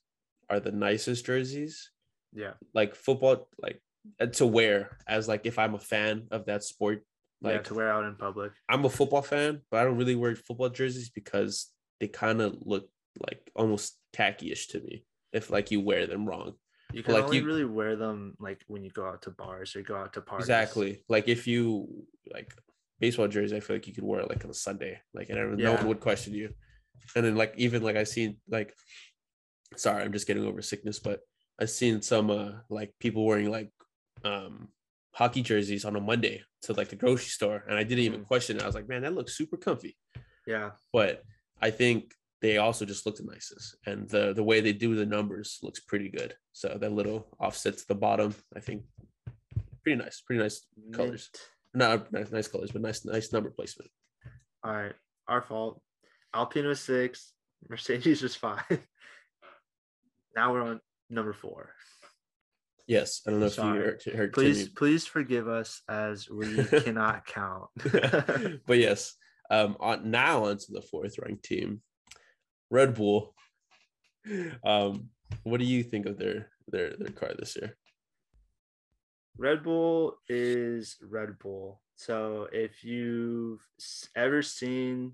are 0.49 0.59
the 0.59 0.71
nicest 0.71 1.25
jerseys. 1.25 1.91
Yeah, 2.33 2.51
Like 2.73 2.95
football, 2.95 3.49
like 3.61 3.81
uh, 4.19 4.27
to 4.27 4.47
wear 4.47 4.97
as 5.07 5.27
like 5.27 5.45
if 5.45 5.59
I'm 5.59 5.75
a 5.75 5.79
fan 5.79 6.27
of 6.31 6.45
that 6.45 6.63
sport. 6.63 7.03
like 7.41 7.55
Like 7.55 7.63
to 7.65 7.73
wear 7.73 7.91
out 7.91 8.05
in 8.05 8.15
public. 8.15 8.51
I'm 8.69 8.85
a 8.85 8.89
football 8.89 9.21
fan, 9.21 9.61
but 9.69 9.81
I 9.81 9.83
don't 9.83 9.97
really 9.97 10.15
wear 10.15 10.35
football 10.35 10.69
jerseys 10.69 11.09
because 11.09 11.71
they 11.99 12.07
kind 12.07 12.41
of 12.41 12.55
look 12.61 12.89
like 13.27 13.51
almost 13.55 13.97
khaki-ish 14.13 14.67
to 14.67 14.79
me. 14.81 15.03
If 15.33 15.49
like 15.49 15.71
you 15.71 15.81
wear 15.81 16.07
them 16.07 16.25
wrong. 16.25 16.53
You 16.93 17.03
can 17.03 17.13
like 17.13 17.23
only 17.25 17.37
you- 17.37 17.45
really 17.45 17.65
wear 17.65 17.95
them 17.95 18.35
like 18.39 18.61
when 18.67 18.83
you 18.83 18.91
go 18.91 19.05
out 19.05 19.21
to 19.23 19.31
bars 19.31 19.75
or 19.75 19.81
go 19.81 19.95
out 19.95 20.13
to 20.13 20.21
parties. 20.21 20.45
Exactly. 20.47 21.03
Like 21.09 21.27
if 21.27 21.47
you 21.47 22.05
like 22.33 22.53
baseball 22.99 23.27
jersey, 23.27 23.55
I 23.55 23.59
feel 23.59 23.75
like 23.77 23.87
you 23.87 23.93
could 23.93 24.03
wear 24.03 24.21
it 24.21 24.29
like 24.29 24.43
on 24.45 24.51
a 24.51 24.53
Sunday. 24.53 24.99
Like 25.13 25.29
and 25.29 25.37
everyone- 25.37 25.63
no 25.63 25.73
one 25.73 25.87
would 25.87 25.99
question 25.99 26.33
you. 26.33 26.53
And 27.15 27.25
then 27.25 27.35
like 27.35 27.53
even 27.57 27.81
like 27.83 27.95
I 27.95 28.03
seen 28.03 28.37
like 28.49 28.73
sorry, 29.75 30.03
I'm 30.03 30.11
just 30.13 30.27
getting 30.27 30.45
over 30.45 30.61
sickness, 30.61 30.99
but 30.99 31.19
I've 31.59 31.69
seen 31.69 32.01
some 32.01 32.29
uh 32.29 32.51
like 32.69 32.93
people 32.99 33.25
wearing 33.25 33.49
like 33.51 33.71
um 34.23 34.69
hockey 35.13 35.41
jerseys 35.41 35.83
on 35.85 35.95
a 35.95 35.99
Monday 36.01 36.41
to 36.63 36.73
like 36.73 36.89
the 36.89 36.95
grocery 36.95 37.25
store, 37.29 37.63
and 37.67 37.77
I 37.77 37.83
didn't 37.83 38.03
even 38.05 38.21
Mhm. 38.21 38.27
question 38.27 38.57
it. 38.57 38.63
I 38.63 38.65
was 38.65 38.75
like, 38.75 38.87
man, 38.87 39.01
that 39.01 39.13
looks 39.13 39.35
super 39.37 39.57
comfy. 39.57 39.97
Yeah. 40.47 40.71
But 40.93 41.23
I 41.61 41.69
think 41.71 42.13
they 42.41 42.57
also 42.57 42.85
just 42.85 43.05
look 43.05 43.17
the 43.17 43.23
nicest, 43.23 43.77
and 43.85 44.09
the 44.09 44.33
the 44.33 44.43
way 44.43 44.61
they 44.61 44.73
do 44.73 44.95
the 44.95 45.05
numbers 45.05 45.59
looks 45.61 45.79
pretty 45.79 46.09
good. 46.09 46.35
So 46.53 46.77
that 46.79 46.91
little 46.91 47.27
offset 47.39 47.77
to 47.77 47.87
the 47.87 47.95
bottom, 47.95 48.33
I 48.55 48.59
think, 48.59 48.83
pretty 49.83 50.01
nice, 50.01 50.21
pretty 50.21 50.41
nice 50.41 50.65
colors. 50.91 51.29
Not 51.73 52.11
nice, 52.11 52.31
nice 52.31 52.47
colors, 52.47 52.71
but 52.71 52.81
nice, 52.81 53.05
nice 53.05 53.31
number 53.31 53.49
placement. 53.51 53.91
All 54.63 54.73
right. 54.73 54.93
Our 55.27 55.41
fault. 55.41 55.81
Alpine 56.33 56.65
was 56.65 56.79
six. 56.79 57.33
Mercedes 57.69 58.21
was 58.21 58.35
five. 58.35 58.63
now 60.35 60.51
we're 60.51 60.63
on 60.63 60.81
number 61.09 61.33
four. 61.33 61.73
Yes, 62.87 63.21
I 63.25 63.31
don't 63.31 63.39
know 63.39 63.45
if 63.45 63.57
you 63.57 63.63
heard, 63.63 64.03
heard 64.03 64.33
Please, 64.33 64.63
Timmy. 64.63 64.73
please 64.75 65.05
forgive 65.05 65.47
us 65.47 65.81
as 65.87 66.29
we 66.29 66.63
cannot 66.81 67.25
count. 67.25 67.69
but 68.65 68.79
yes, 68.79 69.15
um, 69.49 69.77
on 69.79 70.09
now 70.11 70.45
onto 70.45 70.73
the 70.73 70.81
fourth 70.81 71.17
ranked 71.19 71.45
team, 71.45 71.81
Red 72.71 72.95
Bull. 72.95 73.35
Um, 74.63 75.09
what 75.43 75.59
do 75.59 75.65
you 75.65 75.83
think 75.83 76.05
of 76.05 76.17
their 76.17 76.49
their 76.67 76.95
their 76.97 77.11
car 77.11 77.33
this 77.37 77.55
year? 77.55 77.75
Red 79.37 79.63
Bull 79.63 80.17
is 80.29 80.97
Red 81.01 81.37
Bull. 81.39 81.81
So 81.95 82.47
if 82.51 82.83
you've 82.83 83.65
ever 84.15 84.41
seen 84.41 85.13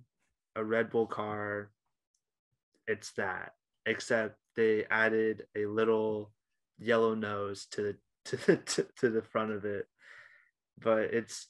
a 0.55 0.63
Red 0.63 0.89
Bull 0.89 1.07
car, 1.07 1.71
it's 2.87 3.11
that. 3.13 3.53
Except 3.85 4.37
they 4.55 4.85
added 4.91 5.47
a 5.55 5.65
little 5.65 6.31
yellow 6.77 7.15
nose 7.15 7.65
to 7.71 7.81
the 7.81 7.97
to 8.25 8.45
the 8.45 8.57
to, 8.73 8.87
to 8.99 9.09
the 9.09 9.21
front 9.21 9.51
of 9.51 9.65
it. 9.65 9.87
But 10.79 11.13
it's 11.13 11.47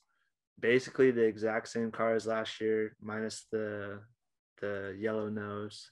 basically 0.59 1.11
the 1.11 1.23
exact 1.23 1.67
same 1.67 1.91
car 1.91 2.15
as 2.15 2.27
last 2.27 2.61
year, 2.61 2.95
minus 3.01 3.45
the 3.51 3.99
the 4.61 4.95
yellow 4.99 5.29
nose. 5.29 5.91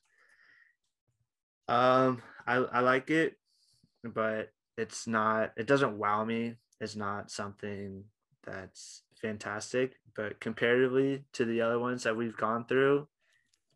Um, 1.67 2.21
I 2.45 2.55
I 2.55 2.79
like 2.81 3.09
it, 3.09 3.37
but 4.03 4.51
it's 4.77 5.07
not. 5.07 5.53
It 5.57 5.67
doesn't 5.67 5.97
wow 5.97 6.23
me. 6.25 6.55
It's 6.79 6.95
not 6.95 7.31
something 7.31 8.03
that's 8.45 9.03
fantastic. 9.21 9.93
But 10.15 10.39
comparatively 10.39 11.25
to 11.33 11.45
the 11.45 11.61
other 11.61 11.79
ones 11.79 12.03
that 12.03 12.15
we've 12.15 12.37
gone 12.37 12.65
through, 12.65 13.07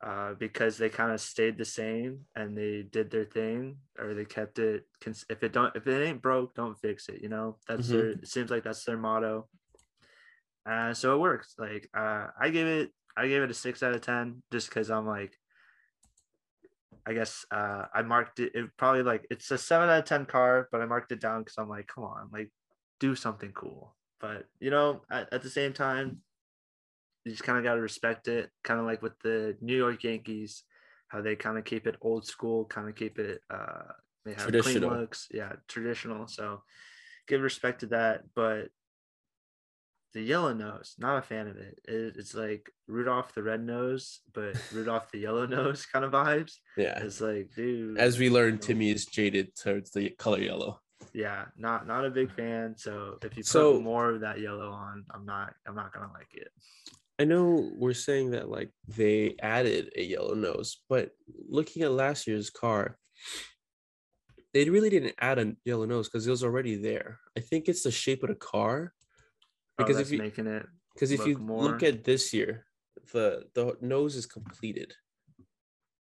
uh, 0.06 0.34
because 0.36 0.78
they 0.78 0.90
kind 0.90 1.12
of 1.12 1.20
stayed 1.20 1.58
the 1.58 1.66
same 1.66 2.26
and 2.36 2.58
they 2.58 2.84
did 2.84 3.12
their 3.12 3.26
thing, 3.26 3.78
or 3.98 4.14
they 4.14 4.26
kept 4.26 4.60
it. 4.60 4.86
cons- 5.02 5.26
If 5.30 5.44
it 5.44 5.52
don't, 5.54 5.76
if 5.76 5.88
it 5.88 6.06
ain't 6.06 6.22
broke, 6.22 6.54
don't 6.56 6.80
fix 6.80 7.10
it. 7.10 7.22
You 7.22 7.30
know, 7.30 7.58
that's 7.68 7.88
Mhm. 7.88 7.92
their. 7.92 8.10
It 8.12 8.28
seems 8.28 8.52
like 8.52 8.64
that's 8.64 8.84
their 8.86 8.98
motto. 8.98 9.50
Uh, 10.66 10.94
so 10.94 11.16
it 11.16 11.20
works. 11.20 11.56
Like 11.58 11.90
uh, 11.94 12.28
I 12.40 12.50
give 12.50 12.68
it, 12.68 12.92
I 13.18 13.28
gave 13.28 13.42
it 13.42 13.52
a 13.52 13.54
six 13.56 13.82
out 13.82 13.96
of 13.96 14.02
ten, 14.02 14.44
just 14.52 14.70
because 14.70 14.92
I'm 14.92 15.08
like, 15.08 15.38
I 17.10 17.14
guess 17.14 17.44
uh, 17.50 17.86
I 17.92 18.04
marked 18.04 18.40
it, 18.40 18.52
it. 18.54 18.70
Probably 18.78 19.02
like 19.02 19.26
it's 19.32 19.50
a 19.50 19.58
seven 19.58 19.90
out 19.90 19.98
of 19.98 20.06
ten 20.06 20.28
car, 20.28 20.70
but 20.72 20.80
I 20.80 20.86
marked 20.86 21.12
it 21.12 21.20
down 21.20 21.42
because 21.42 21.56
I'm 21.58 21.68
like, 21.68 21.88
come 21.88 22.04
on, 22.04 22.30
like 22.32 22.52
do 23.00 23.16
something 23.16 23.52
cool. 23.54 23.96
But 24.22 24.46
you 24.60 24.70
know, 24.70 25.02
at, 25.10 25.34
at 25.34 25.42
the 25.42 25.50
same 25.50 25.74
time, 25.74 26.20
you 27.26 27.32
just 27.32 27.44
kind 27.44 27.58
of 27.58 27.64
got 27.64 27.76
to 27.76 27.82
respect 27.82 28.28
it. 28.28 28.52
Kind 28.64 28.80
of 28.80 28.86
like 28.86 29.02
with 29.02 29.18
the 29.24 29.58
New 29.60 29.76
York 29.76 30.04
Yankees, 30.04 30.64
how 31.08 31.22
they 31.22 31.36
kind 31.36 31.58
of 31.58 31.66
keep 31.66 31.88
it 31.88 31.98
old 32.02 32.28
school, 32.28 32.66
kind 32.66 32.88
of 32.88 32.96
keep 32.96 33.18
it. 33.18 33.42
Uh, 33.50 33.92
they 34.24 34.32
have 34.34 34.44
clean 34.44 34.52
Traditional. 34.52 35.00
looks, 35.00 35.28
yeah, 35.32 35.54
traditional. 35.68 36.28
So 36.28 36.62
give 37.28 37.42
respect 37.42 37.80
to 37.80 37.88
that, 37.88 38.22
but 38.36 38.70
the 40.14 40.22
yellow 40.22 40.54
nose, 40.54 40.96
not 40.98 41.18
a 41.20 41.22
fan 41.22 41.48
of 41.48 41.58
it. 41.58 41.80
it. 41.88 42.16
It's 42.18 42.34
like 42.34 42.72
Rudolph 42.88 43.34
the 43.36 43.44
red 43.44 43.64
nose, 43.64 44.22
but 44.34 44.56
Rudolph 44.74 45.12
the 45.12 45.20
yellow 45.20 45.46
nose 45.46 45.86
kind 45.86 46.04
of 46.06 46.12
vibes. 46.12 46.54
Yeah, 46.78 47.00
It's 47.04 47.22
like, 47.22 47.50
dude. 47.56 47.98
as 47.98 48.18
we 48.18 48.30
learned, 48.30 48.62
Timmy 48.62 48.90
is 48.90 49.06
jaded 49.06 49.56
towards 49.56 49.92
the 49.92 50.10
color 50.18 50.40
yellow. 50.40 50.80
Yeah, 51.14 51.46
not 51.58 51.88
not 51.88 52.06
a 52.06 52.10
big 52.10 52.32
fan. 52.36 52.76
So 52.78 53.18
if 53.24 53.38
you 53.38 53.44
put 53.44 53.46
So- 53.48 53.80
more 53.82 54.12
of 54.12 54.22
that 54.22 54.40
yellow 54.40 54.70
on, 54.72 55.06
I'm 55.14 55.26
not 55.26 55.54
I'm 55.68 55.76
not 55.76 55.94
gonna 55.94 56.12
like 56.14 56.34
it. 56.34 56.50
I 57.20 57.26
know 57.26 57.70
we're 57.76 57.94
saying 57.94 58.32
that 58.32 58.50
like 58.50 58.70
they 58.88 59.36
added 59.42 59.92
a 59.96 60.04
yellow 60.04 60.34
nose, 60.36 60.82
but 60.90 61.12
looking 61.48 61.84
at 61.84 61.92
last 61.92 62.28
year's 62.28 62.50
car, 62.50 62.98
they 64.54 64.70
really 64.70 64.90
didn't 64.90 65.16
add 65.20 65.38
a 65.38 65.56
yellow 65.66 65.86
nose 65.86 66.08
because 66.08 66.26
it 66.26 66.32
was 66.32 66.44
already 66.44 66.76
there. 66.76 67.20
I 67.38 67.42
think 67.42 67.68
it's 67.68 67.84
the 67.84 67.92
shape 67.92 68.24
of 68.24 68.30
the 68.30 68.36
car. 68.36 68.94
Oh, 69.80 69.86
Because 69.86 70.00
if 70.00 70.12
you 70.12 70.18
making 70.18 70.48
it 70.48 70.66
because 70.94 71.12
if 71.12 71.26
you 71.26 71.36
look 71.36 71.44
more- 71.44 71.64
look 71.64 71.84
at 71.84 72.04
this 72.04 72.34
year, 72.34 72.66
the 73.14 73.46
the 73.54 73.78
nose 73.82 74.16
is 74.16 74.26
completed. 74.26 74.94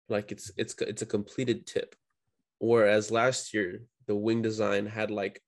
Like 0.10 0.32
it's 0.32 0.52
it's 0.58 0.76
it's 0.82 1.02
a 1.02 1.06
completed 1.06 1.66
tip, 1.66 1.96
whereas 2.60 3.12
last 3.12 3.54
year 3.54 3.84
the 4.08 4.16
wing 4.16 4.42
design 4.42 4.86
had 4.86 5.10
like 5.10 5.42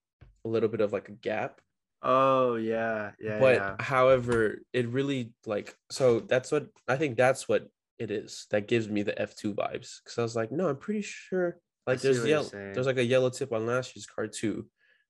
a 0.46 0.48
little 0.48 0.70
bit 0.70 0.80
of 0.82 0.94
like 0.94 1.10
a 1.10 1.14
gap. 1.14 1.60
Oh 2.02 2.56
yeah, 2.56 3.12
yeah, 3.20 3.40
but 3.40 3.56
yeah. 3.56 3.76
however, 3.80 4.60
it 4.72 4.88
really 4.88 5.34
like 5.46 5.76
so 5.90 6.22
that's 6.22 6.52
what 6.52 6.68
I 6.88 6.96
think 6.96 7.18
that's 7.18 7.50
what 7.50 7.68
it 8.00 8.10
is 8.10 8.48
that 8.52 8.68
gives 8.68 8.88
me 8.88 9.04
the 9.04 9.20
F 9.22 9.36
two 9.36 9.54
vibes 9.54 10.00
because 10.04 10.18
I 10.18 10.22
was 10.22 10.36
like, 10.36 10.52
no, 10.52 10.70
I'm 10.70 10.78
pretty 10.78 11.02
sure 11.02 11.60
like 11.86 12.00
there's 12.00 12.26
yellow 12.26 12.48
there's 12.50 12.88
like 12.88 12.98
a 12.98 13.04
yellow 13.04 13.30
tip 13.30 13.52
on 13.52 13.66
last 13.66 13.96
year's 13.96 14.06
car 14.06 14.28
too, 14.28 14.68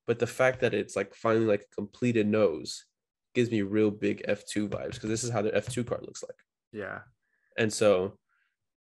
but 0.07 0.17
the 0.17 0.27
fact 0.27 0.61
that 0.61 0.73
it's 0.73 0.95
like 0.95 1.13
finally 1.13 1.45
like 1.45 1.67
a 1.71 1.75
completed 1.75 2.27
nose 2.27 2.85
gives 3.33 3.49
me 3.51 3.61
real 3.61 3.91
big 3.91 4.21
F 4.27 4.45
two 4.45 4.67
vibes 4.69 4.93
because 4.93 5.09
this 5.09 5.23
is 5.23 5.29
how 5.31 5.41
the 5.41 5.55
F 5.55 5.67
two 5.67 5.83
car 5.83 5.99
looks 6.01 6.23
like, 6.23 6.37
Yeah. 6.71 6.99
and 7.57 7.71
so 7.71 8.17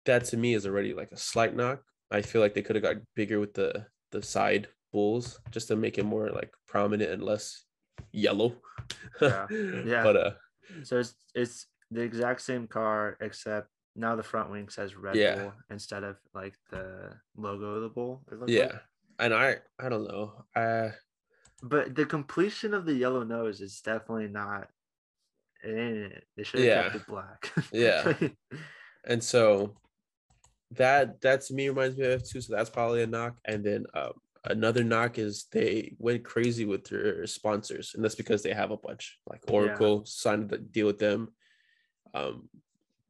that 0.05 0.25
to 0.25 0.37
me 0.37 0.53
is 0.53 0.65
already 0.65 0.93
like 0.93 1.11
a 1.11 1.17
slight 1.17 1.55
knock. 1.55 1.81
I 2.11 2.21
feel 2.21 2.41
like 2.41 2.53
they 2.53 2.61
could 2.61 2.75
have 2.75 2.83
got 2.83 2.97
bigger 3.15 3.39
with 3.39 3.53
the 3.53 3.85
the 4.11 4.21
side 4.21 4.67
bulls 4.91 5.39
just 5.51 5.67
to 5.69 5.75
make 5.75 5.97
it 5.97 6.03
more 6.05 6.29
like 6.29 6.51
prominent 6.67 7.09
and 7.11 7.23
less 7.23 7.65
yellow. 8.11 8.55
Yeah. 9.21 9.47
Yeah. 9.85 10.03
But 10.03 10.17
uh 10.17 10.31
So 10.83 10.99
it's 10.99 11.15
it's 11.33 11.67
the 11.89 12.01
exact 12.01 12.41
same 12.41 12.67
car 12.67 13.17
except 13.21 13.69
now 13.95 14.15
the 14.15 14.23
front 14.23 14.49
wing 14.51 14.69
says 14.69 14.95
Red 14.95 15.15
Yeah. 15.15 15.35
Bull 15.35 15.53
instead 15.69 16.03
of 16.03 16.17
like 16.33 16.55
the 16.69 17.13
logo 17.37 17.75
of 17.75 17.81
the 17.81 17.89
bull. 17.89 18.23
yeah. 18.47 18.63
like. 18.65 18.81
And 19.19 19.33
I 19.33 19.57
I 19.79 19.89
don't 19.89 20.07
know. 20.07 20.45
Uh 20.55 20.89
But 21.63 21.95
the 21.95 22.05
completion 22.05 22.73
of 22.73 22.85
the 22.85 22.93
yellow 22.93 23.23
nose 23.23 23.61
is 23.61 23.79
definitely 23.79 24.27
not 24.27 24.67
it 25.63 25.69
ain't 25.69 26.11
it. 26.11 26.23
They 26.35 26.43
should 26.43 26.59
have 26.59 26.67
Yeah. 26.67 26.83
kept 26.83 26.95
it 26.95 27.07
black. 27.07 27.53
Yeah. 27.71 28.13
and 29.05 29.23
so 29.23 29.77
that 30.71 31.21
that 31.21 31.41
to 31.41 31.53
me 31.53 31.69
reminds 31.69 31.97
me 31.97 32.05
of 32.05 32.21
F2, 32.21 32.43
so 32.43 32.55
that's 32.55 32.69
probably 32.69 33.01
a 33.03 33.07
knock. 33.07 33.37
And 33.45 33.63
then 33.63 33.85
um 33.93 34.11
another 34.43 34.83
knock 34.83 35.17
is 35.17 35.45
they 35.53 35.95
went 35.99 36.25
crazy 36.25 36.65
with 36.65 36.83
their 36.83 37.25
sponsors, 37.27 37.93
and 37.95 38.03
that's 38.03 38.15
because 38.15 38.43
they 38.43 38.53
have 38.53 38.71
a 38.71 38.77
bunch. 38.77 39.17
Like 39.25 39.43
Oracle 39.49 40.05
signed 40.05 40.51
a 40.51 40.57
deal 40.57 40.87
with 40.87 40.99
them, 40.99 41.29
um 42.13 42.49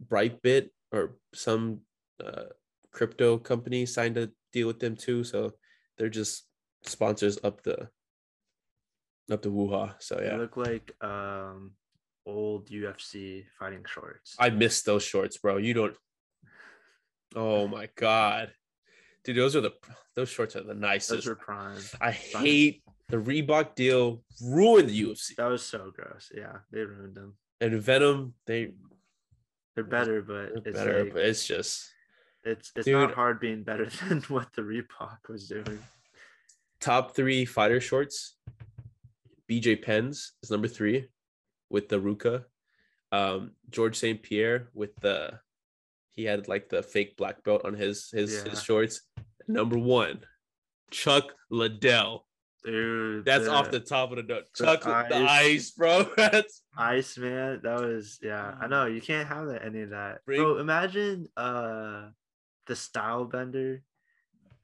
Brightbit 0.07 0.69
or 0.91 1.17
some 1.33 1.79
uh 2.23 2.45
crypto 2.91 3.39
company 3.39 3.87
signed 3.87 4.17
a 4.17 4.29
deal 4.51 4.67
with 4.67 4.79
them 4.79 4.95
too. 4.95 5.23
So 5.23 5.53
they're 5.97 6.09
just 6.09 6.45
sponsors 6.83 7.39
up 7.43 7.63
the 7.63 7.89
up 9.32 9.41
the 9.41 9.51
woo-ha. 9.51 9.95
So 9.99 10.15
They 10.15 10.26
yeah. 10.28 10.38
look 10.38 10.57
like 10.57 10.93
um 11.01 11.71
old 12.26 12.69
UFC 12.69 13.45
fighting 13.59 13.86
shorts. 13.88 14.36
I 14.39 14.49
miss 14.49 14.82
those 14.84 15.03
shorts, 15.03 15.38
bro. 15.38 15.57
You 15.57 15.74
don't. 15.74 15.95
Oh 17.36 17.67
my 17.67 17.89
god, 17.95 18.51
dude, 19.24 19.38
those 19.38 19.55
are 19.55 19.61
the 19.61 19.71
those 20.15 20.30
shorts 20.30 20.55
are 20.55 20.61
the 20.61 20.76
nicest. 20.76 21.09
Those 21.26 21.28
are 21.28 21.36
prime. 21.36 21.82
I 21.99 22.11
hate 22.11 22.84
the 23.09 23.17
Reebok 23.17 23.74
deal. 23.74 24.21
Ruined 24.43 24.89
the 24.89 25.01
UFC 25.03 25.36
That 25.38 25.47
was 25.47 25.63
so 25.63 25.91
gross. 25.95 26.32
Yeah, 26.32 26.57
they 26.71 26.82
ruined 26.82 27.15
them. 27.15 27.34
and 27.59 27.82
Venum. 27.82 28.34
They 28.45 28.74
They're 29.74 29.84
better, 29.84 30.21
but 30.21 30.63
they're 30.63 30.74
it's 30.74 30.78
better, 30.78 31.03
like, 31.05 31.13
but 31.13 31.24
it's 31.26 31.47
just 31.47 31.89
it's 32.43 32.71
it's 32.76 32.86
Dude. 32.86 32.93
not 32.93 33.15
hard 33.15 33.39
being 33.39 33.63
better 33.63 33.89
than 34.07 34.21
what 34.28 34.53
the 34.53 34.61
Reebok 34.61 35.28
was 35.28 35.47
doing. 35.47 35.80
top 36.80 37.15
three 37.15 37.45
fighter 37.45 37.82
shorts. 37.82 38.38
BJ 39.61 39.81
Penn's 39.81 40.33
is 40.41 40.49
number 40.51 40.67
three, 40.67 41.07
with 41.69 41.89
the 41.89 41.99
Ruka. 41.99 42.45
Um, 43.11 43.51
George 43.69 43.95
St. 43.97 44.21
Pierre 44.23 44.69
with 44.73 44.95
the 45.01 45.39
he 46.13 46.23
had 46.23 46.47
like 46.47 46.69
the 46.69 46.81
fake 46.83 47.15
black 47.17 47.43
belt 47.43 47.65
on 47.65 47.73
his 47.75 48.09
his 48.11 48.33
Yeah. 48.43 48.49
his 48.51 48.63
shorts. 48.63 49.01
Number 49.47 49.77
one, 49.77 50.21
Chuck 50.91 51.33
Liddell. 51.51 52.25
Dude, 52.63 53.25
That's 53.25 53.47
off 53.49 53.71
the 53.71 53.81
top 53.81 54.11
of 54.11 54.17
the 54.17 54.23
note. 54.23 54.45
the 54.57 54.65
Chuck 54.65 54.83
the 55.09 55.15
ice. 55.17 55.45
ice, 55.45 55.71
bro. 55.71 56.07
That's 56.17 56.63
ice 56.77 57.17
man. 57.17 57.59
That 57.63 57.81
was 57.81 58.19
yeah. 58.21 58.55
I 58.59 58.67
know 58.67 58.85
you 58.85 59.01
can't 59.01 59.27
have 59.27 59.47
that, 59.47 59.65
any 59.65 59.81
of 59.81 59.89
that. 59.89 60.19
Bro, 60.25 60.59
imagine 60.59 61.27
uh 61.35 62.09
the 62.67 62.75
style 62.75 63.25
bender 63.25 63.83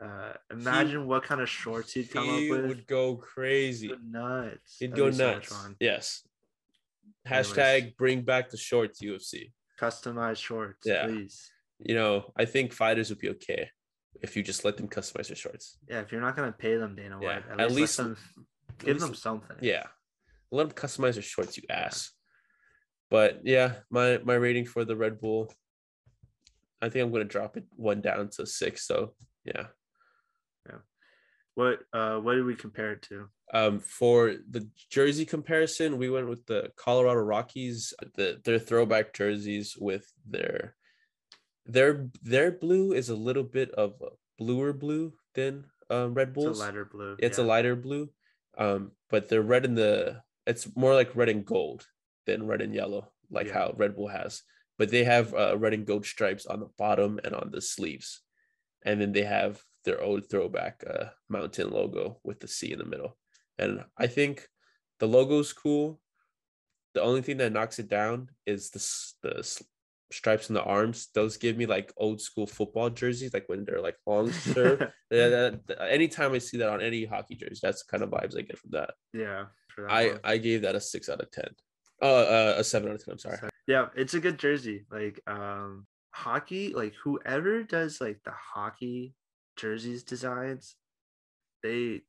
Uh, 0.01 0.33
imagine 0.49 1.05
what 1.07 1.23
kind 1.23 1.41
of 1.41 1.49
shorts 1.49 1.91
he'd 1.93 2.09
come 2.11 2.25
he 2.25 2.49
up 2.49 2.57
with. 2.57 2.65
It 2.65 2.67
would 2.69 2.87
go 2.87 3.15
crazy. 3.17 3.89
Go 3.89 3.95
nuts. 4.01 4.77
He'd 4.79 4.91
That'd 4.91 5.03
go 5.05 5.11
so 5.11 5.33
nuts. 5.33 5.53
yes. 5.79 6.23
Anyways. 7.25 7.51
Hashtag 7.53 7.97
bring 7.97 8.21
back 8.21 8.49
the 8.49 8.57
shorts 8.57 9.01
UFC. 9.01 9.51
Customized 9.79 10.37
shorts, 10.37 10.85
Yeah. 10.85 11.05
please. 11.07 11.51
You 11.79 11.95
know, 11.95 12.31
I 12.37 12.45
think 12.45 12.73
fighters 12.73 13.09
would 13.09 13.19
be 13.19 13.29
okay 13.31 13.69
if 14.21 14.35
you 14.35 14.43
just 14.43 14.63
let 14.65 14.77
them 14.77 14.87
customize 14.87 15.27
their 15.27 15.35
shorts. 15.35 15.77
Yeah, 15.87 15.99
if 16.01 16.11
you're 16.11 16.21
not 16.21 16.35
gonna 16.35 16.51
pay 16.51 16.77
them, 16.77 16.95
Dana 16.95 17.19
Yeah, 17.21 17.27
White, 17.35 17.49
at, 17.51 17.59
at 17.59 17.67
least, 17.71 17.79
least- 17.79 17.97
them, 17.97 18.17
give 18.79 18.87
least- 18.95 19.05
them 19.05 19.15
something. 19.15 19.57
Yeah. 19.61 19.87
Let 20.51 20.69
them 20.69 20.75
customize 20.77 21.13
their 21.13 21.21
shorts, 21.23 21.57
you 21.57 21.63
ass. 21.69 22.11
But 23.09 23.41
yeah, 23.43 23.79
my 23.89 24.17
my 24.19 24.35
rating 24.35 24.65
for 24.65 24.83
the 24.85 24.95
Red 24.95 25.19
Bull, 25.19 25.53
I 26.81 26.89
think 26.89 27.03
I'm 27.03 27.11
gonna 27.11 27.25
drop 27.25 27.57
it 27.57 27.65
one 27.75 28.01
down 28.01 28.29
to 28.31 28.45
six. 28.45 28.85
So 28.87 29.15
yeah. 29.43 29.67
What 31.59 31.79
uh 31.91 32.19
what 32.23 32.35
did 32.35 32.45
we 32.45 32.55
compare 32.55 32.93
it 32.93 33.01
to? 33.09 33.27
Um, 33.53 33.79
for 33.79 34.35
the 34.49 34.69
jersey 34.89 35.25
comparison, 35.25 35.97
we 35.97 36.09
went 36.09 36.29
with 36.29 36.45
the 36.45 36.71
Colorado 36.77 37.19
Rockies, 37.19 37.93
the 38.15 38.39
their 38.45 38.59
throwback 38.59 39.11
jerseys 39.13 39.75
with 39.77 40.05
their 40.25 40.77
their 41.65 42.07
their 42.23 42.49
blue 42.49 42.93
is 42.93 43.09
a 43.09 43.15
little 43.27 43.43
bit 43.43 43.71
of 43.71 43.95
a 44.01 44.15
bluer 44.37 44.71
blue 44.71 45.11
than 45.35 45.65
um, 45.89 46.13
Red 46.13 46.29
It's 46.29 46.59
a 46.61 46.63
lighter 46.63 46.85
blue. 46.85 47.17
It's 47.19 47.37
yeah. 47.37 47.43
a 47.43 47.51
lighter 47.51 47.75
blue, 47.75 48.09
um, 48.57 48.91
but 49.09 49.27
the 49.27 49.41
red 49.41 49.65
and 49.65 49.77
the 49.77 50.23
it's 50.47 50.65
more 50.77 50.93
like 50.95 51.13
red 51.13 51.27
and 51.27 51.45
gold 51.45 51.85
than 52.25 52.47
red 52.47 52.61
and 52.61 52.73
yellow, 52.73 53.11
like 53.29 53.47
Yeah. 53.47 53.53
how 53.59 53.73
Red 53.75 53.97
Bull 53.97 54.07
has. 54.07 54.43
But 54.77 54.91
they 54.91 55.03
have 55.03 55.33
uh, 55.33 55.57
red 55.57 55.73
and 55.73 55.85
gold 55.85 56.05
stripes 56.05 56.45
on 56.45 56.61
the 56.61 56.71
bottom 56.77 57.19
and 57.25 57.35
on 57.35 57.51
the 57.51 57.59
sleeves, 57.59 58.21
and 58.85 59.01
then 59.01 59.11
they 59.11 59.25
have 59.27 59.61
their 59.89 60.01
old 60.01 60.29
throwback 60.29 60.83
uh, 60.87 61.05
mountain 61.29 61.71
logo 61.71 62.19
with 62.23 62.39
the 62.39 62.47
C 62.47 62.71
in 62.71 62.77
the 62.79 62.85
middle. 62.85 63.17
And 63.57 63.83
I 63.97 64.05
think 64.07 64.47
the 64.99 65.07
logo's 65.07 65.51
cool. 65.51 65.99
The 66.93 67.01
only 67.01 67.21
thing 67.23 67.37
that 67.37 67.51
knocks 67.51 67.79
it 67.79 67.89
down 67.89 68.29
is 68.45 68.69
the 68.69 68.81
the 69.27 69.61
stripes 70.11 70.49
in 70.49 70.55
the 70.55 70.63
arms. 70.63 71.07
Those 71.15 71.37
give 71.37 71.57
me 71.57 71.65
like 71.65 71.91
old 71.97 72.21
school 72.21 72.45
football 72.47 72.89
jerseys, 72.89 73.33
like 73.33 73.45
when 73.47 73.65
they're 73.65 73.81
like 73.81 73.97
long 74.05 74.31
serve. 74.53 74.79
yeah, 75.11 75.29
that, 75.29 75.67
that- 75.67 75.91
anytime 75.91 76.33
I 76.33 76.37
see 76.39 76.57
that 76.57 76.69
on 76.69 76.81
any 76.81 77.05
hockey 77.05 77.35
jersey, 77.35 77.59
that's 77.63 77.83
the 77.83 77.89
kind 77.91 78.03
of 78.03 78.09
vibes 78.11 78.37
I 78.37 78.41
get 78.41 78.57
from 78.57 78.71
that. 78.71 78.91
yeah. 79.13 79.45
that 79.77 79.91
I 79.91 80.07
one. 80.07 80.19
I 80.23 80.37
gave 80.37 80.61
that 80.63 80.75
a 80.75 80.81
six 80.81 81.09
out 81.09 81.21
of 81.21 81.31
ten. 81.31 81.49
Uh, 82.01 82.05
uh 82.05 82.53
a 82.57 82.63
seven 82.63 82.89
out 82.89 82.95
of 82.95 83.03
ten. 83.05 83.13
I'm 83.13 83.19
sorry. 83.19 83.37
Yeah, 83.67 83.87
it's 83.95 84.13
a 84.13 84.19
good 84.19 84.37
jersey. 84.39 84.85
Like 84.91 85.19
um 85.27 85.85
hockey, 86.13 86.73
like 86.73 86.93
whoever 87.03 87.63
does 87.63 87.99
like 88.01 88.19
the 88.25 88.33
hockey 88.53 89.13
jerseys 89.59 90.03
designs, 90.03 90.75
they 91.63 92.01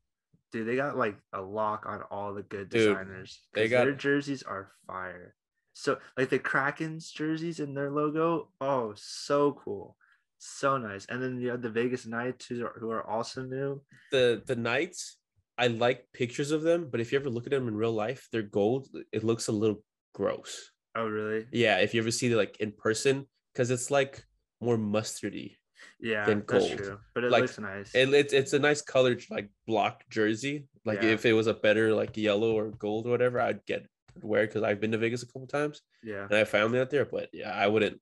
dude, 0.53 0.67
they 0.67 0.77
got 0.77 0.97
like 0.97 1.17
a 1.33 1.41
lock 1.41 1.85
on 1.87 2.03
all 2.11 2.35
the 2.35 2.43
good 2.43 2.69
Dude, 2.69 2.89
designers. 2.89 3.41
they 3.55 3.69
got- 3.69 3.85
their 3.85 3.95
jerseys 3.95 4.43
are 4.43 4.73
fire. 4.87 5.35
So 5.73 5.99
like 6.17 6.29
the 6.31 6.39
Kraken's 6.39 7.11
jerseys 7.11 7.61
and 7.61 7.77
their 7.77 7.91
logo, 7.91 8.51
oh 8.61 8.93
so 8.97 9.53
cool. 9.65 9.97
So 10.39 10.79
nice. 10.79 11.07
And 11.09 11.23
then 11.23 11.41
you 11.41 11.51
have 11.51 11.63
the 11.63 11.71
Vegas 11.71 12.07
Knights 12.07 12.47
who 12.47 12.65
are, 12.67 12.75
who 12.81 12.91
are 12.91 13.07
also 13.07 13.43
new. 13.45 13.83
The 14.11 14.43
the 14.47 14.57
Knights, 14.57 15.19
I 15.59 15.67
like 15.69 16.07
pictures 16.13 16.51
of 16.51 16.63
them, 16.63 16.89
but 16.91 17.01
if 17.01 17.13
you 17.13 17.19
ever 17.19 17.31
look 17.31 17.47
at 17.47 17.51
them 17.53 17.69
in 17.69 17.77
real 17.77 17.93
life, 17.93 18.29
they're 18.33 18.43
gold. 18.43 18.89
It 19.13 19.23
looks 19.25 19.49
a 19.49 19.53
little 19.53 19.83
gross. 20.15 20.71
Oh 20.97 21.07
really? 21.07 21.47
Yeah, 21.53 21.79
if 21.79 21.95
you 21.95 22.01
ever 22.01 22.11
see 22.11 22.31
it 22.33 22.37
like 22.37 22.57
in 22.59 22.73
person, 22.73 23.27
because 23.53 23.71
it's 23.71 23.91
like 23.91 24.25
more 24.61 24.77
mustardy. 24.77 25.57
Yeah, 26.01 26.25
Than 26.27 26.45
that's 26.47 26.69
true. 26.69 26.99
But 27.15 27.25
it 27.25 27.31
Like, 27.31 27.43
looks 27.43 27.59
nice. 27.59 27.95
It, 27.95 28.13
it's 28.15 28.33
it's 28.33 28.53
a 28.53 28.59
nice 28.59 28.83
colored 28.83 29.23
like 29.31 29.51
block 29.67 30.05
jersey. 30.11 30.67
Like 30.85 31.03
Yeah. 31.03 31.11
if 31.11 31.27
it 31.27 31.33
was 31.33 31.47
a 31.47 31.55
better 31.55 31.95
like 31.95 32.17
yellow 32.17 32.53
or 32.53 32.71
gold 32.71 33.07
or 33.07 33.11
whatever, 33.11 33.41
I'd 33.41 33.65
get 33.67 33.87
wear 34.23 34.47
because 34.47 34.63
I've 34.63 34.81
been 34.81 34.93
to 34.93 34.99
Vegas 34.99 35.23
a 35.23 35.27
couple 35.27 35.47
times 35.47 35.83
yeah. 36.03 36.25
and 36.25 36.35
I 36.35 36.45
found 36.45 36.75
out 36.77 36.91
there. 36.91 37.05
But 37.05 37.29
yeah, 37.33 37.51
I 37.53 37.67
wouldn't. 37.67 38.01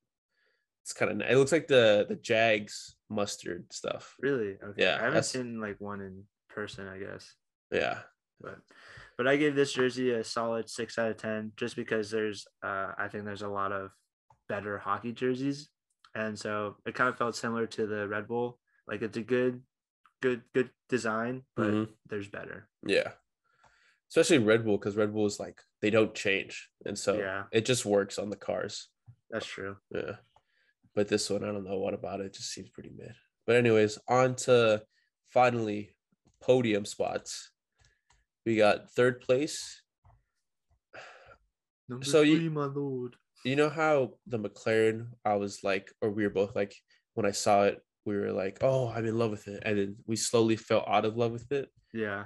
It's 0.82 0.92
kind 0.92 1.10
of 1.22 1.28
it 1.28 1.36
looks 1.36 1.52
like 1.52 1.66
the 1.66 2.06
the 2.08 2.16
Jags 2.16 2.96
mustard 3.10 3.72
stuff. 3.72 4.16
Really? 4.20 4.56
Okay. 4.62 4.82
Yeah, 4.82 4.96
I 5.00 5.04
haven't 5.04 5.24
seen 5.24 5.60
like 5.60 5.76
one 5.80 6.00
in 6.00 6.24
person, 6.48 6.86
I 6.88 6.98
guess. 6.98 7.34
Yeah, 7.70 7.98
But 8.40 8.58
but 9.18 9.26
I 9.26 9.36
gave 9.36 9.54
this 9.54 9.72
jersey 9.72 10.12
a 10.12 10.24
solid 10.24 10.70
six 10.70 10.98
out 10.98 11.10
of 11.10 11.16
ten 11.18 11.52
just 11.56 11.76
because 11.76 12.10
there's 12.10 12.46
uh 12.62 12.92
I 12.96 13.08
think 13.08 13.24
there's 13.24 13.42
a 13.42 13.48
lot 13.48 13.72
of 13.72 13.90
better 14.48 14.78
hockey 14.78 15.12
jerseys. 15.12 15.68
And 16.18 16.36
so 16.36 16.76
it 16.84 16.96
kind 16.96 17.08
of 17.08 17.16
felt 17.16 17.36
similar 17.36 17.66
to 17.68 17.86
the 17.86 18.08
Red 18.08 18.26
Bull. 18.26 18.58
Like 18.88 19.02
it's 19.02 19.16
a 19.16 19.22
good, 19.22 19.62
good, 20.20 20.42
good 20.52 20.70
design, 20.88 21.44
but 21.54 21.70
Mhm. 21.70 21.88
there's 22.08 22.28
better. 22.28 22.68
yeah. 22.84 23.12
Especially 24.10 24.38
Red 24.38 24.64
Bull 24.64 24.78
because 24.78 24.96
Red 24.96 25.12
Bull 25.12 25.26
is 25.26 25.38
like 25.38 25.60
they 25.82 25.90
don't 25.90 26.14
change, 26.14 26.70
and 26.86 26.98
so 26.98 27.18
Yeah. 27.18 27.44
it 27.52 27.66
just 27.66 27.84
works 27.84 28.18
on 28.18 28.30
the 28.30 28.36
cars. 28.36 28.88
That's 29.30 29.44
true. 29.46 29.76
Yeah. 29.90 30.16
But 30.94 31.08
this 31.08 31.28
one, 31.30 31.44
I 31.44 31.52
don't 31.52 31.64
know 31.64 31.78
what 31.78 31.92
about 31.94 32.20
it. 32.20 32.26
it 32.26 32.32
just 32.32 32.50
seems 32.50 32.70
pretty 32.70 32.88
mid. 32.90 33.14
But 33.46 33.56
anyways, 33.56 33.98
on 34.08 34.34
to 34.46 34.84
finally 35.28 35.94
podium 36.40 36.84
spots. 36.86 37.52
We 38.46 38.56
got 38.56 38.90
third 38.90 39.20
place. 39.20 39.82
Number 41.88 42.04
So 42.06 42.22
you- 42.22 42.38
three, 42.38 42.48
my 42.48 42.64
lord. 42.64 43.16
You 43.45 43.57
know 43.57 43.68
how 43.68 44.14
the 44.26 44.39
McLaren, 44.39 45.07
I 45.24 45.34
was 45.36 45.62
like, 45.62 45.91
or 46.03 46.11
we 46.11 46.24
were 46.24 46.30
both 46.30 46.55
like, 46.57 46.74
when 47.14 47.26
I 47.26 47.30
saw 47.32 47.64
it, 47.64 47.80
we 48.05 48.16
were 48.16 48.32
like, 48.32 48.59
oh, 48.62 48.89
I'm 48.89 49.07
in 49.07 49.18
love 49.18 49.30
with 49.30 49.49
it. 49.49 49.62
And 49.64 49.78
then 49.78 49.97
we 50.07 50.16
slowly 50.16 50.57
fell 50.57 50.84
out 50.89 51.05
of 51.05 51.16
love 51.16 51.32
with 51.32 51.51
it. 51.53 51.68
Yeah. 51.93 52.24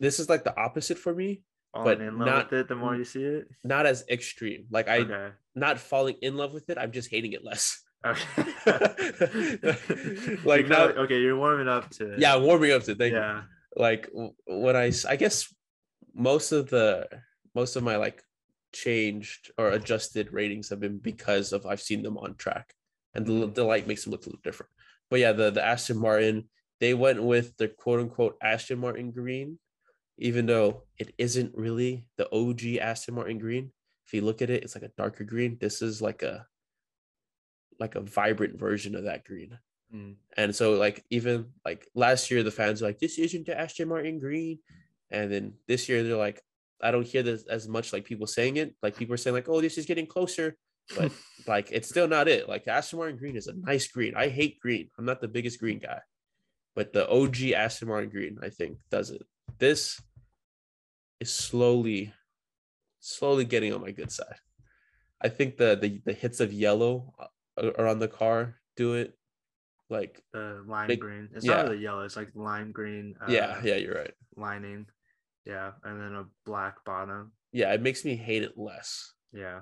This 0.00 0.20
is 0.20 0.28
like 0.28 0.44
the 0.44 0.56
opposite 0.58 0.98
for 0.98 1.14
me, 1.14 1.42
All 1.74 1.84
But 1.84 2.00
in 2.00 2.18
love 2.18 2.26
not- 2.26 2.50
with 2.50 2.60
it 2.60 2.68
the 2.68 2.76
more 2.76 2.94
you 2.94 3.04
see 3.04 3.22
it. 3.24 3.48
not 3.64 3.86
as 3.86 4.04
extreme. 4.10 4.66
Like 4.70 4.88
I 4.88 4.98
okay. 4.98 5.28
not 5.54 5.78
falling 5.78 6.16
in 6.22 6.36
love 6.36 6.52
with 6.52 6.68
it, 6.70 6.78
I'm 6.78 6.92
just 6.92 7.10
hating 7.10 7.32
it 7.32 7.44
less. 7.44 7.82
Okay. 8.04 8.44
Like 10.44 10.68
now- 10.68 10.88
okay, 11.04 11.20
you're 11.20 11.36
warming 11.38 11.68
up 11.68 11.90
to 11.90 12.12
it. 12.12 12.18
Yeah, 12.20 12.36
warming 12.36 12.72
up 12.72 12.82
to 12.84 12.92
it. 12.92 12.98
Thank 12.98 13.12
you. 13.12 13.18
yeah. 13.18 13.42
like 13.76 14.08
when 14.46 14.76
I 14.76 14.92
I 15.08 15.16
guess 15.16 15.52
most 16.14 16.52
of 16.52 16.68
the 16.70 17.08
most 17.54 17.76
of 17.76 17.82
my 17.82 17.96
like 17.96 18.22
changed 18.76 19.50
or 19.58 19.70
adjusted 19.70 20.32
ratings 20.32 20.68
have 20.68 20.80
been 20.80 20.98
because 20.98 21.52
of 21.52 21.66
I've 21.66 21.80
seen 21.80 22.02
them 22.02 22.18
on 22.18 22.34
track 22.36 22.74
and 23.14 23.26
the, 23.26 23.46
the 23.46 23.64
light 23.64 23.86
makes 23.86 24.04
them 24.04 24.12
look 24.12 24.22
a 24.22 24.28
little 24.28 24.40
different. 24.44 24.70
But 25.10 25.20
yeah, 25.20 25.32
the 25.32 25.50
the 25.50 25.64
Aston 25.64 25.98
Martin 25.98 26.48
they 26.80 26.94
went 26.94 27.22
with 27.22 27.56
the 27.56 27.68
quote 27.68 28.00
unquote 28.00 28.36
Aston 28.42 28.78
Martin 28.78 29.10
green, 29.10 29.58
even 30.18 30.46
though 30.46 30.82
it 30.98 31.14
isn't 31.18 31.56
really 31.56 32.06
the 32.18 32.30
OG 32.34 32.76
Aston 32.80 33.14
Martin 33.14 33.38
green. 33.38 33.72
If 34.06 34.14
you 34.14 34.20
look 34.20 34.42
at 34.42 34.50
it, 34.50 34.62
it's 34.62 34.74
like 34.74 34.84
a 34.84 34.92
darker 34.96 35.24
green. 35.24 35.56
This 35.60 35.82
is 35.82 36.02
like 36.02 36.22
a 36.22 36.46
like 37.80 37.94
a 37.94 38.00
vibrant 38.00 38.58
version 38.58 38.94
of 38.94 39.04
that 39.04 39.24
green. 39.24 39.58
Mm. 39.94 40.16
And 40.36 40.54
so 40.54 40.74
like 40.74 41.04
even 41.10 41.46
like 41.64 41.86
last 41.94 42.30
year 42.30 42.42
the 42.42 42.50
fans 42.50 42.80
were 42.80 42.88
like, 42.88 42.98
this 42.98 43.18
isn't 43.18 43.46
the 43.46 43.58
Aston 43.58 43.88
Martin 43.88 44.18
green. 44.18 44.58
And 45.10 45.32
then 45.32 45.54
this 45.68 45.88
year 45.88 46.02
they're 46.02 46.16
like, 46.16 46.42
I 46.82 46.90
don't 46.90 47.06
hear 47.06 47.22
this 47.22 47.44
as 47.48 47.68
much 47.68 47.92
like 47.92 48.04
people 48.04 48.26
saying 48.26 48.56
it. 48.56 48.74
Like 48.82 48.96
people 48.96 49.14
are 49.14 49.18
saying, 49.18 49.34
like, 49.34 49.48
oh, 49.48 49.60
this 49.60 49.78
is 49.78 49.86
getting 49.86 50.06
closer. 50.06 50.56
But 50.96 51.12
like 51.46 51.70
it's 51.72 51.88
still 51.88 52.08
not 52.08 52.28
it. 52.28 52.48
Like 52.48 52.68
Aston 52.68 52.98
Martin 52.98 53.16
green 53.16 53.36
is 53.36 53.46
a 53.46 53.54
nice 53.54 53.88
green. 53.88 54.14
I 54.16 54.28
hate 54.28 54.60
green. 54.60 54.88
I'm 54.98 55.04
not 55.04 55.20
the 55.20 55.28
biggest 55.28 55.58
green 55.58 55.78
guy. 55.78 56.00
But 56.74 56.92
the 56.92 57.08
OG 57.08 57.42
Aston 57.52 57.88
Martin 57.88 58.10
green, 58.10 58.38
I 58.42 58.50
think, 58.50 58.78
does 58.90 59.10
it. 59.10 59.22
This 59.58 60.00
is 61.20 61.32
slowly, 61.32 62.12
slowly 63.00 63.46
getting 63.46 63.72
on 63.72 63.80
my 63.80 63.92
good 63.92 64.10
side. 64.10 64.36
I 65.20 65.28
think 65.28 65.56
the 65.56 65.78
the, 65.80 66.02
the 66.04 66.12
hits 66.12 66.40
of 66.40 66.52
yellow 66.52 67.14
uh, 67.18 67.70
around 67.78 68.00
the 68.00 68.08
car 68.08 68.56
do 68.76 68.94
it. 68.94 69.16
Like 69.88 70.20
The 70.32 70.62
lime 70.66 70.94
green. 70.98 71.28
It's 71.34 71.46
yeah. 71.46 71.56
not 71.56 71.68
really 71.68 71.78
yellow. 71.78 72.02
It's 72.02 72.16
like 72.16 72.30
lime 72.34 72.72
green. 72.72 73.14
Uh, 73.20 73.30
yeah, 73.30 73.60
yeah, 73.62 73.76
you're 73.76 73.94
right. 73.94 74.12
Lining. 74.36 74.86
Yeah, 75.46 75.72
and 75.84 76.00
then 76.00 76.14
a 76.14 76.24
black 76.44 76.84
bottom. 76.84 77.32
Yeah, 77.52 77.72
it 77.72 77.80
makes 77.80 78.04
me 78.04 78.16
hate 78.16 78.42
it 78.42 78.58
less. 78.58 79.12
Yeah. 79.32 79.60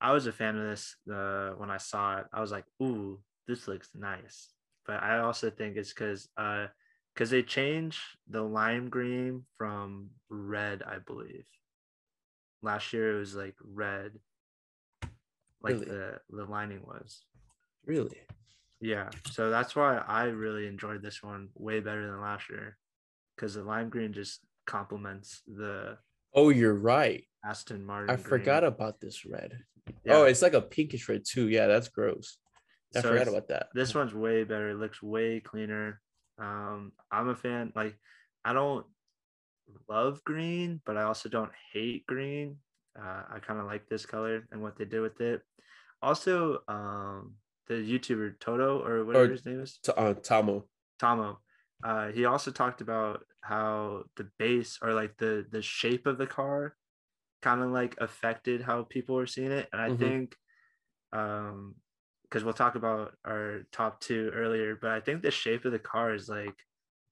I 0.00 0.12
was 0.12 0.26
a 0.26 0.32
fan 0.32 0.56
of 0.58 0.64
this 0.68 0.94
uh, 1.10 1.52
when 1.56 1.70
I 1.70 1.78
saw 1.78 2.18
it. 2.18 2.26
I 2.32 2.40
was 2.42 2.52
like, 2.52 2.66
"Ooh, 2.82 3.18
this 3.48 3.66
looks 3.66 3.88
nice." 3.94 4.52
But 4.84 5.02
I 5.02 5.20
also 5.20 5.48
think 5.50 5.76
it's 5.76 5.92
because 5.92 6.28
uh, 6.36 6.66
because 7.14 7.30
they 7.30 7.42
changed 7.42 8.00
the 8.28 8.42
lime 8.42 8.90
green 8.90 9.44
from 9.56 10.10
red, 10.28 10.82
I 10.82 10.98
believe. 10.98 11.46
Last 12.62 12.92
year 12.92 13.16
it 13.16 13.18
was 13.18 13.34
like 13.34 13.56
red, 13.64 14.12
like 15.62 15.74
Really? 15.74 15.86
the 15.86 16.20
the 16.28 16.44
lining 16.44 16.82
was. 16.82 17.24
Really? 17.86 18.18
Yeah, 18.80 19.08
so 19.30 19.48
that's 19.48 19.74
why 19.74 19.96
I 19.96 20.24
really 20.24 20.66
enjoyed 20.66 21.00
this 21.02 21.22
one 21.22 21.48
way 21.54 21.80
better 21.80 22.06
than 22.06 22.20
last 22.20 22.50
year, 22.50 22.76
because 23.36 23.54
the 23.54 23.62
lime 23.62 23.88
green 23.88 24.12
just 24.12 24.40
complements 24.66 25.42
the 25.46 25.98
Oh, 26.34 26.48
you're 26.50 26.74
right. 26.74 27.24
Aston 27.44 27.84
Martin. 27.84 28.10
I 28.10 28.16
green. 28.16 28.26
forgot 28.26 28.64
about 28.64 29.00
this 29.00 29.24
red. 29.24 29.52
Yeah. 30.04 30.16
Oh, 30.16 30.24
it's 30.24 30.42
like 30.42 30.54
a 30.54 30.60
pinkish 30.60 31.08
red 31.08 31.22
too. 31.24 31.48
Yeah, 31.48 31.66
that's 31.66 31.88
gross. 31.88 32.38
I 32.94 33.00
So 33.00 33.08
forgot 33.10 33.28
about 33.28 33.48
that. 33.48 33.68
This 33.74 33.94
one's 33.94 34.14
way 34.14 34.44
better. 34.44 34.70
It 34.70 34.74
looks 34.78 35.02
way 35.02 35.40
cleaner. 35.40 36.00
Um, 36.38 36.92
I'm 37.10 37.28
a 37.28 37.34
fan. 37.36 37.72
Like, 37.74 37.96
I 38.44 38.52
don't 38.52 38.84
love 39.88 40.22
green, 40.24 40.80
but 40.84 40.96
I 40.96 41.02
also 41.02 41.28
don't 41.28 41.52
hate 41.72 42.06
green. 42.06 42.56
Uh, 42.98 43.22
I 43.34 43.38
kind 43.38 43.60
of 43.60 43.66
like 43.66 43.88
this 43.88 44.04
color 44.06 44.46
and 44.50 44.62
what 44.62 44.76
they 44.76 44.84
did 44.84 45.00
with 45.00 45.20
it. 45.20 45.42
Also, 46.02 46.58
um, 46.68 47.34
the 47.68 47.74
YouTuber 47.74 48.38
Toto 48.40 48.82
or 48.84 49.04
whatever 49.04 49.28
his 49.28 49.46
name 49.46 49.60
is, 49.60 49.78
T- 49.82 49.92
uh, 49.96 50.14
Tomo. 50.14 50.64
Tomo. 50.98 51.40
Uh, 51.84 52.08
he 52.12 52.24
also 52.24 52.50
talked 52.50 52.80
about 52.80 53.24
how 53.42 54.04
the 54.16 54.30
base 54.38 54.78
or 54.82 54.94
like 54.94 55.16
the 55.18 55.46
the 55.50 55.62
shape 55.62 56.06
of 56.06 56.18
the 56.18 56.26
car 56.26 56.76
kind 57.42 57.62
of 57.62 57.70
like 57.70 57.96
affected 58.00 58.62
how 58.62 58.84
people 58.84 59.16
were 59.16 59.26
seeing 59.26 59.52
it, 59.52 59.68
and 59.72 59.80
I 59.82 59.88
Mhm. 59.88 59.90
think, 59.90 60.36
um, 61.12 61.76
because 62.24 62.44
we'll 62.44 62.54
talk 62.54 62.76
about 62.76 63.16
our 63.26 63.64
top 63.72 64.00
two 64.00 64.30
earlier, 64.34 64.76
but 64.76 64.90
I 64.92 65.00
think 65.00 65.22
the 65.22 65.30
shape 65.32 65.64
of 65.66 65.72
the 65.72 65.78
car 65.80 66.14
is 66.14 66.28
like 66.28 66.58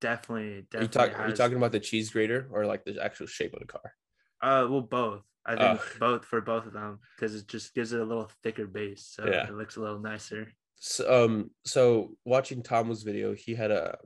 definitely 0.00 0.66
Are 0.76 0.82
you, 0.82 0.88
definitely. 0.88 0.88
talk, 0.88 1.18
are 1.18 1.26
you 1.26 1.32
talking 1.32 1.56
about 1.56 1.72
the 1.72 1.80
cheese 1.80 2.10
grater 2.10 2.48
or 2.50 2.66
like 2.66 2.84
the 2.84 3.02
actual 3.02 3.26
shape 3.26 3.54
of 3.54 3.60
the 3.60 3.66
car? 3.66 3.94
Uh, 4.40 4.66
well, 4.70 4.80
both. 4.82 5.24
I 5.46 5.56
think 5.56 5.82
Oh. 5.82 5.98
both 5.98 6.24
for 6.24 6.40
both 6.40 6.66
of 6.66 6.72
them 6.72 7.00
because 7.16 7.34
it 7.34 7.46
just 7.48 7.74
gives 7.74 7.92
it 7.92 8.00
a 8.00 8.04
little 8.04 8.30
thicker 8.42 8.66
base, 8.66 9.06
so 9.06 9.24
Yeah. 9.24 9.46
it 9.46 9.52
looks 9.52 9.76
a 9.76 9.80
little 9.80 10.00
nicer. 10.00 10.52
So, 10.76 11.24
um, 11.24 11.50
so 11.64 12.16
watching 12.24 12.62
Tomo's 12.62 13.02
video, 13.02 13.34
he 13.34 13.54
had 13.54 13.70
a 13.70 13.98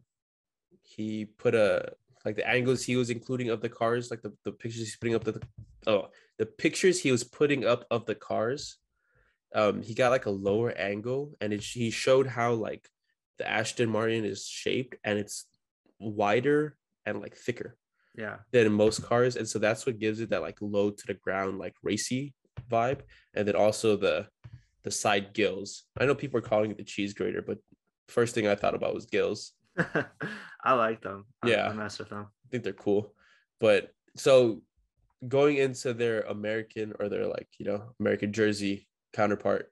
he 0.96 1.26
put 1.26 1.54
a 1.54 1.92
like 2.24 2.36
the 2.36 2.48
angles 2.48 2.82
he 2.84 2.96
was 2.96 3.10
including 3.10 3.50
of 3.50 3.60
the 3.60 3.68
cars, 3.68 4.10
like 4.10 4.22
the, 4.22 4.32
the 4.44 4.52
pictures 4.52 4.80
he's 4.82 4.96
putting 4.96 5.14
up 5.14 5.24
the 5.24 5.40
oh 5.86 6.08
the 6.38 6.46
pictures 6.46 7.00
he 7.00 7.12
was 7.12 7.24
putting 7.24 7.64
up 7.64 7.84
of 7.90 8.06
the 8.06 8.14
cars. 8.14 8.78
Um, 9.54 9.82
he 9.82 9.94
got 9.94 10.10
like 10.10 10.26
a 10.26 10.30
lower 10.30 10.72
angle, 10.72 11.34
and 11.40 11.52
it, 11.52 11.62
he 11.62 11.90
showed 11.90 12.26
how 12.26 12.54
like 12.54 12.88
the 13.38 13.48
Aston 13.48 13.88
Martin 13.90 14.24
is 14.24 14.46
shaped, 14.46 14.96
and 15.04 15.18
it's 15.18 15.46
wider 15.98 16.76
and 17.06 17.20
like 17.20 17.36
thicker 17.36 17.76
Yeah, 18.14 18.38
than 18.52 18.72
most 18.72 19.02
cars, 19.02 19.36
and 19.36 19.48
so 19.48 19.58
that's 19.58 19.86
what 19.86 19.98
gives 19.98 20.20
it 20.20 20.30
that 20.30 20.42
like 20.42 20.58
low 20.60 20.90
to 20.90 21.06
the 21.06 21.14
ground 21.14 21.58
like 21.58 21.74
racy 21.82 22.34
vibe, 22.70 23.00
and 23.34 23.46
then 23.46 23.56
also 23.56 23.96
the 23.96 24.26
the 24.84 24.90
side 24.90 25.32
gills. 25.34 25.84
I 25.98 26.06
know 26.06 26.14
people 26.14 26.38
are 26.38 26.42
calling 26.42 26.70
it 26.70 26.76
the 26.78 26.84
cheese 26.84 27.14
grater, 27.14 27.42
but 27.42 27.58
first 28.08 28.34
thing 28.34 28.46
I 28.46 28.54
thought 28.54 28.74
about 28.74 28.94
was 28.94 29.06
gills. 29.06 29.52
I 30.64 30.72
like 30.72 31.02
them. 31.02 31.26
Yeah. 31.44 31.68
I 31.68 31.72
mess 31.72 31.98
with 31.98 32.10
them. 32.10 32.26
I 32.26 32.48
think 32.50 32.64
they're 32.64 32.72
cool, 32.72 33.14
but 33.60 33.90
so 34.16 34.62
going 35.26 35.56
into 35.56 35.92
their 35.92 36.22
American 36.22 36.92
or 36.98 37.08
their 37.08 37.26
like 37.26 37.48
you 37.58 37.66
know 37.66 37.82
American 38.00 38.32
jersey 38.32 38.88
counterpart, 39.12 39.70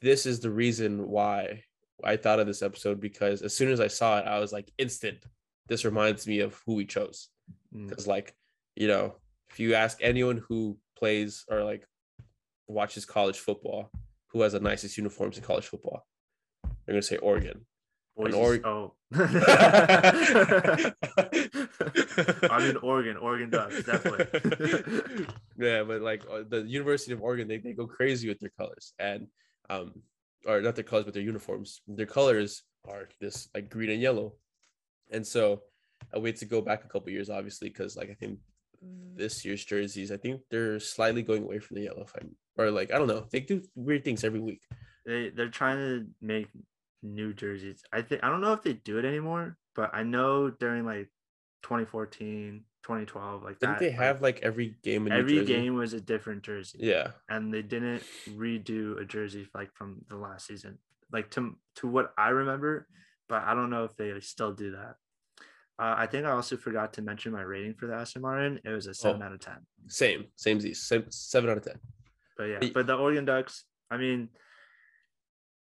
this 0.00 0.26
is 0.26 0.40
the 0.40 0.50
reason 0.50 1.08
why 1.08 1.62
I 2.02 2.16
thought 2.16 2.40
of 2.40 2.46
this 2.46 2.62
episode 2.62 3.00
because 3.00 3.42
as 3.42 3.56
soon 3.56 3.70
as 3.70 3.80
I 3.80 3.88
saw 3.88 4.18
it, 4.18 4.26
I 4.26 4.38
was 4.38 4.52
like 4.52 4.70
instant. 4.78 5.24
This 5.68 5.84
reminds 5.84 6.26
me 6.26 6.40
of 6.40 6.60
who 6.66 6.74
we 6.74 6.84
chose. 6.84 7.30
Mm. 7.74 7.88
because 7.88 8.06
like 8.06 8.34
you 8.76 8.88
know 8.88 9.14
if 9.50 9.58
you 9.58 9.74
ask 9.74 9.98
anyone 10.00 10.42
who 10.48 10.78
plays 10.96 11.44
or 11.50 11.64
like 11.64 11.86
watches 12.68 13.04
college 13.04 13.38
football 13.38 13.90
who 14.28 14.40
has 14.42 14.52
the 14.52 14.60
nicest 14.60 14.96
uniforms 14.96 15.36
in 15.36 15.44
college 15.44 15.66
football 15.66 16.06
they're 16.62 16.94
gonna 16.94 17.02
say 17.02 17.16
oregon 17.18 17.66
Boise- 18.16 18.36
Oreg- 18.38 18.64
oh. 18.64 18.94
I 22.50 22.58
mean 22.60 22.76
Oregon. 22.76 23.16
Oregon 23.16 23.50
does 23.50 23.84
definitely. 23.84 25.26
yeah 25.58 25.82
but 25.82 26.00
like 26.00 26.22
uh, 26.30 26.42
the 26.48 26.62
university 26.62 27.12
of 27.12 27.22
oregon 27.22 27.46
they, 27.48 27.58
they 27.58 27.72
go 27.72 27.86
crazy 27.86 28.28
with 28.28 28.38
their 28.40 28.50
colors 28.58 28.92
and 28.98 29.26
um 29.70 29.92
or 30.46 30.60
not 30.60 30.74
their 30.74 30.84
colors 30.84 31.04
but 31.04 31.14
their 31.14 31.22
uniforms 31.22 31.80
their 31.86 32.06
colors 32.06 32.62
are 32.88 33.08
this 33.20 33.48
like 33.54 33.70
green 33.70 33.90
and 33.90 34.02
yellow 34.02 34.34
and 35.12 35.26
so 35.26 35.62
i 36.14 36.18
wait 36.18 36.36
to 36.36 36.44
go 36.44 36.60
back 36.60 36.84
a 36.84 36.88
couple 36.88 37.10
years 37.10 37.30
obviously 37.30 37.68
because 37.68 37.96
like 37.96 38.10
i 38.10 38.14
think 38.14 38.38
this 39.16 39.44
year's 39.44 39.64
jerseys 39.64 40.10
i 40.12 40.16
think 40.16 40.40
they're 40.50 40.78
slightly 40.80 41.22
going 41.22 41.42
away 41.44 41.58
from 41.58 41.76
the 41.76 41.82
yellow 41.84 42.02
if 42.02 42.12
i'm 42.20 42.34
or 42.58 42.70
like 42.70 42.92
i 42.92 42.98
don't 42.98 43.08
know 43.08 43.24
they 43.30 43.40
do 43.40 43.62
weird 43.74 44.04
things 44.04 44.24
every 44.24 44.40
week 44.40 44.60
they 45.06 45.30
they're 45.30 45.48
trying 45.48 45.78
to 45.78 46.06
make 46.20 46.48
new 47.04 47.32
jerseys. 47.32 47.82
I 47.92 48.02
think 48.02 48.24
I 48.24 48.30
don't 48.30 48.40
know 48.40 48.52
if 48.54 48.62
they 48.62 48.72
do 48.72 48.98
it 48.98 49.04
anymore, 49.04 49.56
but 49.76 49.90
I 49.94 50.02
know 50.02 50.50
during 50.50 50.84
like 50.84 51.10
2014, 51.62 52.64
2012, 52.82 53.42
like 53.42 53.58
didn't 53.58 53.74
that, 53.74 53.80
they 53.80 53.90
have 53.90 54.20
like 54.22 54.40
every 54.42 54.76
game 54.82 55.06
in 55.06 55.12
every 55.12 55.44
game 55.44 55.74
was 55.74 55.92
a 55.92 56.00
different 56.00 56.42
jersey. 56.42 56.78
yeah 56.82 57.08
and 57.28 57.52
they 57.52 57.62
didn't 57.62 58.02
redo 58.30 59.00
a 59.00 59.04
jersey 59.04 59.46
like 59.54 59.72
from 59.74 60.04
the 60.08 60.16
last 60.16 60.46
season, 60.46 60.78
like 61.12 61.30
to 61.30 61.56
to 61.76 61.86
what 61.88 62.12
I 62.18 62.30
remember. 62.30 62.88
But 63.28 63.44
I 63.44 63.54
don't 63.54 63.70
know 63.70 63.84
if 63.84 63.96
they 63.96 64.12
still 64.20 64.52
do 64.52 64.72
that. 64.72 64.96
Uh, 65.78 65.94
I 65.96 66.06
think 66.06 66.26
I 66.26 66.30
also 66.32 66.56
forgot 66.58 66.92
to 66.94 67.02
mention 67.02 67.32
my 67.32 67.40
rating 67.40 67.74
for 67.74 67.86
the 67.86 67.94
Aston 67.94 68.20
Martin. 68.22 68.60
It 68.64 68.68
was 68.68 68.86
a 68.86 68.92
seven 68.94 69.22
Oh. 69.22 69.26
out 69.26 69.32
of 69.32 69.40
ten. 69.40 69.66
same 69.88 70.26
same 70.36 70.60
z 70.60 70.74
seven, 70.74 71.10
seven 71.10 71.48
out 71.50 71.56
of 71.56 71.64
ten 71.64 71.80
But 72.36 72.44
yeah, 72.44 72.58
but 72.74 72.86
the 72.86 72.94
Oregon 72.96 73.24
Ducks, 73.24 73.64
I 73.90 73.96
mean, 73.96 74.28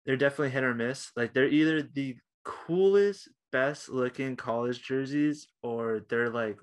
they're 0.09 0.17
definitely 0.17 0.49
hit 0.49 0.63
or 0.63 0.73
miss. 0.73 1.11
Like 1.15 1.35
they're 1.35 1.47
either 1.47 1.83
the 1.83 2.17
coolest, 2.43 3.29
best 3.51 3.89
looking 3.89 4.35
college 4.35 4.81
jerseys, 4.81 5.47
or 5.61 6.03
they're 6.09 6.31
like 6.31 6.57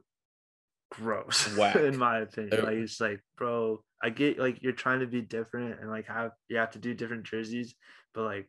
gross, 0.91 1.47
Whack. 1.57 1.77
in 1.77 1.97
my 1.97 2.19
opinion. 2.19 2.65
Like 2.65 2.75
it's 2.75 3.01
like, 3.01 3.21
bro, 3.39 3.85
I 4.03 4.11
get 4.11 4.41
like 4.41 4.65
you're 4.65 4.73
trying 4.73 4.99
to 4.99 5.07
be 5.07 5.21
different 5.21 5.79
and 5.81 5.89
like 5.89 6.09
have 6.09 6.33
you 6.49 6.57
have 6.57 6.73
to 6.73 6.81
do 6.81 6.93
different 6.93 7.23
jerseys, 7.23 7.77
but 8.15 8.25
like 8.25 8.49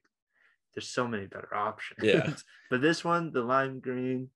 there's 0.74 0.90
so 0.90 1.08
many 1.08 1.28
better 1.28 1.54
options. 1.54 2.00
Yeah. 2.02 2.34
but 2.72 2.82
this 2.82 3.06
one, 3.06 3.32
the 3.32 3.44
lime 3.44 3.80
green, 3.80 4.32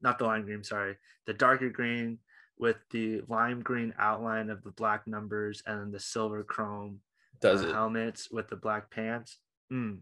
not 0.00 0.18
the 0.18 0.24
lime 0.24 0.42
green, 0.42 0.64
sorry, 0.64 0.96
the 1.28 1.34
darker 1.34 1.70
green 1.70 2.18
with 2.58 2.78
the 2.90 3.22
lime 3.28 3.60
green 3.62 3.94
outline 3.96 4.50
of 4.50 4.64
the 4.64 4.72
black 4.72 5.06
numbers 5.06 5.62
and 5.68 5.78
then 5.78 5.92
the 5.92 6.00
silver 6.00 6.42
chrome 6.42 6.98
does 7.40 7.62
uh, 7.62 7.68
it 7.68 7.72
helmets 7.72 8.28
with 8.28 8.48
the 8.48 8.56
black 8.56 8.90
pants. 8.90 9.38
Mm. 9.72 9.98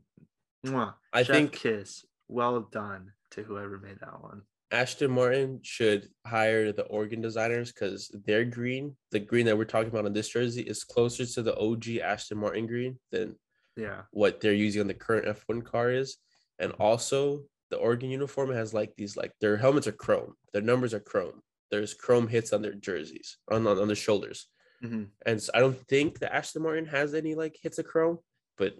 Mwah. 0.66 0.94
I 1.12 1.22
Chef 1.22 1.36
think- 1.36 1.52
kiss. 1.52 2.04
Well 2.28 2.60
done 2.60 3.12
to 3.32 3.42
whoever 3.42 3.78
made 3.78 3.98
that 4.00 4.20
one. 4.22 4.42
Aston 4.72 5.10
Martin 5.10 5.58
should 5.64 6.08
hire 6.24 6.70
the 6.72 6.84
Oregon 6.84 7.20
designers 7.20 7.72
because 7.72 8.08
their 8.24 8.44
green, 8.44 8.96
the 9.10 9.18
green 9.18 9.46
that 9.46 9.58
we're 9.58 9.64
talking 9.64 9.88
about 9.90 10.06
on 10.06 10.12
this 10.12 10.28
jersey, 10.28 10.62
is 10.62 10.84
closer 10.84 11.26
to 11.26 11.42
the 11.42 11.56
OG 11.58 11.98
Aston 12.00 12.38
Martin 12.38 12.66
green 12.68 12.98
than 13.10 13.34
Yeah. 13.76 14.02
what 14.12 14.40
they're 14.40 14.52
using 14.54 14.80
on 14.82 14.86
the 14.86 14.94
current 14.94 15.26
F1 15.26 15.62
car 15.64 15.90
is. 15.90 16.18
And 16.60 16.70
also, 16.72 17.46
the 17.70 17.78
Oregon 17.78 18.10
uniform 18.10 18.50
has 18.52 18.72
like 18.72 18.94
these, 18.96 19.16
like 19.16 19.32
their 19.40 19.56
helmets 19.56 19.88
are 19.88 19.92
chrome, 19.92 20.34
their 20.52 20.62
numbers 20.62 20.94
are 20.94 21.00
chrome. 21.00 21.42
There's 21.72 21.94
chrome 21.94 22.28
hits 22.28 22.52
on 22.52 22.62
their 22.62 22.74
jerseys, 22.74 23.38
on 23.50 23.66
on, 23.66 23.78
on 23.78 23.88
their 23.88 23.96
shoulders. 23.96 24.46
Mhm. 24.84 25.10
And 25.26 25.42
so 25.42 25.50
I 25.54 25.58
don't 25.60 25.80
think 25.88 26.18
the 26.20 26.32
Aston 26.32 26.62
Martin 26.62 26.86
has 26.86 27.12
any 27.14 27.34
like 27.34 27.56
hits 27.60 27.78
of 27.78 27.86
chrome, 27.86 28.18
but 28.56 28.76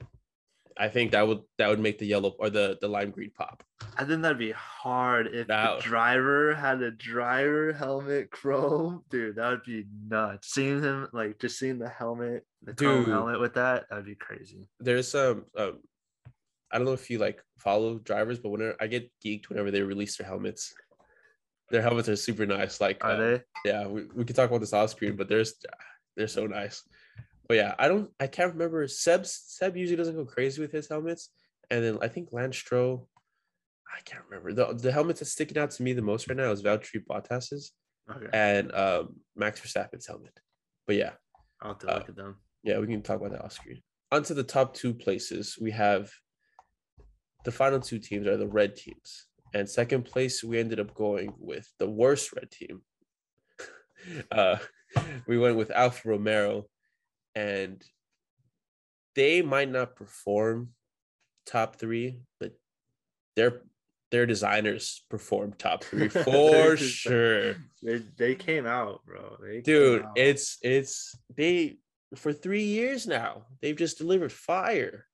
I 0.81 0.89
think 0.89 1.13
that 1.13 1.29
would 1.29 1.41
that 1.59 1.69
would 1.69 1.79
make 1.79 1.99
the 1.99 2.07
yellow 2.07 2.35
or 2.39 2.49
the 2.49 2.79
the 2.81 2.89
lime 2.89 3.11
green 3.11 3.31
pop. 3.37 3.63
I 3.99 4.05
think 4.05 4.23
that'd 4.23 4.39
be 4.39 4.53
hard 4.53 5.27
if 5.27 5.47
That- 5.49 5.77
the 5.77 5.83
driver 5.83 6.55
had 6.55 6.81
a 6.81 6.91
driver 6.91 7.73
helmet 7.75 8.31
chrome. 8.31 9.05
Dude, 9.11 9.37
that 9.37 9.51
would 9.51 9.63
be 9.65 9.85
nuts. 10.09 10.49
Seeing 10.55 10.83
him 10.83 11.09
like 11.13 11.39
just 11.39 11.59
seeing 11.59 11.79
the 11.79 11.89
helmet, 11.89 12.47
the 12.63 12.75
chrome 12.75 13.05
helmet 13.05 13.41
with 13.41 13.55
that, 13.55 13.85
that'd 13.91 14.07
be 14.07 14.15
crazy. 14.15 14.67
there's 14.81 15.09
some 15.09 15.45
um 15.57 15.81
I 16.73 16.79
don't 16.79 16.87
know 16.87 16.93
if 16.95 17.11
you 17.11 17.19
like 17.19 17.43
follow 17.59 17.99
drivers, 17.99 18.39
but 18.39 18.49
whenever 18.51 18.77
I 18.81 18.87
get 18.87 19.11
geeked 19.25 19.49
whenever 19.51 19.71
they 19.71 19.83
release 19.83 20.17
their 20.17 20.27
helmets. 20.27 20.73
Their 21.71 21.83
helmets 21.83 22.09
are 22.09 22.17
super 22.17 22.47
nice. 22.47 22.81
Like 22.81 23.05
Are 23.05 23.13
um, 23.13 23.19
they? 23.21 23.43
yeah, 23.65 23.87
we, 23.87 24.05
we 24.15 24.25
can 24.25 24.35
talk 24.35 24.49
about 24.49 24.61
this 24.61 24.73
off 24.73 24.91
screen, 24.91 25.15
but 25.15 25.29
there's 25.29 25.55
they're 26.17 26.27
so 26.27 26.47
nice. 26.47 26.83
But 27.51 27.57
yeah, 27.57 27.75
I 27.81 27.89
don't 27.89 28.09
I 28.21 28.29
can't 28.29 28.53
remember. 28.53 28.87
Seb 28.87 29.27
Seb 29.27 29.77
usually 29.77 29.97
doesn't 29.97 30.15
go 30.15 30.25
crazy 30.25 30.63
with 30.63 30.71
his 30.71 30.89
helmets. 30.89 31.31
And 31.69 31.83
then 31.83 31.99
I 32.01 32.07
think 32.07 32.29
Lance 32.31 32.57
Stroll, 32.57 33.09
I 33.93 34.01
can't 34.03 34.23
remember. 34.31 34.53
The 34.53 34.73
the 34.81 34.93
helmet 34.93 35.17
that's 35.17 35.33
sticking 35.33 35.59
out 35.59 35.73
to 35.73 35.83
me 35.83 35.93
the 35.93 36.01
most 36.01 36.29
right 36.29 36.37
now 36.37 36.53
is 36.53 36.63
Valtteri 36.63 37.05
Bottas's 37.05 37.73
Okay. 38.09 38.29
and 38.33 38.73
um 38.73 39.17
Max 39.35 39.61
Verstappen's 39.61 40.07
helmet. 40.07 40.39
But 40.87 40.95
yeah, 40.95 41.11
I'll 41.61 41.71
have 41.71 41.79
to 41.81 41.89
uh, 41.93 42.05
at 42.07 42.15
them. 42.15 42.37
yeah, 42.63 42.79
we 42.79 42.87
can 42.87 43.03
talk 43.03 43.19
about 43.19 43.33
that 43.33 43.45
off 43.45 43.53
screen. 43.53 43.83
Onto 44.13 44.33
the 44.33 44.45
top 44.45 44.73
two 44.73 44.95
places, 44.95 45.59
we 45.61 45.73
have 45.73 46.09
the 47.45 47.51
final 47.51 47.81
two 47.81 47.99
teams 47.99 48.29
are 48.29 48.37
the 48.37 48.47
red 48.47 48.77
teams. 48.77 49.27
And 49.55 49.69
second 49.69 50.05
place, 50.05 50.45
we 50.45 50.61
ended 50.61 50.79
up 50.79 50.95
going 50.95 51.35
with 51.37 51.69
the 51.81 51.91
worst 51.91 52.33
red 52.33 52.49
team. 52.53 52.83
uh, 54.31 54.59
we 55.27 55.37
went 55.37 55.57
with 55.57 55.73
Alfa 55.73 56.11
Romero, 56.11 56.67
and 57.35 57.83
they 59.15 59.43
might 59.43 59.71
not 59.71 59.97
perform 59.97 60.71
top 61.47 61.77
three, 61.77 62.21
but 62.39 62.53
their 63.37 63.63
their 64.11 64.27
designers 64.27 65.05
perform 65.09 65.53
top 65.57 65.85
three 65.85 66.09
for 66.25 66.77
sure 66.77 67.55
They, 67.83 68.03
they 68.17 68.35
came 68.35 68.67
out, 68.67 69.03
bro. 69.07 69.37
They 69.41 69.61
dude 69.61 70.03
out. 70.03 70.13
it's 70.17 70.59
it's 70.63 71.17
they 71.37 71.79
for 72.17 72.33
three 72.33 72.65
years 72.65 73.07
now 73.07 73.47
they've 73.63 73.77
just 73.77 73.99
delivered 73.99 74.33
fire 74.33 75.07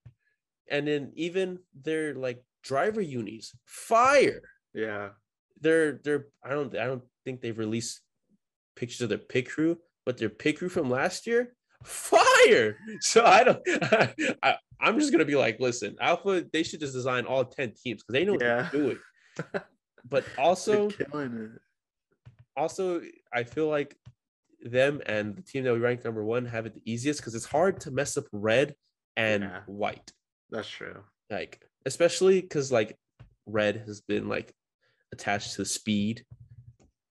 and 0.70 0.88
then 0.88 1.12
even 1.14 1.58
their 1.80 2.14
like 2.14 2.42
driver 2.62 3.00
unis, 3.00 3.54
fire. 3.64 4.42
Yeah. 4.74 5.10
They're 5.60 6.00
they're 6.04 6.26
I 6.44 6.50
don't 6.50 6.76
I 6.76 6.86
don't 6.86 7.04
think 7.24 7.40
they've 7.40 7.58
released 7.58 8.00
pictures 8.74 9.00
of 9.02 9.08
their 9.08 9.18
pit 9.18 9.48
crew, 9.48 9.78
but 10.04 10.18
their 10.18 10.28
pit 10.28 10.58
crew 10.58 10.68
from 10.68 10.90
last 10.90 11.26
year, 11.26 11.54
fire. 11.84 12.76
So 13.00 13.24
I 13.24 13.44
don't 13.44 13.60
I, 14.42 14.56
I'm 14.80 14.98
just 14.98 15.12
gonna 15.12 15.24
be 15.24 15.36
like, 15.36 15.58
listen, 15.60 15.96
Alfa, 16.00 16.44
they 16.52 16.62
should 16.62 16.80
just 16.80 16.92
design 16.94 17.24
all 17.26 17.44
10 17.44 17.72
teams 17.82 18.02
because 18.02 18.12
they 18.12 18.24
know 18.24 18.32
what 18.32 18.42
Yeah. 18.42 18.68
they're 18.72 18.80
doing. 18.80 18.98
But 20.08 20.28
also 20.38 20.88
killing 20.90 21.34
it. 21.54 21.60
also 22.56 23.02
I 23.32 23.42
feel 23.42 23.68
like 23.68 23.96
them 24.62 25.02
and 25.06 25.36
the 25.36 25.42
team 25.42 25.64
that 25.64 25.72
we 25.72 25.80
ranked 25.80 26.04
number 26.04 26.24
one 26.24 26.46
have 26.46 26.64
it 26.66 26.74
the 26.74 26.82
easiest 26.84 27.20
because 27.20 27.34
it's 27.34 27.44
hard 27.44 27.80
to 27.80 27.90
mess 27.90 28.16
up 28.16 28.24
red 28.32 28.74
and 29.16 29.42
Yeah. 29.44 29.60
white. 29.66 30.12
That's 30.50 30.68
true. 30.68 31.02
Like, 31.28 31.60
especially 31.84 32.40
because 32.40 32.70
like 32.70 32.96
red 33.46 33.82
has 33.86 34.00
been 34.00 34.28
like 34.28 34.54
attached 35.12 35.54
to 35.54 35.64
speed 35.64 36.24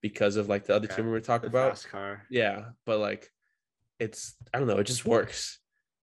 because 0.01 0.35
of 0.37 0.47
like 0.47 0.65
the 0.65 0.75
other 0.75 0.87
Yeah, 0.89 0.95
team 0.95 1.05
we 1.05 1.11
were 1.11 1.19
talking 1.19 1.51
The 1.51 1.57
about. 1.57 1.85
car. 1.91 2.23
Yeah, 2.29 2.69
but 2.85 2.99
like 2.99 3.29
it's 3.99 4.35
I 4.53 4.59
don't 4.59 4.67
know, 4.67 4.77
it 4.77 4.85
just 4.87 5.05
works. 5.05 5.59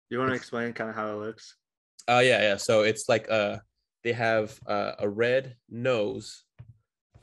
You 0.09 0.19
want 0.19 0.29
to 0.29 0.35
explain 0.35 0.73
kind 0.73 0.89
of 0.89 0.95
how 0.95 1.11
it 1.11 1.25
looks? 1.25 1.55
Oh 2.07 2.19
yeah, 2.19 2.41
yeah. 2.41 2.57
So 2.57 2.81
it's 2.81 3.07
like 3.07 3.29
uh 3.29 3.57
they 4.03 4.13
have 4.13 4.59
uh, 4.65 4.93
a 4.99 5.07
red 5.07 5.55
nose 5.69 6.43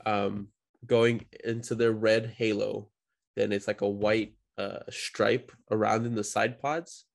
um 0.05 0.47
going 0.85 1.25
into 1.43 1.75
their 1.75 1.91
red 1.91 2.33
halo. 2.37 2.89
Then 3.35 3.51
it's 3.51 3.67
like 3.67 3.81
a 3.81 3.89
white 3.89 4.35
uh 4.57 4.79
stripe 4.89 5.51
around 5.71 6.05
in 6.05 6.15
the 6.15 6.23
side 6.23 6.59
pods 6.59 7.05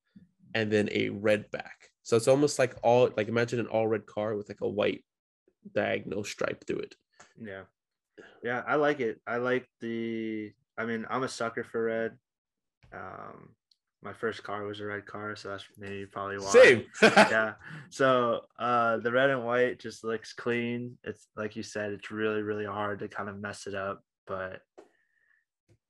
and 0.53 0.71
then 0.71 0.89
a 0.91 1.09
red 1.09 1.51
back. 1.51 1.89
So 2.03 2.15
it's 2.15 2.27
almost 2.27 2.59
like 2.59 2.75
all 2.83 3.09
like 3.17 3.27
imagine 3.27 3.59
an 3.59 3.67
all 3.67 3.87
red 3.87 4.05
car 4.05 4.35
with 4.35 4.49
like 4.49 4.61
a 4.61 4.69
white 4.69 5.03
diagonal 5.73 6.23
stripe 6.23 6.63
through 6.65 6.79
it. 6.79 6.95
Yeah. 7.41 7.63
Yeah, 8.43 8.63
I 8.65 8.75
like 8.75 8.99
it. 8.99 9.19
I 9.27 9.37
like 9.37 9.67
the 9.81 10.53
I 10.77 10.85
mean, 10.85 11.05
I'm 11.09 11.23
a 11.23 11.27
sucker 11.27 11.63
for 11.63 11.83
red. 11.83 12.17
Um 12.95 13.49
my 14.05 14.13
first 14.13 14.43
car 14.43 14.63
was 14.65 14.79
a 14.79 14.85
red 14.85 15.07
car, 15.07 15.35
so 15.35 15.49
that's 15.49 15.65
maybe 15.77 16.05
probably 16.05 16.37
why. 16.37 16.45
Same. 16.45 16.85
yeah. 17.01 17.53
So 17.89 18.41
uh 18.59 18.97
the 18.97 19.11
red 19.11 19.29
and 19.31 19.43
white 19.45 19.79
just 19.79 20.03
looks 20.03 20.33
clean. 20.33 20.97
It's 21.03 21.27
like 21.35 21.55
you 21.55 21.63
said, 21.63 21.91
it's 21.91 22.11
really, 22.11 22.41
really 22.41 22.65
hard 22.65 22.99
to 22.99 23.07
kind 23.07 23.29
of 23.29 23.39
mess 23.39 23.67
it 23.67 23.73
up, 23.73 24.03
but 24.27 24.61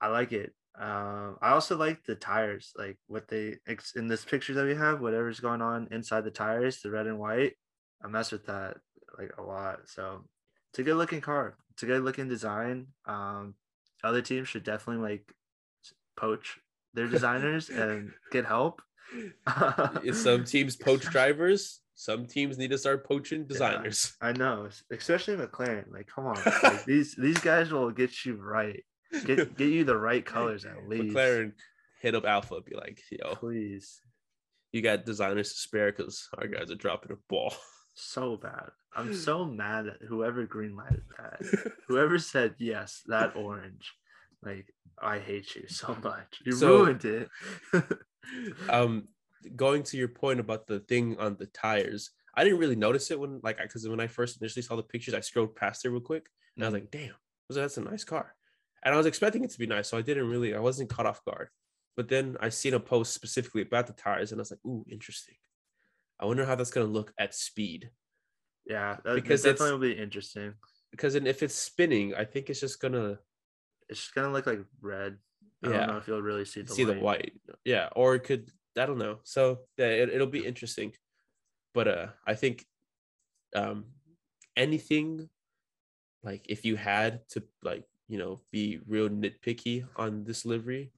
I 0.02 0.08
like 0.08 0.32
it. 0.32 0.54
Um 0.80 1.38
I 1.42 1.52
also 1.52 1.78
like 1.78 2.04
the 2.04 2.16
tires, 2.16 2.72
like 2.78 2.98
what 3.08 3.28
they 3.28 3.58
in 3.96 4.08
this 4.08 4.24
picture 4.24 4.54
that 4.54 4.66
we 4.66 4.76
have, 4.76 5.02
whatever's 5.02 5.40
going 5.40 5.62
on 5.62 5.90
inside 5.92 6.24
the 6.24 6.32
tires, 6.32 6.82
the 6.82 6.92
red 6.92 7.08
and 7.08 7.20
white. 7.20 7.54
I 8.04 8.08
mess 8.08 8.32
with 8.32 8.46
that 8.46 8.78
like 9.18 9.32
a 9.38 9.42
lot. 9.42 9.80
So 9.88 10.24
it's 10.72 10.80
a 10.80 10.84
good 10.84 10.98
looking 10.98 11.22
car. 11.22 11.58
It's 11.72 11.84
a 11.84 11.88
good 11.88 12.04
looking 12.04 12.30
design. 12.30 12.88
Um 13.06 13.56
other 14.04 14.22
teams 14.22 14.48
should 14.48 14.64
definitely 14.64 15.04
like 15.12 15.34
poach 16.16 16.60
their 16.96 17.08
designers 17.08 17.70
and 17.70 18.12
get 18.32 18.46
help. 18.46 18.82
Some 20.14 20.46
teams 20.46 20.76
poach 20.82 21.04
drivers. 21.04 21.82
Some 21.94 22.26
teams 22.26 22.58
need 22.58 22.72
to 22.72 22.78
start 22.78 23.08
poaching 23.08 23.46
designers. 23.46 24.16
I 24.22 24.34
know, 24.34 24.68
especially 24.92 25.38
McLaren. 25.38 25.92
Like, 25.92 26.08
come 26.14 26.26
on, 26.26 26.38
like, 26.64 26.84
these 26.86 27.16
these 27.16 27.38
guys 27.38 27.72
will 27.72 27.92
get 27.92 28.26
you 28.26 28.36
right, 28.36 28.84
get 29.26 29.56
get 29.56 29.70
you 29.70 29.86
the 29.86 29.98
right 29.98 30.26
colors 30.26 30.66
at 30.66 30.90
least. 30.90 31.16
McLaren 31.16 31.54
hit 32.02 32.16
up 32.16 32.26
Alfa, 32.26 32.60
be 32.62 32.76
like, 32.76 33.02
yo, 33.10 33.36
please, 33.36 34.02
you 34.74 34.82
got 34.82 35.06
designers 35.06 35.54
to 35.54 35.60
spare 35.60 35.94
because 35.94 36.28
our 36.38 36.48
guys 36.48 36.70
are 36.70 36.76
dropping 36.76 37.14
a 37.14 37.18
ball. 37.30 37.54
so 37.94 38.36
bad. 38.36 38.72
I'm 38.94 39.14
so 39.14 39.46
mad 39.46 39.88
at 39.88 40.02
whoever 40.08 40.46
greenlighted 40.46 41.04
that. 41.18 41.72
whoever 41.88 42.20
said 42.20 42.56
yes, 42.58 43.04
that 43.08 43.38
orange. 43.38 43.94
Like, 44.42 44.68
I 45.02 45.20
hate 45.20 45.56
you 45.56 45.68
so 45.68 45.96
much. 46.04 46.42
You 46.46 46.52
So- 46.54 46.84
ruined 46.84 47.06
it. 47.06 47.30
um, 48.70 49.08
going 49.56 49.84
to 49.84 49.98
your 49.98 50.08
point 50.08 50.40
about 50.40 50.68
the 50.68 50.80
thing 50.80 51.18
on 51.20 51.36
the 51.38 51.46
tires, 51.48 52.12
I 52.36 52.44
didn't 52.44 52.60
really 52.60 52.76
notice 52.76 53.12
it 53.12 53.20
when 53.20 53.40
like 53.44 53.58
because 53.62 53.88
when 53.88 54.00
I 54.00 54.08
first 54.08 54.42
initially 54.42 54.64
saw 54.64 54.76
the 54.76 54.84
pictures, 54.84 55.14
I 55.14 55.20
scrolled 55.22 55.56
past 55.56 55.86
it 55.86 55.90
real 55.90 56.02
quick 56.02 56.28
and 56.56 56.66
I 56.66 56.68
was 56.68 56.74
like, 56.74 56.92
damn, 56.92 57.14
that's 57.50 57.78
a 57.78 57.82
nice 57.82 58.04
car. 58.04 58.34
And 58.84 58.94
I 58.94 58.98
was 58.98 59.06
expecting 59.06 59.44
it 59.44 59.52
to 59.52 59.60
be 59.60 59.66
nice, 59.68 59.90
so 59.90 59.98
I 59.98 60.02
didn't 60.02 60.30
really, 60.30 60.54
I 60.56 60.60
wasn't 60.60 60.90
caught 60.90 61.06
off 61.08 61.24
guard. 61.26 61.50
But 61.98 62.08
then 62.10 62.38
I 62.40 62.50
seen 62.50 62.74
a 62.74 62.80
post 62.80 63.14
specifically 63.14 63.62
about 63.62 63.88
the 63.88 63.94
tires, 63.94 64.32
and 64.32 64.40
I 64.40 64.44
was 64.44 64.52
like, 64.52 64.60
ooh, 64.66 64.86
interesting. 64.92 65.36
I 66.20 66.26
wonder 66.26 66.46
how 66.46 66.56
that's 66.56 66.70
gonna 66.72 66.86
look 66.86 67.12
at 67.18 67.34
speed. 67.34 67.90
yeah, 68.66 68.98
that, 69.04 69.16
Because 69.16 69.44
definitely 69.44 69.72
will 69.72 69.80
be 69.80 69.94
interesting. 69.94 70.54
Because 70.92 71.14
then 71.14 71.26
if 71.26 71.42
it's 71.42 71.56
spinning, 71.56 72.14
I 72.16 72.26
think 72.26 72.50
it's 72.50 72.60
just 72.60 72.80
gonna 72.82 73.18
It's 73.90 74.00
just 74.00 74.16
gonna 74.16 74.32
look 74.32 74.46
like 74.46 74.62
red. 74.82 75.18
I 75.64 75.70
Yeah. 75.70 75.78
don't 75.78 75.88
know 75.88 75.98
if 75.98 76.08
you'll 76.08 76.22
really 76.22 76.46
see 76.46 76.62
the 76.62 76.74
see 76.74 76.84
the 76.86 76.94
white. 77.00 77.34
Yeah 77.64 77.90
or 77.96 78.16
it 78.16 78.24
could 78.24 78.50
i 78.78 78.86
don't 78.86 78.98
know. 79.00 79.20
So 79.24 79.60
yeah 79.78 79.88
it, 79.88 80.10
it'll 80.10 80.28
be 80.28 80.46
interesting. 80.46 80.94
But 81.74 81.88
uh 81.88 82.08
i 82.26 82.34
think 82.36 82.66
um 83.56 83.86
anything 84.56 85.30
like 86.24 86.46
if 86.50 86.66
you 86.66 86.76
had 86.76 87.28
to 87.30 87.44
like 87.64 87.84
you 88.08 88.18
know 88.18 88.40
be 88.52 88.80
real 88.88 89.10
nitpicky 89.10 89.86
on 89.96 90.24
this 90.24 90.46
livery 90.46 90.92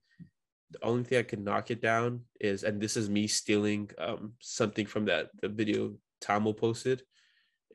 the 0.71 0.83
only 0.83 1.03
thing 1.03 1.17
i 1.17 1.23
could 1.23 1.39
knock 1.43 1.71
it 1.71 1.81
down 1.81 2.21
is 2.39 2.63
and 2.63 2.81
this 2.81 2.97
is 2.97 3.09
me 3.09 3.25
stealing 3.27 3.89
um 3.97 4.33
something 4.39 4.85
from 4.85 5.05
that 5.05 5.29
the 5.41 5.49
video 5.49 5.93
Tamo 6.21 6.53
posted 6.53 7.01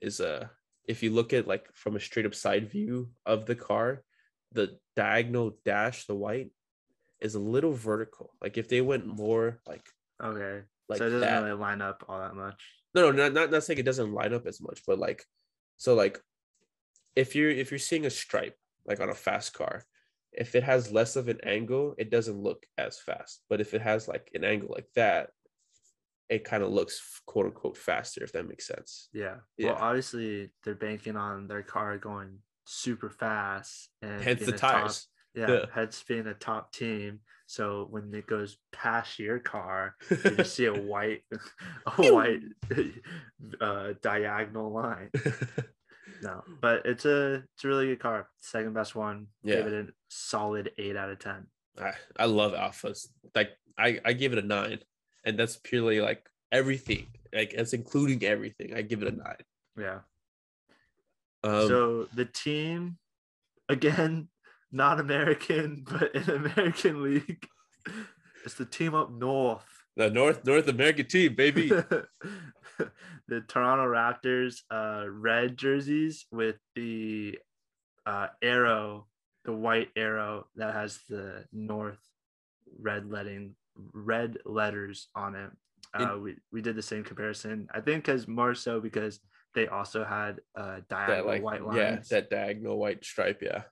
is 0.01 0.21
uh 0.21 0.47
if 0.87 1.03
you 1.03 1.11
look 1.11 1.33
at 1.33 1.49
like 1.49 1.67
from 1.75 1.97
a 1.97 2.01
straight 2.01 2.27
up 2.27 2.35
side 2.35 2.71
view 2.71 3.11
of 3.27 3.47
the 3.47 3.55
car 3.55 4.05
the 4.53 4.79
diagonal 4.97 5.57
dash 5.65 6.07
the 6.07 6.15
white 6.15 6.51
is 7.21 7.35
a 7.35 7.41
little 7.41 7.73
vertical. 7.73 8.35
Like 8.41 8.59
if 8.59 8.69
they 8.69 8.81
went 8.81 9.07
more 9.07 9.61
like 9.67 9.85
Okay. 10.23 10.63
like 10.89 10.99
so 10.99 11.07
it 11.07 11.11
doesn't 11.11 11.21
that. 11.21 11.43
really 11.43 11.59
line 11.59 11.81
up 11.81 12.05
all 12.09 12.19
that 12.19 12.35
much. 12.35 12.63
No, 12.95 13.11
no, 13.11 13.13
not, 13.13 13.33
not 13.33 13.51
not 13.51 13.65
saying 13.65 13.79
it 13.79 13.85
doesn't 13.87 14.13
line 14.13 14.35
up 14.35 14.47
as 14.47 14.61
much, 14.61 14.83
but 14.87 14.99
like 14.99 15.25
so 15.79 15.95
like 15.95 16.21
if 17.17 17.35
you're 17.35 17.51
if 17.51 17.71
you're 17.71 17.79
seeing 17.79 18.07
a 18.07 18.11
stripe 18.11 18.57
like 18.87 19.01
on 19.01 19.09
a 19.11 19.15
fast 19.15 19.53
car, 19.55 19.85
if 20.33 20.55
it 20.55 20.63
has 20.65 20.93
less 20.93 21.17
of 21.17 21.29
an 21.29 21.41
angle, 21.45 21.95
it 21.99 22.11
doesn't 22.11 22.43
look 22.43 22.65
as 22.79 22.99
fast. 22.99 23.43
But 23.49 23.61
if 23.61 23.75
it 23.75 23.83
has 23.83 24.09
like 24.09 24.31
an 24.35 24.45
angle 24.45 24.71
like 24.71 24.89
that, 24.97 25.31
it 26.29 26.45
kind 26.45 26.63
of 26.63 26.71
looks 26.71 27.21
quote 27.27 27.47
unquote 27.47 27.77
faster, 27.77 28.23
if 28.25 28.33
that 28.33 28.49
makes 28.49 28.67
sense. 28.67 29.09
Yeah. 29.13 29.37
Yeah. 29.57 29.73
Well, 29.73 29.79
obviously 29.81 30.51
they're 30.65 30.75
banking 30.75 31.17
on 31.17 31.47
their 31.49 31.63
car 31.63 31.99
going 31.99 32.39
super 32.65 33.11
fast 33.11 33.91
and 34.03 34.23
Hence 34.23 34.45
the 34.47 34.55
a 34.55 34.57
top- 34.59 34.73
tires. 34.73 35.09
yeah, 35.35 35.51
Yeah. 35.51 35.65
hence 35.73 36.03
being 36.07 36.27
a 36.27 36.35
top 36.35 36.73
team. 36.73 37.21
So 37.47 37.87
when 37.91 38.15
it 38.15 38.27
goes 38.27 38.57
past 38.73 39.19
your 39.19 39.39
car, 39.39 39.95
you 40.11 40.17
just 40.37 40.55
see 40.55 40.65
a 40.67 40.73
white, 40.93 41.23
a 41.99 42.13
white 42.13 42.41
uh, 43.61 43.93
diagonal 44.01 44.73
line. 44.73 45.11
No, 46.23 46.43
but 46.61 46.87
it's 46.87 47.05
a 47.05 47.43
it's 47.55 47.65
a 47.65 47.69
really 47.69 47.87
good 47.89 48.01
car. 48.01 48.29
Second 48.41 48.75
best 48.75 48.95
one. 48.95 49.27
Yeah. 49.43 49.57
Give 49.57 49.67
it 49.67 49.89
a 49.89 49.93
solid 50.09 50.71
eight 50.79 50.97
out 50.97 51.11
of 51.11 51.19
ten. 51.19 51.47
I, 51.81 51.93
I 52.19 52.27
love 52.27 52.53
Alfas. 52.53 53.09
Like 53.35 53.51
I, 53.79 53.99
I 54.05 54.13
give 54.13 54.33
it 54.33 54.39
a 54.39 54.47
nine. 54.47 54.79
And 55.25 55.39
that's 55.39 55.57
purely 55.57 56.01
like 56.01 56.29
everything. 56.53 57.07
Like 57.35 57.53
it's 57.55 57.73
including 57.73 58.25
everything. 58.25 58.75
I 58.75 58.83
give 58.83 59.03
it 59.03 59.13
a 59.13 59.17
nine. 59.17 59.37
Yeah. 59.79 59.99
Um, 61.45 61.69
so 61.69 62.09
the 62.15 62.25
team, 62.25 62.99
again, 63.69 64.29
not 64.73 65.01
American, 65.01 65.85
but 65.91 66.15
in 66.15 66.29
American 66.31 67.03
League, 67.03 67.47
it's 68.45 68.55
the 68.55 68.65
team 68.65 68.95
up 68.95 69.11
north. 69.11 69.65
the 69.97 70.11
North 70.11 70.45
North 70.45 70.69
American 70.69 71.07
team, 71.07 71.35
baby. 71.35 71.69
the 71.69 73.41
Toronto 73.49 73.85
Raptors, 73.87 74.63
uh, 74.71 75.05
red 75.09 75.57
jerseys 75.57 76.27
with 76.31 76.57
the 76.75 77.39
uh, 78.07 78.29
arrow, 78.41 79.07
the 79.45 79.53
white 79.53 79.89
arrow 79.97 80.47
that 80.57 80.75
has 80.75 81.01
the 81.09 81.45
North 81.53 81.99
red 82.81 83.11
letting 83.11 83.55
red 83.93 84.39
letters 84.45 85.09
on 85.15 85.35
it. 85.35 85.51
Uh, 85.95 86.17
we, 86.19 86.37
we 86.51 86.63
did 86.63 86.75
the 86.75 86.83
same 86.83 87.05
comparison. 87.05 87.69
I 87.75 87.81
think 87.81 88.05
because 88.05 88.27
more 88.27 88.55
so 88.55 88.81
because 88.81 89.21
they 89.55 89.67
also 89.69 90.05
had 90.05 90.41
uh, 90.57 90.77
that 90.77 90.89
diagonal 90.89 91.27
like 91.27 91.43
white 91.43 91.65
lines 91.65 91.77
yeah, 92.11 92.17
that 92.21 92.31
diagonal 92.31 92.79
white 92.79 93.05
stripe. 93.05 93.43
Yeah. 93.43 93.63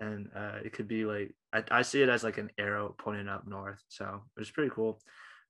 and 0.00 0.28
uh, 0.36 0.58
it 0.64 0.72
could 0.72 0.88
be 0.88 1.04
like 1.04 1.34
I, 1.52 1.62
I 1.70 1.82
see 1.82 2.02
it 2.02 2.08
as 2.08 2.22
like 2.24 2.38
an 2.38 2.50
arrow 2.58 2.94
pointing 2.98 3.28
up 3.28 3.46
north 3.46 3.82
so 3.88 4.22
it's 4.36 4.50
pretty 4.50 4.70
cool 4.74 5.00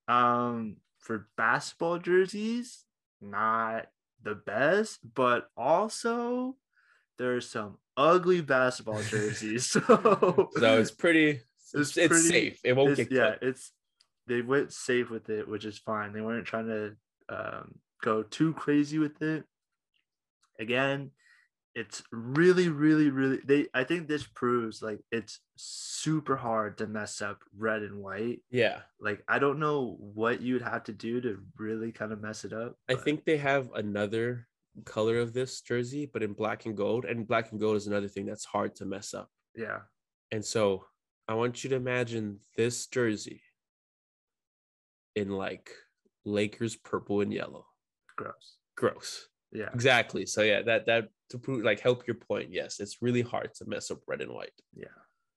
um 0.08 0.76
for 0.98 1.28
basketball 1.36 1.98
jerseys 1.98 2.84
not 3.20 3.86
the 4.22 4.34
best 4.34 4.98
but 5.14 5.48
also 5.56 6.56
there's 7.18 7.48
some 7.48 7.78
ugly 7.96 8.40
basketball 8.40 9.02
jerseys 9.08 9.66
so, 9.66 9.80
So 10.56 10.78
it's 10.80 10.90
pretty 10.90 11.40
it's, 11.74 11.96
It's 11.96 12.08
pretty- 12.08 12.28
safe. 12.28 12.60
It 12.64 12.74
won't 12.76 12.96
get 12.96 13.10
yeah 13.12 13.30
cut. 13.30 13.42
it's 13.42 13.72
they 14.26 14.40
went 14.42 14.72
safe 14.72 15.10
with 15.10 15.28
it 15.30 15.48
which 15.48 15.64
is 15.64 15.78
fine 15.78 16.12
they 16.12 16.20
weren't 16.20 16.46
trying 16.46 16.66
to 16.66 16.96
um 17.28 17.74
go 18.02 18.22
too 18.24 18.52
crazy 18.54 18.98
with 18.98 19.22
it. 19.22 19.44
Again, 20.62 21.10
it's 21.74 22.02
really, 22.12 22.68
really, 22.68 23.10
really 23.10 23.40
they 23.44 23.66
I 23.74 23.84
think 23.84 24.06
this 24.06 24.24
proves 24.24 24.82
like 24.82 25.00
it's 25.10 25.40
super 25.56 26.36
hard 26.36 26.78
to 26.78 26.86
mess 26.86 27.20
up 27.20 27.42
red 27.56 27.82
and 27.82 27.96
white. 27.98 28.40
Yeah. 28.50 28.80
Like 29.00 29.22
I 29.28 29.38
don't 29.38 29.58
know 29.58 29.96
what 29.98 30.40
you'd 30.40 30.62
have 30.62 30.84
to 30.84 30.92
do 30.92 31.20
to 31.22 31.38
really 31.58 31.92
kind 31.92 32.12
of 32.12 32.20
mess 32.20 32.44
it 32.44 32.52
up. 32.52 32.76
I 32.88 32.94
think 32.94 33.24
they 33.24 33.38
have 33.38 33.70
another 33.74 34.46
color 34.84 35.18
of 35.18 35.32
this 35.32 35.60
jersey, 35.60 36.08
but 36.10 36.22
in 36.22 36.32
black 36.32 36.66
and 36.66 36.76
gold. 36.76 37.04
And 37.04 37.26
black 37.26 37.50
and 37.52 37.60
gold 37.60 37.76
is 37.76 37.86
another 37.86 38.08
thing 38.08 38.26
that's 38.26 38.44
hard 38.44 38.74
to 38.76 38.86
mess 38.86 39.14
up. 39.14 39.30
yeah. 39.56 39.80
And 40.30 40.44
so 40.44 40.86
I 41.28 41.34
want 41.34 41.62
you 41.62 41.70
to 41.70 41.76
imagine 41.76 42.38
this 42.56 42.86
jersey 42.86 43.42
in 45.14 45.30
like 45.30 45.70
Lakers 46.24 46.76
purple 46.76 47.20
and 47.20 47.32
yellow. 47.32 47.66
Gross. 48.16 48.56
Gross. 48.76 49.28
Yeah. 49.52 49.68
Exactly. 49.74 50.26
So 50.26 50.42
yeah, 50.42 50.62
that 50.62 50.86
that 50.86 51.08
to 51.30 51.38
prove 51.38 51.62
like 51.64 51.80
help 51.80 52.06
your 52.06 52.16
point. 52.16 52.48
Yes, 52.52 52.80
it's 52.80 53.02
really 53.02 53.22
hard 53.22 53.54
to 53.54 53.64
mess 53.66 53.90
up 53.90 53.98
red 54.06 54.20
and 54.20 54.32
white. 54.32 54.52
Yeah. 54.74 54.86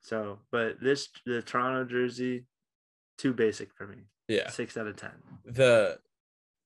So, 0.01 0.39
but 0.51 0.79
this 0.81 1.09
the 1.25 1.41
Toronto 1.41 1.83
jersey, 1.85 2.45
too 3.17 3.33
basic 3.33 3.73
for 3.73 3.87
me. 3.87 4.03
Yeah. 4.27 4.49
Six 4.49 4.77
out 4.77 4.87
of 4.87 4.95
ten. 4.95 5.11
The, 5.45 5.97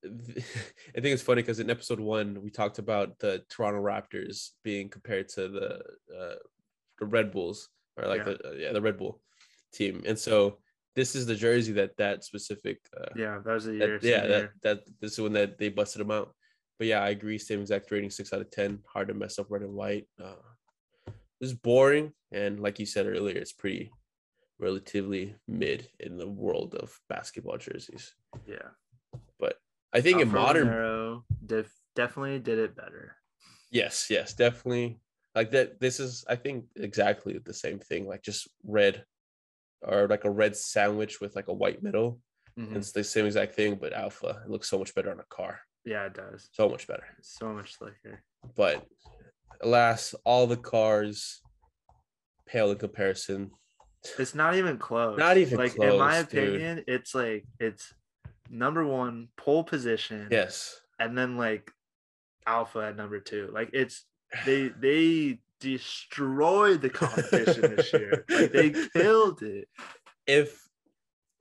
the 0.04 0.44
I 0.96 1.02
think 1.02 1.14
it's 1.14 1.24
funny 1.24 1.42
because 1.42 1.60
in 1.60 1.70
episode 1.70 2.00
one 2.00 2.42
we 2.42 2.50
talked 2.50 2.80
about 2.80 3.18
the 3.20 3.44
Toronto 3.50 3.82
Raptors 3.82 4.50
being 4.64 4.90
compared 4.90 5.30
to 5.30 5.48
the 5.48 5.70
uh, 6.16 6.36
the 7.00 7.06
Red 7.06 7.32
Bulls 7.32 7.70
or 7.98 8.08
like 8.08 8.20
Yeah. 8.20 8.34
the 8.34 8.48
uh, 8.50 8.54
yeah 8.54 8.72
the 8.74 8.82
Red 8.82 8.98
Bull 8.98 9.22
team, 9.74 10.04
and 10.06 10.18
so 10.18 10.58
this 10.96 11.16
is 11.16 11.26
the 11.26 11.36
jersey 11.36 11.72
that 11.74 11.96
that 11.98 12.24
specific 12.24 12.80
uh, 13.00 13.06
Yeah, 13.16 13.40
that 13.46 13.54
was 13.54 13.68
a 13.68 13.72
that- 13.78 14.00
yeah 14.04 14.22
same 14.22 14.30
that, 14.32 14.50
that 14.64 14.80
this 15.00 15.14
is 15.14 15.20
when 15.22 15.34
that 15.34 15.58
they 15.58 15.70
busted 15.70 16.02
them 16.02 16.12
out. 16.12 16.34
But 16.80 16.88
yeah, 16.88 17.02
I 17.04 17.10
agree. 17.10 17.38
Same 17.38 17.60
exact 17.60 17.92
rating, 17.92 18.10
six 18.10 18.32
out 18.34 18.42
of 18.42 18.50
ten. 18.50 18.80
Hard 18.88 19.10
to 19.10 19.14
mess 19.14 19.38
up 19.38 19.48
red 19.52 19.62
and 19.62 19.74
white. 19.74 20.08
Uh, 20.22 20.36
it's 21.42 21.54
boring, 21.54 22.14
and 22.32 22.60
like 22.60 22.80
you 22.80 22.86
said 22.86 23.06
earlier, 23.06 23.38
it's 23.38 23.52
pretty 23.52 23.92
relatively 24.60 25.36
mid 25.48 25.90
in 26.00 26.18
the 26.18 26.28
world 26.28 26.76
of 26.76 26.98
basketball 27.10 27.58
jerseys. 27.58 28.14
yeah. 28.46 28.70
But 29.40 29.56
I 29.94 30.02
think 30.02 30.22
in 30.22 30.32
modern 30.32 30.68
Romero 30.68 31.24
def- 31.46 31.74
definitely 31.96 32.40
did 32.40 32.60
it 32.60 32.76
better. 32.76 33.16
Yes, 33.72 34.08
yes, 34.10 34.34
definitely. 34.34 35.00
Like 35.36 35.52
that. 35.52 35.80
This 35.80 36.00
is, 36.00 36.26
I 36.28 36.36
think, 36.36 36.66
exactly 36.76 37.38
the 37.38 37.54
same 37.54 37.80
thing. 37.80 38.08
Like 38.08 38.22
just 38.24 38.48
red, 38.64 39.06
or 39.82 40.08
like 40.08 40.26
a 40.26 40.30
red 40.32 40.56
sandwich 40.56 41.22
with 41.22 41.36
like 41.36 41.48
a 41.50 41.54
white 41.54 41.84
middle. 41.84 42.20
Mhm. 42.58 42.76
It's 42.76 42.92
the 42.92 43.04
same 43.04 43.26
exact 43.26 43.56
thing, 43.56 43.76
but 43.76 43.94
Alfa. 43.94 44.42
It 44.46 44.50
looks 44.50 44.70
so 44.70 44.80
much 44.80 44.94
better 44.96 45.12
on 45.12 45.20
a 45.20 45.26
car. 45.30 45.60
Yeah, 45.90 46.06
it 46.06 46.14
does. 46.14 46.50
So 46.52 46.70
much 46.70 46.88
better. 46.88 47.04
So 47.24 47.52
much 47.52 47.76
slicker. 47.76 48.22
But 48.56 48.86
alas, 49.60 50.14
all 50.24 50.46
the 50.46 50.56
cars 50.56 51.42
pale 52.46 52.70
in 52.70 52.78
comparison. 52.78 53.50
It's 54.20 54.36
not 54.36 54.56
even 54.56 54.78
close. 54.78 55.18
Not 55.18 55.38
even 55.38 55.58
like 55.58 55.76
in 55.76 55.98
my 55.98 56.22
close, 56.22 56.28
dude. 56.28 56.48
opinion, 56.50 56.84
it's 56.88 57.16
like 57.16 57.46
it's 57.60 57.92
number 58.52 58.86
one 58.86 59.30
pole 59.36 59.64
position. 59.64 60.28
Yes. 60.30 60.80
and 61.00 61.18
then 61.18 61.38
like 61.38 61.72
Alfa 62.46 62.80
at 62.80 62.96
number 62.96 63.20
two. 63.20 63.50
Like 63.52 63.72
it's 63.74 64.06
they 64.46 64.68
they 64.80 65.40
destroyed 65.60 66.84
the 66.84 66.92
competition 66.92 67.76
this 67.76 67.92
year. 67.94 68.26
Like 68.30 68.52
they 68.52 68.70
killed 68.94 69.42
it. 69.42 69.68
If 70.28 70.70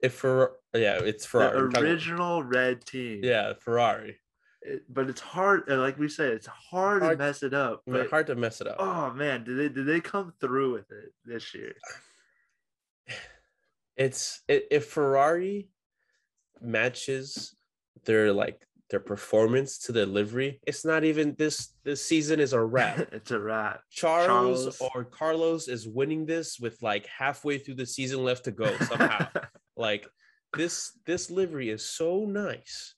if 0.01 0.15
for 0.15 0.53
yeah, 0.73 0.99
it's 1.03 1.27
Ferrari. 1.27 1.69
The 1.71 1.79
original 1.81 2.41
red 2.41 2.83
team. 2.83 3.21
yeah, 3.23 3.53
Ferrari. 3.59 4.17
It- 4.61 4.83
but 4.93 5.09
it's 5.09 5.21
hard. 5.21 5.63
Like 5.67 5.97
we 5.97 6.09
said, 6.09 6.33
it's 6.33 6.47
hard, 6.47 7.01
Hard- 7.01 7.17
to 7.17 7.23
mess 7.25 7.43
it 7.43 7.53
up. 7.53 7.81
But 7.87 8.09
hard 8.09 8.27
to 8.27 8.35
mess 8.35 8.59
it 8.61 8.67
up. 8.67 8.77
oh 8.79 9.11
man, 9.13 9.43
did 9.43 9.57
they 9.57 9.69
did 9.69 9.85
they 9.85 10.01
come 10.01 10.33
through 10.41 10.73
with 10.73 10.91
it 10.91 11.13
this 11.25 11.53
year? 11.55 11.75
it's 13.97 14.41
i- 14.49 14.63
if 14.71 14.85
Ferrari 14.87 15.69
matches 16.61 17.55
their 18.05 18.31
like 18.33 18.65
their 18.89 18.99
performance 18.99 19.77
to 19.77 19.91
the 19.91 20.05
livery, 20.05 20.59
it's 20.65 20.83
not 20.83 21.03
even 21.03 21.35
this 21.37 21.75
this 21.83 22.03
season 22.03 22.39
is 22.39 22.53
a 22.53 22.61
wrap. 22.61 22.97
it's 23.13 23.31
a 23.31 23.39
wrap. 23.39 23.81
Charles, 23.91 24.77
Charles. 24.77 24.91
or 24.95 25.03
Carlos 25.03 25.67
is 25.67 25.87
winning 25.87 26.25
this 26.25 26.59
with 26.59 26.81
like 26.81 27.05
halfway 27.05 27.59
through 27.59 27.75
the 27.75 27.85
season 27.85 28.23
left 28.23 28.45
to 28.45 28.51
go 28.51 28.75
somehow. 28.77 29.27
like 29.77 30.07
this 30.57 30.91
this 31.05 31.29
livery 31.29 31.69
is 31.69 31.85
so 31.87 32.25
nice. 32.25 32.95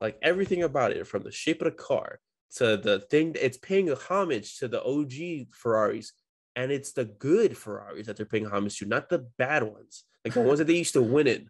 Like 0.00 0.18
everything 0.22 0.62
about 0.62 0.92
it, 0.92 1.06
from 1.06 1.22
the 1.22 1.32
shape 1.32 1.60
of 1.62 1.66
the 1.66 1.70
car 1.72 2.20
to 2.56 2.76
the 2.76 3.00
thing, 3.00 3.36
it's 3.40 3.58
paying 3.58 3.90
a 3.90 3.94
homage 3.94 4.58
to 4.58 4.68
the 4.68 4.82
OG 4.82 5.52
Ferraris, 5.52 6.12
and 6.56 6.72
it's 6.72 6.92
the 6.92 7.04
good 7.04 7.56
Ferraris 7.56 8.06
that 8.06 8.16
they're 8.16 8.26
paying 8.26 8.46
homage 8.46 8.78
to, 8.78 8.86
not 8.86 9.08
the 9.08 9.26
bad 9.38 9.62
ones, 9.62 10.04
like 10.24 10.34
the 10.34 10.40
ones 10.42 10.58
that 10.58 10.66
they 10.66 10.78
used 10.78 10.94
to 10.94 11.02
win 11.02 11.26
in. 11.26 11.48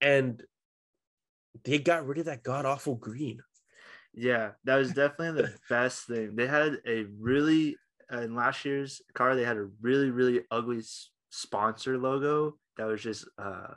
And 0.00 0.42
they 1.64 1.78
got 1.78 2.06
rid 2.06 2.18
of 2.18 2.24
that 2.26 2.42
god 2.42 2.64
awful 2.64 2.94
green. 2.94 3.40
Yeah, 4.14 4.50
that 4.64 4.76
was 4.76 4.92
definitely 4.92 5.42
the 5.42 5.54
best 5.68 6.06
thing. 6.06 6.36
They 6.36 6.46
had 6.46 6.78
a 6.86 7.06
really 7.18 7.76
in 8.10 8.34
last 8.34 8.64
year's 8.64 9.00
car. 9.14 9.34
They 9.34 9.44
had 9.44 9.56
a 9.56 9.68
really 9.80 10.10
really 10.10 10.42
ugly 10.50 10.82
sponsor 11.30 11.98
logo 11.98 12.58
that 12.76 12.86
was 12.86 13.02
just 13.02 13.26
uh 13.38 13.74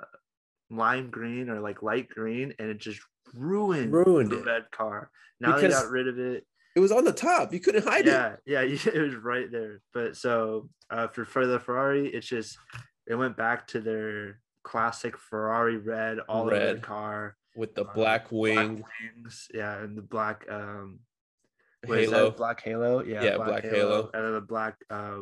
lime 0.70 1.10
green 1.10 1.49
or 1.49 1.60
like 1.60 1.84
light 1.84 2.10
green, 2.10 2.53
and 2.60 2.70
it 2.70 2.80
just 2.80 3.01
ruined 3.36 3.92
Ruined 3.94 4.32
the 4.32 4.40
it. 4.40 4.46
red 4.46 4.72
car. 4.72 5.10
Now 5.40 5.58
they 5.58 5.68
got 5.70 5.90
rid 5.90 6.08
of 6.08 6.18
it. 6.20 6.46
It 6.76 6.80
was 6.80 6.92
on 6.92 7.06
the 7.06 7.14
top. 7.14 7.54
You 7.54 7.60
couldn't 7.60 7.86
hide 7.86 8.08
it. 8.08 8.40
Yeah, 8.46 8.62
yeah, 8.62 8.62
it 8.94 9.00
was 9.02 9.16
right 9.16 9.50
there. 9.52 9.82
But 9.94 10.18
so 10.18 10.70
uh, 10.90 11.08
for 11.08 11.26
for 11.26 11.46
the 11.48 11.60
Ferrari, 11.60 12.08
it's 12.08 12.28
just 12.28 12.58
it 13.08 13.16
went 13.16 13.38
back 13.38 13.68
to 13.68 13.80
their 13.80 14.40
classic 14.64 15.18
Ferrari 15.18 15.78
red 15.78 16.20
all 16.28 16.46
the 16.46 16.52
Red. 16.52 16.82
car. 16.82 17.36
With 17.56 17.76
the 17.76 17.86
uh, 17.86 17.94
black 17.94 18.32
wing 18.32 18.78
black 18.78 18.90
wings, 19.16 19.48
yeah, 19.54 19.78
and 19.78 19.98
the 19.98 20.02
black 20.02 20.46
um 20.50 21.00
Wait, 21.88 22.04
is 22.06 22.10
that 22.10 22.18
halo. 22.18 22.32
black 22.32 22.62
halo 22.62 23.04
yeah 23.04 23.24
Yeah, 23.24 23.38
black 23.38 23.64
halo. 23.64 24.10
and 24.14 24.26
then 24.26 24.34
the 24.34 24.42
black 24.42 24.76
uh 24.90 25.20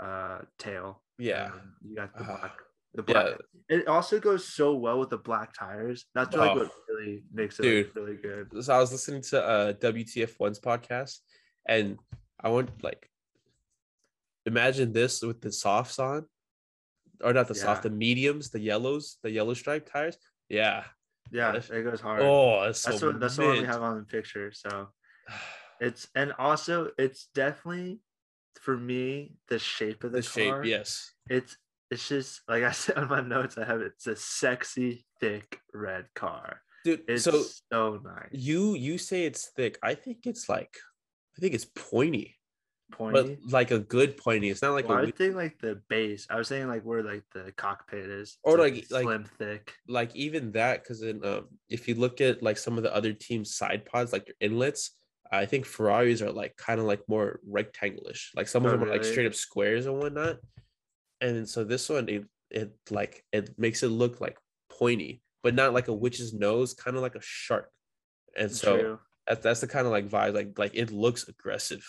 uh 0.00 0.38
tail 0.58 1.02
Yeah. 1.18 1.52
and 1.52 1.60
you 1.88 1.94
got 1.94 2.16
the 2.16 2.24
Ah, 2.24 2.38
black 2.40 2.56
the 2.94 3.04
yeah. 3.06 3.12
black 3.12 3.34
it 3.68 3.86
also 3.86 4.18
goes 4.18 4.44
so 4.46 4.74
well 4.74 4.98
with 4.98 5.10
the 5.10 5.16
black 5.18 5.54
tires 5.54 6.06
that's 6.14 6.34
like 6.36 6.50
Oh. 6.50 6.56
what 6.56 6.70
really 6.88 7.22
makes 7.32 7.58
it 7.58 7.62
Dude. 7.62 7.86
like, 7.86 7.94
really 7.94 8.16
good 8.16 8.64
so 8.64 8.74
I 8.74 8.78
was 8.78 8.90
listening 8.92 9.22
to 9.30 9.42
uh 9.42 9.72
WTF1's 9.74 10.60
podcast 10.60 11.18
and 11.68 11.98
I 12.40 12.48
want 12.48 12.70
like 12.82 13.08
imagine 14.46 14.92
this 14.92 15.22
with 15.22 15.40
the 15.40 15.52
softs 15.52 15.98
on 15.98 16.26
or 17.22 17.34
not 17.34 17.48
the 17.48 17.54
soft, 17.54 17.82
the 17.82 17.90
mediums, 17.90 18.48
the 18.48 18.58
yellows, 18.58 19.18
the 19.22 19.30
yellow 19.30 19.52
striped 19.52 19.92
tires. 19.92 20.16
Yeah. 20.48 20.84
yeah 21.30 21.52
that's- 21.52 21.68
it 21.70 21.82
goes 21.82 22.00
hard 22.00 22.22
Oh, 22.22 22.64
that's 22.64 22.80
so 22.80 22.90
that's 22.90 23.02
what 23.02 23.20
that's 23.20 23.38
one 23.38 23.58
we 23.58 23.64
have 23.64 23.82
on 23.82 23.98
the 23.98 24.04
picture 24.04 24.50
so 24.52 24.88
it's 25.80 26.08
and 26.16 26.32
also 26.38 26.90
it's 26.98 27.28
definitely 27.34 28.00
for 28.60 28.76
me 28.76 29.34
the 29.48 29.58
shape 29.58 30.02
of 30.02 30.12
the, 30.12 30.18
the 30.18 30.22
shape, 30.22 30.50
car, 30.50 30.64
yes. 30.64 31.12
it's 31.28 31.56
it's 31.90 32.08
just 32.08 32.40
like 32.48 32.62
I 32.62 32.70
said 32.80 32.96
on 32.96 33.08
my 33.08 33.20
notes 33.20 33.58
I 33.58 33.64
have 33.64 33.80
it's 33.80 34.06
a 34.06 34.16
sexy 34.16 35.04
thick 35.20 35.60
red 35.74 36.06
car 36.14 36.62
Dude, 36.84 37.02
it's 37.08 37.24
so 37.24 37.42
so, 37.72 38.00
nice 38.04 38.28
you 38.32 38.74
you 38.74 38.96
say 38.98 39.24
it's 39.24 39.46
thick. 39.56 39.78
I 39.82 39.94
think 39.94 40.26
it's 40.26 40.48
like 40.48 40.74
I 41.36 41.40
think 41.40 41.52
it's 41.54 41.66
pointy, 41.66 42.36
pointy 42.92 43.38
but 43.42 43.52
like 43.52 43.70
a 43.70 43.78
good 43.78 44.16
pointy. 44.16 44.48
It's 44.50 44.62
not 44.62 44.72
like 44.72 44.88
Well, 44.88 44.98
a 44.98 45.02
I 45.02 45.10
think 45.10 45.34
like 45.36 45.58
the 45.60 45.80
base. 45.90 46.26
I 46.30 46.36
was 46.36 46.48
saying 46.48 46.68
like 46.68 46.82
where 46.82 47.02
like 47.02 47.22
the 47.34 47.52
cockpit 47.52 48.06
is, 48.08 48.38
Or, 48.42 48.56
like- 48.58 48.86
like- 48.90 49.04
slim 49.04 49.24
thick. 49.38 49.74
like 49.88 50.16
even 50.16 50.52
that 50.52 50.82
because 50.82 51.00
then 51.02 51.20
um 51.24 51.48
if 51.68 51.86
you 51.86 51.94
look 51.96 52.20
at 52.22 52.42
like 52.42 52.56
some 52.56 52.78
of 52.78 52.82
the 52.82 52.94
other 52.94 53.12
teams 53.12 53.54
side 53.54 53.84
pods 53.84 54.12
like 54.14 54.24
their 54.26 54.34
inlets 54.40 54.92
i 55.30 55.44
think 55.46 55.64
ferraris 55.66 56.22
are 56.22 56.32
like 56.32 56.56
kind 56.56 56.80
of 56.80 56.86
like 56.86 57.02
more 57.08 57.40
rectangular-ish 57.46 58.32
like 58.34 58.48
some 58.48 58.64
of 58.64 58.72
Oh, 58.72 58.76
them 58.78 58.88
are 58.88 58.90
like 58.90 59.04
straight 59.04 59.26
up 59.26 59.34
squares 59.34 59.86
and 59.86 59.96
whatnot 59.98 60.38
and 61.20 61.48
so 61.48 61.64
this 61.64 61.88
one 61.88 62.08
it 62.08 62.24
it 62.50 62.72
like 62.90 63.24
it 63.32 63.58
makes 63.58 63.82
it 63.82 63.88
look 63.88 64.20
like 64.20 64.38
pointy 64.68 65.22
but 65.42 65.54
not 65.54 65.72
like 65.72 65.88
a 65.88 65.92
witch's 65.94 66.32
nose 66.34 66.74
kind 66.74 66.96
of 66.96 67.02
like 67.02 67.14
a 67.14 67.20
shark 67.22 67.70
and 68.36 68.50
so 68.50 68.76
True. 68.76 68.98
that's, 69.26 69.42
that's 69.42 69.60
the 69.60 69.66
kind 69.66 69.86
of 69.86 69.92
like 69.92 70.08
vibe 70.08 70.34
like 70.34 70.58
like 70.58 70.72
it 70.74 70.90
looks 70.90 71.28
aggressive 71.28 71.84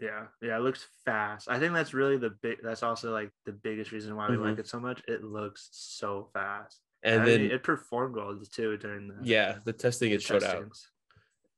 Yeah, 0.00 0.28
yeah, 0.40 0.56
it 0.56 0.62
looks 0.62 0.86
fast. 1.04 1.48
I 1.50 1.58
think 1.58 1.74
that's 1.74 1.92
really 1.92 2.16
the 2.16 2.32
big. 2.40 2.56
That's 2.62 2.82
also 2.82 3.12
like 3.12 3.28
the 3.44 3.52
biggest 3.52 3.92
reason 3.92 4.16
why 4.16 4.30
we 4.30 4.36
Mhm. 4.36 4.48
like 4.48 4.58
it 4.58 4.66
so 4.66 4.80
much. 4.80 5.02
It 5.06 5.22
looks 5.22 5.68
so 5.72 6.30
fast, 6.32 6.80
and 7.02 7.20
then 7.26 7.40
mean, 7.42 7.50
it 7.50 7.62
performed 7.62 8.16
well 8.16 8.32
too 8.50 8.78
during 8.78 9.08
the 9.08 9.20
yeah 9.20 9.58
the 9.66 9.74
testing 9.74 10.08
the 10.08 10.16
it 10.16 10.22
showed 10.22 10.42
out 10.42 10.64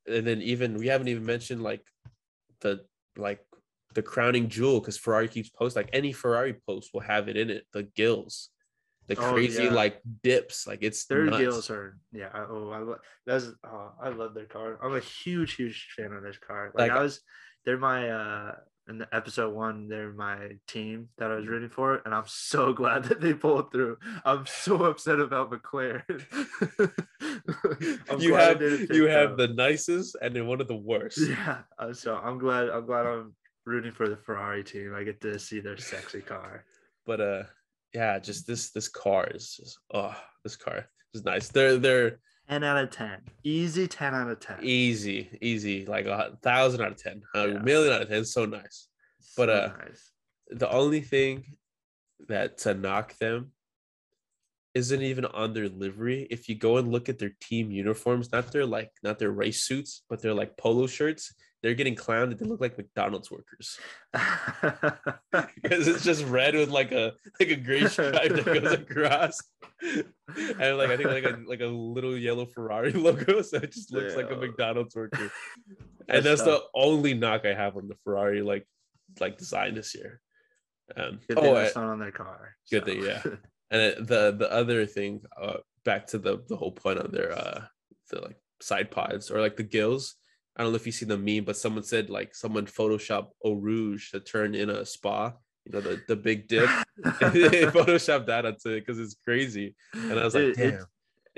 and 0.06 0.26
then 0.26 0.42
even 0.42 0.74
we 0.74 0.88
haven't 0.88 1.06
even 1.06 1.24
mentioned 1.24 1.62
like 1.62 1.86
the 2.62 2.84
like 3.16 3.46
the 3.94 4.02
crowning 4.02 4.48
jewel 4.48 4.80
because 4.80 4.96
Ferrari 4.98 5.28
keeps 5.28 5.50
post 5.50 5.76
like 5.76 5.90
any 5.92 6.12
Ferrari 6.12 6.54
post 6.66 6.90
will 6.92 7.00
have 7.00 7.28
it 7.28 7.36
in 7.36 7.50
it 7.50 7.66
the 7.72 7.82
gills 7.82 8.50
the 9.08 9.16
Oh, 9.18 9.32
crazy 9.32 9.64
yeah. 9.64 9.70
like 9.72 10.00
dips. 10.22 10.64
Like 10.66 10.78
it's 10.82 11.06
Their 11.06 11.24
nuts. 11.24 11.38
gills 11.38 11.70
are 11.70 11.98
yeah. 12.12 12.28
I- 12.32 12.46
Oh, 12.48 12.70
I 12.70 12.78
lo- 12.78 12.98
that's 13.26 13.46
oh, 13.66 13.92
I 14.00 14.10
love 14.10 14.32
their 14.32 14.46
car. 14.46 14.78
I'm 14.82 14.94
a 14.94 15.00
huge, 15.00 15.54
huge 15.54 15.88
fan 15.96 16.12
of 16.12 16.22
this 16.22 16.38
car. 16.38 16.70
Like, 16.74 16.90
Like- 16.90 16.98
I 16.98 17.02
was, 17.02 17.20
they're 17.64 17.78
my 17.78 18.08
uh 18.10 18.52
in 18.88 18.98
the 18.98 19.08
episode 19.14 19.54
one, 19.54 19.86
they're 19.88 20.12
my 20.12 20.56
team 20.68 21.08
that 21.18 21.30
I 21.30 21.36
was 21.36 21.46
rooting 21.46 21.68
for, 21.68 22.00
and 22.04 22.12
I'm 22.14 22.26
so 22.26 22.72
glad 22.80 23.04
that 23.04 23.20
they 23.20 23.34
pulled 23.34 23.70
through. 23.72 23.96
I'm 24.24 24.46
so 24.46 24.84
upset 24.84 25.18
about 25.20 25.50
McLaren. 25.50 26.22
You 28.18 28.34
have 28.34 28.60
you 28.62 29.06
have 29.06 29.36
the 29.36 29.48
nicest 29.48 30.16
and 30.22 30.34
then 30.34 30.46
one 30.46 30.60
of 30.60 30.68
the 30.68 30.76
worst. 30.76 31.18
yeah. 31.18 31.58
uh, 31.78 31.92
So 31.92 32.16
I'm 32.16 32.38
glad 32.38 32.68
I'm 32.70 32.86
glad 32.86 33.06
I'm 33.06 33.34
rooting 33.64 33.92
for 33.92 34.08
the 34.08 34.16
Ferrari 34.16 34.64
team. 34.64 34.94
I 34.94 35.04
get 35.04 35.20
to 35.22 35.38
see 35.38 35.60
their 35.60 35.76
sexy 35.76 36.20
car. 36.20 36.64
But 37.06 37.20
uh, 37.20 37.42
yeah, 37.94 38.18
just 38.18 38.46
this 38.46 38.70
this 38.70 38.88
car 38.88 39.26
is 39.28 39.54
just 39.56 39.78
oh, 39.92 40.16
this 40.44 40.56
car 40.56 40.86
is 41.14 41.24
nice. 41.24 41.48
They're 41.48 41.78
they're 41.78 42.18
10 42.48 42.64
out 42.64 42.82
of 42.82 42.90
10. 42.90 43.20
Easy 43.44 43.86
10 43.86 44.14
out 44.14 44.28
of 44.28 44.40
10. 44.40 44.58
easy, 44.62 45.38
easy, 45.40 45.86
like 45.86 46.06
a 46.06 46.36
thousand 46.42 46.82
out 46.82 46.92
of 46.92 46.98
ten, 46.98 47.22
a 47.34 47.48
Yeah. 47.48 47.58
million 47.58 47.92
out 47.94 48.02
of 48.02 48.08
ten. 48.08 48.24
So 48.24 48.44
nice. 48.44 48.88
but, 49.36 49.48
uh, 49.48 49.70
nice. 49.78 50.10
The 50.50 50.70
only 50.70 51.00
thing 51.00 51.56
that 52.28 52.58
to 52.58 52.74
knock 52.74 53.16
them 53.18 53.52
isn't 54.74 55.02
even 55.02 55.24
on 55.26 55.52
their 55.54 55.68
livery. 55.68 56.26
If 56.30 56.48
you 56.48 56.54
go 56.56 56.76
and 56.78 56.90
look 56.90 57.08
at 57.08 57.18
their 57.18 57.32
team 57.40 57.70
uniforms, 57.70 58.32
not 58.32 58.52
their 58.52 58.66
like 58.66 58.90
not 59.02 59.18
their 59.18 59.30
race 59.30 59.62
suits, 59.62 60.02
but 60.10 60.20
their 60.20 60.34
like 60.34 60.56
polo 60.58 60.86
shirts, 60.86 61.32
they're 61.62 61.74
getting 61.74 61.94
clowned. 61.94 62.36
They 62.36 62.44
look 62.44 62.60
like 62.60 62.76
McDonald's 62.76 63.30
workers 63.30 63.78
because 64.12 65.86
it's 65.86 66.04
just 66.04 66.24
red 66.24 66.54
with 66.54 66.70
like 66.70 66.90
a 66.92 67.12
like 67.38 67.50
a 67.50 67.56
gray 67.56 67.86
stripe 67.86 68.32
that 68.32 68.44
goes 68.44 68.72
across, 68.72 69.40
and 69.80 70.76
like 70.78 70.90
I 70.90 70.96
think 70.96 71.08
like 71.08 71.24
a 71.24 71.38
like 71.46 71.60
a 71.60 71.66
little 71.66 72.16
yellow 72.16 72.46
Ferrari 72.46 72.92
logo, 72.92 73.42
so 73.42 73.58
it 73.58 73.72
just 73.72 73.92
looks 73.92 74.16
like 74.16 74.30
a 74.30 74.36
McDonald's 74.36 74.94
worker. 74.94 75.30
And 76.08 76.24
that's 76.26 76.42
the 76.42 76.60
only 76.74 77.14
knock 77.14 77.46
I 77.46 77.54
have 77.54 77.76
on 77.76 77.86
the 77.86 77.94
Ferrari 78.02 78.42
like 78.42 78.66
like 79.20 79.38
design 79.38 79.76
this 79.76 79.94
year. 79.94 80.20
Um, 80.96 81.20
Good 81.28 81.38
oh, 81.38 81.42
thing 81.42 81.56
I- 81.56 81.62
that's 81.62 81.76
not 81.76 81.84
on 81.84 82.00
their 82.00 82.10
car. 82.10 82.56
Good 82.72 82.84
thing, 82.84 83.04
yeah. 83.04 83.22
and 83.70 84.04
the 84.08 84.34
the 84.36 84.50
other 84.50 84.84
thing, 84.84 85.22
uh, 85.40 85.58
back 85.84 86.08
to 86.08 86.18
the 86.18 86.42
the 86.48 86.56
whole 86.56 86.72
point 86.72 86.98
on 86.98 87.12
their 87.12 87.32
uh 87.32 87.62
the 88.10 88.20
like 88.20 88.36
side 88.60 88.90
pods 88.90 89.30
or 89.30 89.40
like 89.40 89.56
the 89.56 89.62
gills. 89.62 90.16
I 90.56 90.62
don't 90.62 90.72
know 90.72 90.76
if 90.76 90.86
you 90.86 90.92
see 90.92 91.06
the 91.06 91.16
meme, 91.16 91.44
but 91.44 91.56
someone 91.56 91.82
said 91.82 92.10
like 92.10 92.34
someone 92.34 92.66
photoshopped 92.66 93.30
Eau 93.44 93.54
Rouge 93.54 94.10
to 94.10 94.20
turn 94.20 94.54
in 94.54 94.70
a 94.70 94.84
spa. 94.84 95.32
You 95.64 95.72
know 95.72 95.80
the 95.80 96.02
the 96.08 96.16
big 96.16 96.48
dip. 96.48 96.68
they 96.96 97.66
photoshopped 97.66 98.26
that 98.26 98.44
onto 98.44 98.70
it 98.70 98.80
because 98.80 98.98
it's 98.98 99.16
crazy. 99.24 99.74
And 99.94 100.18
I 100.18 100.24
was 100.24 100.34
like, 100.34 100.54
Dude, 100.54 100.56
damn, 100.56 100.86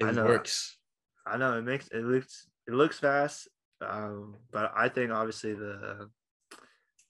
I 0.02 0.10
it 0.10 0.14
know. 0.16 0.24
works. 0.24 0.78
I 1.26 1.36
know 1.36 1.56
it 1.56 1.62
makes 1.62 1.88
it 1.88 2.02
looks 2.02 2.48
it 2.66 2.74
looks 2.74 2.98
fast, 2.98 3.48
um, 3.86 4.36
but 4.50 4.72
I 4.76 4.88
think 4.88 5.12
obviously 5.12 5.54
the 5.54 6.08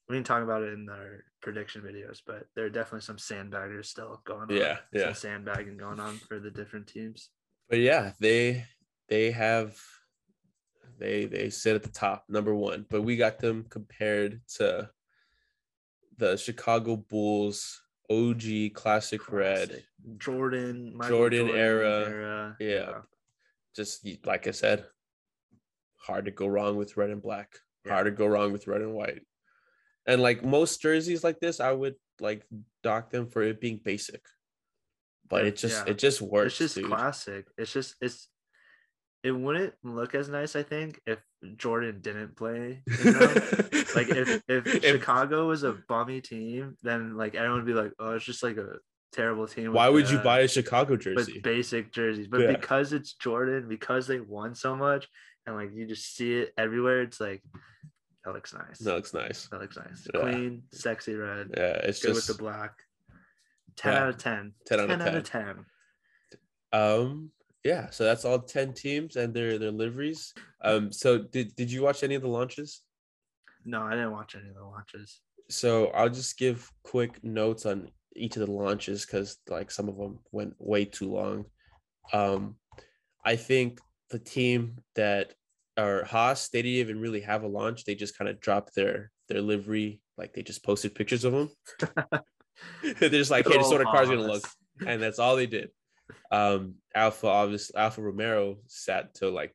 we 0.08 0.16
didn't 0.16 0.26
talk 0.26 0.42
about 0.42 0.62
it 0.62 0.74
in 0.74 0.88
our 0.90 1.24
prediction 1.40 1.80
videos, 1.82 2.20
but 2.26 2.44
there 2.54 2.66
are 2.66 2.70
definitely 2.70 3.00
some 3.00 3.16
sandbaggers 3.16 3.86
still 3.86 4.20
going 4.24 4.50
on. 4.50 4.56
Yeah, 4.56 4.78
yeah. 4.92 5.06
Some 5.06 5.14
sandbagging 5.14 5.78
going 5.78 6.00
on 6.00 6.18
for 6.28 6.38
the 6.38 6.50
different 6.50 6.86
teams. 6.86 7.30
But 7.70 7.78
yeah, 7.78 8.12
they 8.20 8.66
they 9.08 9.30
have 9.30 9.76
they 10.98 11.26
they 11.26 11.50
sit 11.50 11.74
at 11.74 11.82
the 11.82 11.88
top 11.90 12.24
number 12.28 12.54
one, 12.54 12.86
but 12.90 13.02
we 13.02 13.16
got 13.16 13.38
them 13.38 13.66
compared 13.68 14.40
to 14.56 14.90
the 16.16 16.36
Chicago 16.36 16.96
Bulls 16.96 17.82
OG 18.10 18.74
classic 18.74 19.30
red. 19.32 19.68
Classic. 19.68 19.84
Jordan, 20.18 20.96
Michael 20.96 21.16
Jordan 21.18 21.48
era, 21.50 22.04
era. 22.06 22.56
yeah. 22.60 22.92
Just 23.74 24.06
like 24.24 24.46
I 24.46 24.50
said, 24.52 24.84
hard 25.96 26.26
to 26.26 26.30
go 26.30 26.46
wrong 26.46 26.76
with 26.76 26.96
red 26.96 27.10
and 27.10 27.22
black. 27.22 27.56
Yeah. 27.84 27.94
Hard 27.94 28.06
to 28.06 28.10
go 28.12 28.26
wrong 28.26 28.52
with 28.52 28.66
red 28.66 28.82
and 28.82 28.94
white. 28.94 29.22
And 30.06 30.20
like 30.22 30.44
most 30.44 30.80
jerseys 30.80 31.24
like 31.24 31.40
this, 31.40 31.60
I 31.60 31.72
would 31.72 31.94
like 32.20 32.44
dock 32.82 33.10
them 33.10 33.28
for 33.28 33.42
it 33.42 33.60
being 33.60 33.80
basic. 33.82 34.22
But 35.28 35.42
Yeah, 35.42 35.48
it 35.48 35.56
just 35.56 35.86
yeah. 35.86 35.92
it 35.92 35.98
just 35.98 36.20
works. 36.20 36.46
It's 36.48 36.58
just 36.58 36.74
dude. 36.76 36.86
classic. 36.86 37.46
It's 37.56 37.72
just 37.72 37.96
it's 38.00 38.28
it 39.24 39.32
wouldn't 39.32 39.74
look 39.82 40.14
as 40.14 40.28
nice, 40.28 40.54
I 40.54 40.62
think, 40.62 41.00
if 41.06 41.18
Jordan 41.56 42.00
didn't 42.00 42.36
play. 42.36 42.82
You 43.04 43.12
know? 43.12 43.20
like 43.96 44.08
if, 44.10 44.42
if 44.48 44.66
If- 44.66 44.82
Chicago 44.84 45.48
was 45.48 45.62
a 45.64 45.72
bummy 45.88 46.20
team, 46.20 46.76
then 46.82 47.16
like 47.16 47.34
everyone 47.34 47.58
would 47.64 47.66
be 47.66 47.72
like, 47.72 47.92
oh, 47.98 48.12
it's 48.14 48.24
just 48.24 48.42
like 48.42 48.58
a 48.58 48.76
terrible 49.12 49.46
team. 49.48 49.72
why 49.72 49.88
would 49.88 50.10
you 50.10 50.18
buy 50.18 50.40
a 50.40 50.48
Chicago 50.48 50.92
with 50.92 51.02
jersey? 51.02 51.40
basic 51.40 51.90
jerseys? 51.92 52.28
But 52.28 52.40
Yeah. 52.42 52.52
because 52.52 52.92
it's 52.92 53.14
Jordan, 53.14 53.66
because 53.68 54.06
they 54.06 54.20
won 54.20 54.54
so 54.54 54.76
much, 54.76 55.08
and 55.46 55.56
like 55.56 55.70
you 55.74 55.86
just 55.86 56.14
see 56.16 56.34
it 56.40 56.52
everywhere, 56.58 57.02
it's 57.02 57.20
like 57.20 57.42
that 58.24 58.32
looks 58.34 58.52
nice. 58.54 58.78
That 58.78 58.94
looks 58.94 59.12
nice. 59.14 59.48
That 59.48 59.60
looks 59.60 59.76
nice. 59.76 60.06
Yeah. 60.12 60.20
Clean, 60.20 60.62
sexy 60.72 61.14
red. 61.14 61.50
Yeah, 61.56 61.76
it's 61.88 62.00
Good 62.02 62.14
just 62.14 62.28
with 62.28 62.36
the 62.36 62.42
black. 62.42 62.72
10 63.76 63.92
Yeah. 63.92 64.02
out 64.02 64.08
of 64.10 64.16
10. 64.18 64.52
10 64.66 64.80
out 64.80 64.90
of 64.90 64.98
10 64.98 65.08
out 65.08 65.14
of 65.16 65.24
10. 65.24 65.64
um 66.72 67.30
yeah, 67.64 67.90
so 67.90 68.04
that's 68.04 68.24
all 68.24 68.38
10 68.38 68.74
teams 68.74 69.16
and 69.16 69.32
their 69.34 69.58
their 69.58 69.72
liveries. 69.72 70.34
Um 70.62 70.92
so 70.92 71.18
did 71.18 71.56
did 71.56 71.70
you 71.72 71.82
watch 71.82 72.02
any 72.02 72.14
of 72.14 72.22
the 72.22 72.28
launches? 72.28 72.82
No, 73.64 73.82
I 73.82 73.92
didn't 73.92 74.12
watch 74.12 74.34
any 74.34 74.48
of 74.48 74.54
the 74.54 74.64
launches. 74.64 75.20
So 75.50 75.86
I'll 75.88 76.10
just 76.10 76.38
give 76.38 76.70
quick 76.82 77.22
notes 77.24 77.66
on 77.66 77.90
each 78.14 78.36
of 78.36 78.46
the 78.46 78.52
launches 78.52 79.04
cuz 79.06 79.38
like 79.48 79.70
some 79.70 79.88
of 79.88 79.96
them 79.96 80.20
went 80.30 80.54
way 80.58 80.84
too 80.84 81.10
long. 81.10 81.46
Um 82.12 82.56
I 83.24 83.36
think 83.36 83.80
the 84.10 84.18
team 84.18 84.76
that 84.94 85.34
or 85.78 86.04
Haas 86.04 86.50
they 86.50 86.62
didn't 86.62 86.78
even 86.78 87.00
really 87.00 87.22
have 87.22 87.42
a 87.42 87.48
launch. 87.48 87.84
They 87.84 87.94
just 87.94 88.16
kind 88.16 88.28
of 88.28 88.40
dropped 88.40 88.74
their 88.74 89.10
their 89.28 89.40
livery 89.40 90.00
like 90.18 90.34
they 90.34 90.42
just 90.42 90.62
posted 90.62 90.94
pictures 90.94 91.24
of 91.24 91.32
them. 91.32 91.50
They're 92.82 93.08
just 93.08 93.30
like, 93.30 93.46
hey, 93.46 93.56
this 93.56 93.66
is 93.66 93.72
what 93.72 93.84
our 93.84 93.92
car's 93.92 94.08
gonna 94.08 94.22
look. 94.22 94.46
and 94.86 95.02
that's 95.02 95.18
all 95.18 95.36
they 95.36 95.46
did. 95.46 95.70
Um, 96.30 96.74
Alfa 96.94 97.26
obviously 97.26 97.76
Alfa 97.76 98.02
Romeo 98.02 98.58
sat 98.66 99.14
till 99.14 99.30
like 99.30 99.54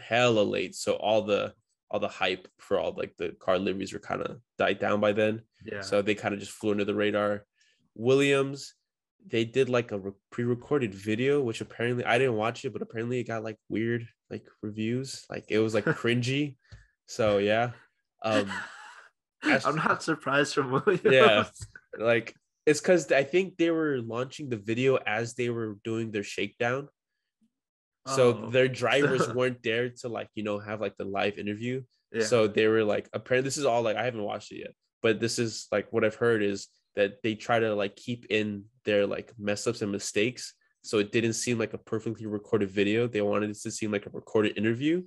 hella 0.00 0.42
late, 0.42 0.74
so 0.74 0.94
all 0.94 1.22
the 1.22 1.54
all 1.90 2.00
the 2.00 2.08
hype 2.08 2.46
for 2.58 2.78
all 2.78 2.94
like 2.96 3.16
the 3.16 3.30
car 3.40 3.58
liveries 3.58 3.92
were 3.92 3.98
kind 3.98 4.22
of 4.22 4.38
died 4.58 4.78
down 4.78 5.00
by 5.00 5.12
then. 5.12 5.42
Yeah. 5.64 5.80
So 5.80 6.02
they 6.02 6.14
kind 6.14 6.34
of 6.34 6.40
just 6.40 6.52
flew 6.52 6.70
under 6.70 6.84
the 6.84 6.94
radar. 6.94 7.44
Williams, 7.96 8.74
they 9.26 9.44
did 9.44 9.68
like 9.68 9.92
a 9.92 9.98
re- 9.98 10.12
pre-recorded 10.30 10.94
video, 10.94 11.40
which 11.40 11.60
apparently 11.60 12.04
I 12.04 12.18
didn't 12.18 12.36
watch 12.36 12.64
it, 12.64 12.72
but 12.72 12.82
apparently 12.82 13.18
it 13.18 13.24
got 13.26 13.42
like 13.42 13.56
weird 13.68 14.06
like 14.30 14.46
reviews, 14.62 15.24
like 15.28 15.46
it 15.48 15.58
was 15.58 15.74
like 15.74 15.84
cringy. 15.84 16.56
So 17.06 17.38
yeah, 17.38 17.72
um, 18.22 18.50
I'm 19.42 19.76
not 19.76 20.02
surprised 20.02 20.54
from 20.54 20.70
Williams. 20.70 21.02
Yeah. 21.04 21.44
like 21.98 22.34
it's 22.70 22.80
because 22.80 23.10
I 23.12 23.24
think 23.24 23.56
they 23.56 23.70
were 23.70 23.98
launching 24.14 24.48
the 24.48 24.56
video 24.56 24.96
as 25.18 25.34
they 25.34 25.50
were 25.50 25.78
doing 25.84 26.10
their 26.10 26.22
shakedown. 26.24 26.88
So 28.06 28.22
Oh. 28.32 28.50
their 28.50 28.68
drivers 28.68 29.28
weren't 29.36 29.62
there 29.62 29.90
to 30.00 30.08
like 30.08 30.28
you 30.34 30.42
know 30.42 30.58
have 30.58 30.80
like 30.80 30.96
the 30.96 31.04
live 31.04 31.38
interview. 31.38 31.82
Yeah. 32.12 32.24
So 32.24 32.48
they 32.48 32.66
were 32.66 32.84
like 32.84 33.08
apparently 33.12 33.46
this 33.48 33.58
is 33.58 33.66
all 33.66 33.82
like 33.82 33.96
I 33.96 34.04
haven't 34.04 34.22
watched 34.22 34.52
it 34.52 34.60
yet, 34.64 34.74
but 35.02 35.20
this 35.20 35.38
is 35.38 35.66
like 35.70 35.92
what 35.92 36.04
I've 36.04 36.14
heard 36.26 36.42
is 36.42 36.68
that 36.96 37.22
they 37.22 37.34
try 37.34 37.58
to 37.60 37.74
like 37.74 37.94
keep 37.96 38.26
in 38.30 38.64
their 38.84 39.06
like 39.06 39.32
mess 39.38 39.66
ups 39.66 39.82
and 39.82 39.92
mistakes. 39.92 40.54
So 40.82 40.98
it 40.98 41.12
didn't 41.12 41.34
seem 41.34 41.58
like 41.58 41.74
a 41.74 41.78
perfectly 41.78 42.26
recorded 42.26 42.70
video. 42.70 43.06
They 43.06 43.20
wanted 43.20 43.50
it 43.50 43.60
to 43.62 43.70
seem 43.70 43.92
like 43.92 44.06
a 44.06 44.10
recorded 44.10 44.56
interview, 44.56 45.04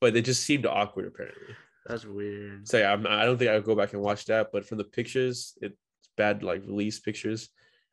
but 0.00 0.16
it 0.16 0.24
just 0.24 0.42
seemed 0.44 0.64
awkward 0.66 1.06
apparently. 1.06 1.54
That's 1.86 2.04
weird. 2.06 2.66
So 2.66 2.78
yeah, 2.78 2.92
I'm, 2.92 3.06
I 3.06 3.24
don't 3.26 3.36
think 3.38 3.50
I'll 3.50 3.60
go 3.60 3.74
back 3.76 3.92
and 3.92 4.02
watch 4.02 4.24
that. 4.26 4.48
But 4.52 4.64
from 4.66 4.78
the 4.78 4.84
pictures, 4.84 5.56
it's 5.60 5.76
bad 6.16 6.42
like 6.42 6.62
release 6.66 6.98
pictures. 6.98 7.48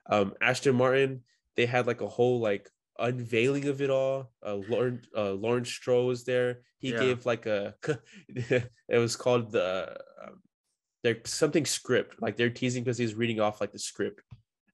Um, 0.09 0.33
Aston 0.41 0.75
Martin, 0.75 1.23
they 1.55 1.65
had 1.65 1.87
like 1.87 2.01
a 2.01 2.07
whole 2.07 2.39
like 2.39 2.69
unveiling 2.99 3.67
of 3.67 3.81
it 3.81 3.89
all. 3.89 4.31
Uh, 4.45 4.55
Lauren 4.55 5.01
uh, 5.15 5.31
Lawrence 5.31 5.69
Stroll 5.69 6.07
was 6.07 6.23
there. 6.23 6.59
He 6.79 6.91
Yeah. 6.91 6.99
gave 6.99 7.25
like 7.25 7.45
a 7.45 7.75
it 8.35 8.97
was 8.97 9.15
called 9.15 9.51
the 9.51 9.97
um, 10.23 10.41
they're 11.03 11.17
something 11.25 11.65
script 11.65 12.21
like 12.21 12.37
they're 12.37 12.49
teasing 12.49 12.83
because 12.83 12.97
he's 12.97 13.13
reading 13.15 13.39
off 13.39 13.61
like 13.61 13.71
the 13.71 13.79
script, 13.79 14.21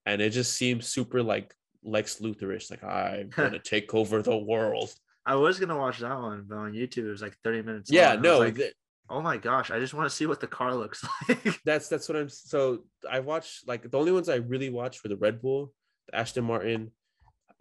and 0.05 0.21
it 0.21 0.31
just 0.31 0.53
seems 0.53 0.87
super 0.87 1.21
like 1.21 1.53
Lex 1.83 2.19
Luthorish. 2.19 2.69
Like 2.71 2.83
I'm 2.83 3.29
gonna 3.35 3.59
take 3.59 3.93
over 3.93 4.21
the 4.21 4.37
world. 4.37 4.93
I 5.25 5.35
was 5.35 5.59
gonna 5.59 5.77
watch 5.77 5.99
that 5.99 6.17
one, 6.19 6.45
but 6.47 6.57
on 6.57 6.73
YouTube 6.73 7.05
it 7.05 7.09
was 7.11 7.21
like 7.21 7.37
30 7.43 7.61
minutes. 7.63 7.91
Yeah, 7.91 8.13
long. 8.13 8.21
No, 8.21 8.39
like, 8.39 8.55
th- 8.55 8.73
oh 9.09 9.21
my 9.21 9.37
gosh, 9.37 9.71
I 9.71 9.79
just 9.79 9.93
want 9.93 10.09
to 10.09 10.15
see 10.15 10.25
what 10.25 10.39
the 10.39 10.47
car 10.47 10.75
looks 10.75 11.05
like. 11.29 11.59
that's 11.65 11.87
that's 11.87 12.07
what 12.07 12.17
I'm 12.17 12.29
so 12.29 12.79
I 13.09 13.19
watched 13.19 13.67
like 13.67 13.89
the 13.89 13.97
only 13.97 14.11
ones 14.11 14.29
I 14.29 14.35
really 14.35 14.69
watched 14.69 15.03
were 15.03 15.09
the 15.09 15.17
Red 15.17 15.41
Bull, 15.41 15.73
the 16.07 16.17
Aston 16.17 16.45
Martin, 16.45 16.91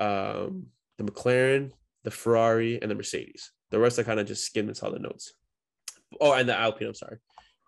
um, 0.01 0.67
the 0.99 1.05
McLaren, 1.05 1.73
the 2.05 2.11
Ferrari, 2.11 2.81
and 2.81 2.91
the 2.91 2.95
Mercedes. 2.95 3.51
The 3.71 3.79
rest 3.79 3.99
I 3.99 4.03
kind 4.03 4.21
of 4.21 4.27
just 4.27 4.45
skimmed 4.45 4.69
and 4.69 4.77
saw 4.77 4.91
the 4.91 4.99
notes. 4.99 5.33
Oh, 6.21 6.33
and 6.33 6.49
the 6.49 6.59
Alpine, 6.59 6.89
I'm 6.89 6.95
sorry. 6.95 7.19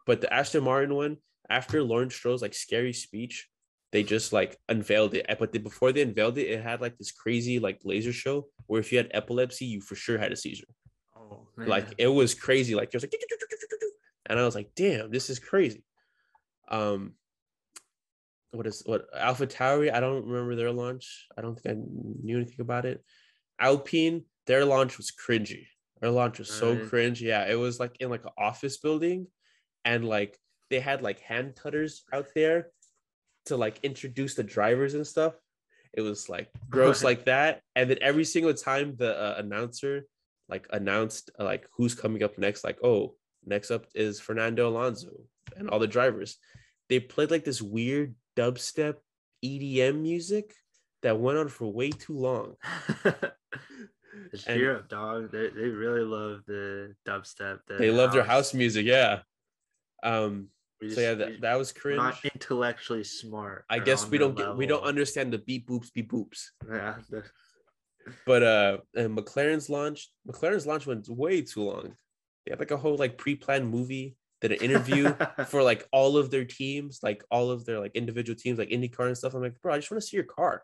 But 0.06 0.20
the 0.20 0.32
Aston 0.32 0.64
Martin 0.64 0.94
one, 0.94 1.16
after 1.48 1.82
Lawrence 1.82 2.14
Stroll's 2.14 2.42
like 2.42 2.54
scary 2.54 2.92
speech, 2.92 3.48
they 3.92 4.02
just 4.02 4.32
like 4.32 4.58
unveiled 4.68 5.14
it. 5.14 5.26
But 5.38 5.52
they, 5.52 5.58
before 5.58 5.92
they 5.92 6.02
unveiled 6.02 6.36
it, 6.36 6.50
it 6.50 6.62
had 6.62 6.80
like 6.80 6.98
this 6.98 7.12
crazy 7.12 7.58
like 7.58 7.80
laser 7.84 8.12
show 8.12 8.48
where 8.66 8.80
if 8.80 8.92
you 8.92 8.98
had 8.98 9.10
epilepsy, 9.12 9.64
you 9.66 9.80
for 9.80 9.94
sure 9.94 10.18
had 10.18 10.32
a 10.32 10.36
seizure. 10.36 10.66
Oh, 11.30 11.46
Like 11.56 11.94
it 11.98 12.08
was 12.08 12.34
crazy. 12.34 12.74
Like 12.74 12.88
it 12.88 12.94
was 12.94 13.02
like, 13.02 13.14
and 14.26 14.38
I 14.38 14.44
was 14.44 14.54
like, 14.54 14.70
damn, 14.74 15.10
this 15.10 15.30
is 15.30 15.38
crazy. 15.38 15.84
Um, 16.68 17.14
what 18.52 18.66
is 18.66 18.82
what 18.86 19.06
Alpha 19.14 19.46
Tauri? 19.46 19.92
I 19.92 20.00
don't 20.00 20.26
remember 20.26 20.54
their 20.54 20.72
launch. 20.72 21.26
I 21.36 21.42
don't 21.42 21.58
think 21.58 21.76
I 21.76 21.80
knew 22.22 22.36
anything 22.36 22.60
about 22.60 22.84
it. 22.84 23.04
Alpine, 23.58 24.24
their 24.46 24.64
launch 24.64 24.96
was 24.96 25.10
cringy. 25.12 25.66
Their 26.00 26.10
launch 26.10 26.38
was 26.38 26.48
so 26.50 26.74
Right. 26.74 26.88
cringe. 26.88 27.22
Yeah, 27.22 27.46
it 27.46 27.54
was 27.56 27.80
like 27.80 27.96
in 28.00 28.10
like 28.10 28.24
an 28.24 28.30
office 28.38 28.76
building, 28.78 29.26
and 29.84 30.04
like 30.08 30.38
they 30.70 30.80
had 30.80 31.02
like 31.02 31.20
hand 31.20 31.56
cutters 31.56 32.04
out 32.12 32.28
there 32.34 32.70
to 33.46 33.56
like 33.56 33.78
introduce 33.82 34.34
the 34.34 34.42
drivers 34.42 34.94
and 34.94 35.06
stuff. 35.06 35.34
It 35.92 36.00
was 36.00 36.28
like 36.28 36.48
gross 36.70 37.02
Right. 37.04 37.16
like 37.18 37.24
that. 37.26 37.62
And 37.76 37.90
then 37.90 37.98
every 38.00 38.24
single 38.24 38.54
time 38.54 38.96
the 38.96 39.16
uh, 39.16 39.34
announcer 39.38 40.06
like 40.48 40.66
announced 40.70 41.30
like 41.38 41.66
who's 41.76 41.94
coming 41.94 42.22
up 42.22 42.38
next, 42.38 42.64
like 42.64 42.78
oh 42.82 43.14
next 43.44 43.70
up 43.70 43.86
is 43.94 44.20
Fernando 44.20 44.68
Alonso 44.68 45.10
and 45.56 45.68
all 45.70 45.78
the 45.78 45.86
drivers. 45.86 46.36
They 46.88 47.00
played 47.00 47.30
like 47.30 47.44
this 47.44 47.62
weird 47.62 48.14
dubstep 48.36 48.96
EDM 49.44 50.00
music 50.00 50.54
that 51.02 51.18
went 51.18 51.38
on 51.38 51.48
for 51.48 51.72
way 51.72 51.90
too 51.90 52.18
long. 52.18 52.54
It's 54.32 54.46
and- 54.46 54.60
Europe, 54.60 54.88
dog. 54.88 55.32
They 55.32 55.48
they 55.48 55.68
really 55.68 56.02
love 56.04 56.42
the 56.46 56.94
dubstep. 57.06 57.60
The 57.66 57.74
They 57.74 57.90
love 57.90 58.12
their 58.12 58.24
house 58.24 58.54
music, 58.54 58.86
yeah. 58.86 59.20
Um, 60.02 60.48
We 60.80 60.90
so 60.90 61.00
yeah, 61.00 61.14
that, 61.14 61.40
that 61.40 61.58
was 61.58 61.72
cringe. 61.72 61.96
not 61.98 62.24
intellectually 62.24 63.04
smart. 63.04 63.64
I 63.70 63.78
guess 63.78 64.08
we 64.08 64.18
don't 64.18 64.36
get 64.36 64.56
we 64.56 64.66
don't 64.66 64.84
understand 64.84 65.32
the 65.32 65.38
beep 65.38 65.68
boops 65.68 65.92
beep 65.92 66.10
boops. 66.10 66.50
Yeah, 66.68 66.96
But 68.26 68.42
uh, 68.42 68.78
and 68.94 69.16
McLaren's 69.16 69.68
launch, 69.70 70.08
McLaren's 70.28 70.66
launch 70.66 70.86
went 70.86 71.08
way 71.08 71.42
too 71.42 71.62
long. 71.62 71.94
They 72.44 72.50
had 72.50 72.58
like 72.58 72.70
a 72.70 72.76
whole 72.76 72.96
like 72.96 73.16
pre-planned 73.18 73.68
movie, 73.68 74.16
did 74.40 74.52
an 74.52 74.58
interview 74.58 75.14
for 75.48 75.62
like 75.62 75.88
all 75.92 76.16
of 76.16 76.30
their 76.30 76.44
teams, 76.44 77.00
like 77.02 77.24
all 77.30 77.50
of 77.50 77.64
their 77.64 77.80
like 77.80 77.94
individual 77.94 78.38
teams, 78.38 78.58
like 78.58 78.68
IndyCar 78.68 79.06
and 79.06 79.16
stuff. 79.16 79.34
I'm 79.34 79.42
like, 79.42 79.60
bro, 79.62 79.72
I 79.72 79.78
just 79.78 79.90
want 79.90 80.02
to 80.02 80.06
see 80.06 80.16
your 80.16 80.24
car. 80.24 80.62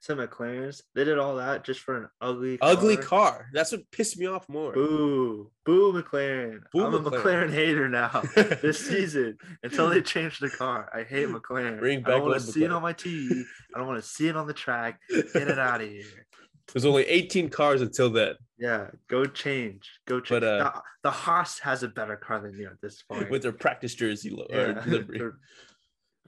some 0.00 0.18
McLarens. 0.18 0.82
They 0.94 1.04
did 1.04 1.18
all 1.18 1.36
that 1.36 1.64
just 1.64 1.80
for 1.80 1.96
an 1.96 2.08
ugly, 2.20 2.58
Ugly 2.60 2.96
car. 2.98 3.48
That's 3.52 3.72
what 3.72 3.88
pissed 3.92 4.18
me 4.18 4.26
off 4.26 4.48
more. 4.48 4.72
Boo, 4.72 5.50
boo, 5.64 5.92
McLaren. 5.92 6.60
Boo 6.72 6.84
I'm 6.84 6.94
a 6.94 7.00
McLaren. 7.00 7.48
McLaren 7.48 7.52
hater 7.52 7.88
now. 7.88 8.22
this 8.34 8.84
season 8.84 9.38
until 9.62 9.88
they 9.88 10.02
change 10.02 10.38
the 10.40 10.50
car. 10.50 10.90
I 10.92 11.04
hate 11.04 11.28
McLaren. 11.28 11.78
Bring 11.78 12.02
back 12.02 12.08
I 12.08 12.18
don't 12.18 12.28
want 12.28 12.40
to 12.40 12.52
see 12.52 12.64
it 12.64 12.72
on 12.72 12.82
my 12.82 12.92
TV. 12.92 13.42
I 13.74 13.78
don't 13.78 13.86
want 13.86 14.02
to 14.02 14.08
see 14.08 14.28
it 14.28 14.36
on 14.36 14.46
the 14.46 14.54
track. 14.54 15.00
Get 15.08 15.48
it 15.48 15.58
out 15.58 15.80
of 15.80 15.88
here. 15.88 16.26
There's 16.72 16.84
only 16.84 17.04
18 17.04 17.48
cars 17.48 17.80
until 17.80 18.10
then. 18.10 18.34
Yeah, 18.58 18.88
go 19.08 19.24
change. 19.26 19.88
Go 20.06 20.20
change. 20.20 20.40
But, 20.40 20.44
uh, 20.44 20.58
the, 20.58 20.82
the 21.04 21.10
Haas 21.10 21.58
has 21.60 21.82
a 21.82 21.88
better 21.88 22.16
car 22.16 22.40
than 22.40 22.58
you 22.58 22.66
at 22.66 22.80
this 22.80 23.02
point. 23.10 23.30
with 23.30 23.42
their 23.42 23.52
practice 23.52 23.94
jersey 23.94 24.30
lo- 24.30 24.46
Yeah, 24.50 24.56
or 24.56 24.82
livery. 24.86 25.32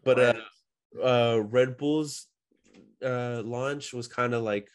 But 0.05 0.19
uh, 0.21 0.35
uh, 1.03 1.41
Red 1.43 1.77
Bull's 1.77 2.29
uh, 3.05 3.43
launch 3.45 3.93
was 3.93 4.07
kind 4.07 4.33
of 4.33 4.43
like 4.43 4.69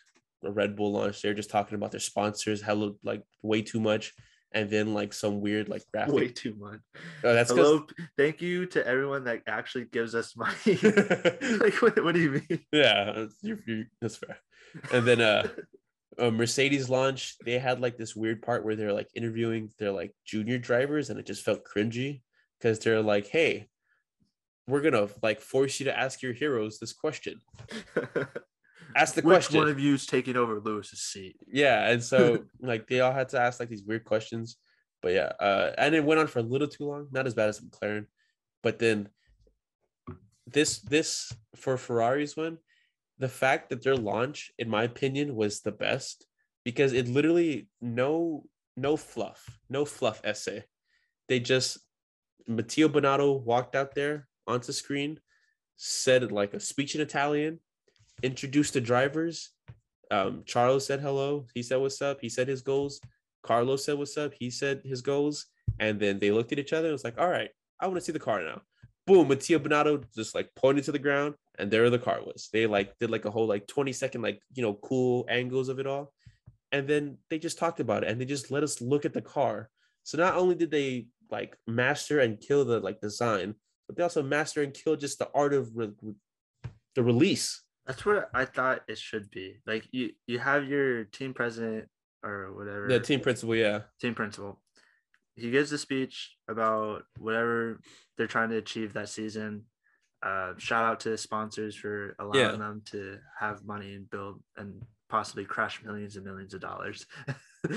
a 0.43 0.51
Red 0.51 0.75
Bull 0.75 0.91
launch. 0.91 1.21
They're 1.21 1.33
just 1.33 1.49
talking 1.49 1.75
about 1.75 1.91
their 1.91 2.01
sponsors, 2.01 2.61
hella 2.61 2.91
like 3.03 3.23
way 3.41 3.61
too 3.61 3.79
much, 3.79 4.13
and 4.51 4.69
then 4.69 4.93
like 4.93 5.13
some 5.13 5.39
weird 5.41 5.69
like 5.69 5.83
graphic. 5.91 6.13
way 6.13 6.27
too 6.27 6.55
much. 6.59 6.79
Uh, 7.23 7.33
that's 7.33 7.51
Hello, 7.51 7.85
thank 8.17 8.41
you 8.41 8.65
to 8.67 8.85
everyone 8.85 9.23
that 9.23 9.41
actually 9.47 9.85
gives 9.85 10.13
us 10.13 10.35
money. 10.35 10.51
like, 11.57 11.81
what, 11.81 12.03
what 12.03 12.13
do 12.13 12.19
you 12.19 12.31
mean? 12.31 12.59
yeah, 12.71 13.25
you're, 13.41 13.59
you're, 13.65 13.85
that's 14.01 14.17
fair. 14.17 14.37
And 14.91 15.05
then 15.05 15.21
uh, 15.21 15.47
uh, 16.17 16.31
Mercedes 16.31 16.89
launch, 16.89 17.35
they 17.43 17.59
had 17.59 17.79
like 17.79 17.97
this 17.97 18.15
weird 18.15 18.41
part 18.41 18.63
where 18.63 18.75
they're 18.75 18.93
like 18.93 19.09
interviewing 19.15 19.69
their 19.79 19.91
like 19.91 20.15
junior 20.25 20.57
drivers, 20.57 21.09
and 21.09 21.19
it 21.19 21.25
just 21.25 21.43
felt 21.43 21.63
cringy 21.63 22.21
because 22.59 22.79
they're 22.79 23.01
like, 23.01 23.27
"Hey, 23.27 23.67
we're 24.67 24.81
gonna 24.81 25.07
like 25.21 25.41
force 25.41 25.79
you 25.79 25.85
to 25.85 25.97
ask 25.97 26.21
your 26.21 26.33
heroes 26.33 26.79
this 26.79 26.93
question. 26.93 27.39
Ask 28.95 29.15
the 29.15 29.21
Which 29.21 29.33
question." 29.33 29.57
one 29.57 29.69
of 29.69 29.79
you 29.79 29.95
is 29.95 30.05
taking 30.05 30.37
over 30.37 30.59
Lewis's 30.59 31.01
seat? 31.01 31.35
yeah, 31.47 31.89
and 31.89 32.03
so 32.03 32.45
like 32.61 32.87
they 32.87 32.99
all 32.99 33.13
had 33.13 33.29
to 33.29 33.39
ask 33.39 33.59
like 33.59 33.69
these 33.69 33.83
weird 33.83 34.03
questions, 34.03 34.57
but 35.01 35.13
yeah, 35.13 35.31
uh, 35.39 35.71
and 35.77 35.95
it 35.95 36.03
went 36.03 36.19
on 36.19 36.27
for 36.27 36.39
a 36.39 36.43
little 36.43 36.67
too 36.67 36.85
long. 36.85 37.07
Not 37.11 37.25
as 37.25 37.33
bad 37.33 37.49
as 37.49 37.59
McLaren, 37.59 38.05
but 38.61 38.77
then 38.77 39.09
this 40.45 40.79
this 40.81 41.33
for 41.55 41.77
Ferrari's 41.77 42.37
one, 42.37 42.59
the 43.23 43.29
fact 43.29 43.69
that 43.69 43.83
their 43.83 43.95
launch, 43.95 44.51
in 44.59 44.69
my 44.69 44.83
opinion, 44.83 45.35
was 45.35 45.61
the 45.61 45.71
best 45.71 46.25
because 46.65 46.93
it 46.93 47.07
literally 47.07 47.67
no 47.81 48.45
no 48.75 48.97
fluff, 48.97 49.59
no 49.69 49.85
fluff 49.85 50.21
essay. 50.23 50.63
They 51.29 51.39
just 51.39 51.77
Mattia 52.47 52.89
Binotto 52.89 53.41
walked 53.41 53.75
out 53.75 53.95
there 53.95 54.27
onto 54.47 54.73
screen, 54.73 55.19
said 55.77 56.31
like 56.31 56.53
a 56.53 56.59
speech 56.59 56.95
in 56.95 57.01
Italian, 57.01 57.59
introduced 58.21 58.73
the 58.73 58.81
drivers. 58.81 59.51
Um, 60.11 60.43
Charles 60.45 60.85
said 60.85 60.99
hello. 60.99 61.47
He 61.53 61.63
said 61.63 61.77
what's 61.77 62.01
up. 62.01 62.19
He 62.19 62.29
said 62.29 62.47
his 62.47 62.61
goals. 62.61 62.99
Carlos 63.43 63.85
said 63.85 63.97
what's 63.97 64.17
up. 64.17 64.33
He 64.37 64.49
said 64.49 64.81
his 64.83 65.01
goals. 65.01 65.47
And 65.79 65.99
then 65.99 66.19
they 66.19 66.31
looked 66.31 66.51
at 66.51 66.59
each 66.59 66.73
other 66.73 66.87
and 66.87 66.93
was 66.93 67.03
like, 67.03 67.17
all 67.17 67.29
right, 67.29 67.49
I 67.79 67.87
want 67.87 67.97
to 67.97 68.01
see 68.01 68.11
the 68.11 68.19
car 68.19 68.41
now. 68.41 68.61
Boom, 69.05 69.27
Mattia 69.27 69.59
Binotto 69.59 70.03
just 70.15 70.33
like 70.33 70.49
pointed 70.55 70.85
to 70.85 70.91
the 70.91 70.99
ground 70.99 71.35
and 71.59 71.69
there 71.69 71.89
the 71.89 71.99
car 71.99 72.21
was. 72.23 72.49
They 72.53 72.67
like 72.67 72.97
did 72.99 73.09
like 73.09 73.25
a 73.25 73.31
whole 73.31 73.47
like 73.47 73.67
20 73.67 73.91
second, 73.91 74.21
like, 74.21 74.39
you 74.53 74.63
know, 74.63 74.73
cool 74.75 75.25
angles 75.29 75.69
of 75.69 75.79
it 75.79 75.87
all. 75.87 76.13
And 76.71 76.87
then 76.87 77.17
they 77.29 77.37
just 77.37 77.59
talked 77.59 77.79
about 77.79 78.03
it 78.03 78.09
and 78.09 78.19
they 78.19 78.25
just 78.25 78.49
let 78.49 78.63
us 78.63 78.81
look 78.81 79.05
at 79.05 79.13
the 79.13 79.21
car. 79.21 79.69
So 80.03 80.17
not 80.17 80.35
only 80.35 80.55
did 80.55 80.71
they 80.71 81.07
like 81.29 81.57
master 81.67 82.19
and 82.19 82.39
kill 82.39 82.63
the 82.65 82.79
like 82.79 83.01
design, 83.01 83.55
but 83.87 83.97
they 83.97 84.03
also 84.03 84.23
master 84.23 84.63
and 84.63 84.73
kill 84.73 84.95
just 84.95 85.19
the 85.19 85.29
art 85.35 85.53
of 85.53 85.75
re- 85.75 85.91
re- 86.01 86.15
the 86.95 87.03
release. 87.03 87.61
That's 87.85 88.05
what 88.05 88.29
I 88.33 88.45
thought 88.45 88.81
it 88.87 88.97
should 88.97 89.29
be. 89.29 89.59
Like 89.67 89.87
you, 89.91 90.11
you 90.27 90.39
have 90.39 90.67
your 90.67 91.03
team 91.05 91.33
president 91.33 91.89
or 92.23 92.53
whatever. 92.53 92.87
The 92.87 92.99
team 92.99 93.19
principal, 93.19 93.55
yeah. 93.55 93.81
team 93.99 94.15
principal. 94.15 94.59
He 95.35 95.49
gives 95.51 95.71
a 95.71 95.77
speech 95.77 96.35
about 96.47 97.03
whatever 97.17 97.79
they're 98.17 98.27
trying 98.27 98.49
to 98.49 98.57
achieve 98.57 98.93
that 98.93 99.09
season. 99.09 99.65
Uh, 100.21 100.53
shout 100.57 100.85
out 100.85 100.99
to 101.01 101.09
the 101.09 101.17
sponsors 101.17 101.75
for 101.75 102.15
allowing 102.19 102.39
Yeah. 102.39 102.55
them 102.55 102.81
to 102.91 103.17
have 103.39 103.65
money 103.65 103.93
and 103.95 104.09
build 104.09 104.41
and 104.55 104.81
possibly 105.09 105.43
crash 105.45 105.83
millions 105.83 106.15
and 106.15 106.25
millions 106.25 106.53
of 106.53 106.61
dollars. 106.61 107.05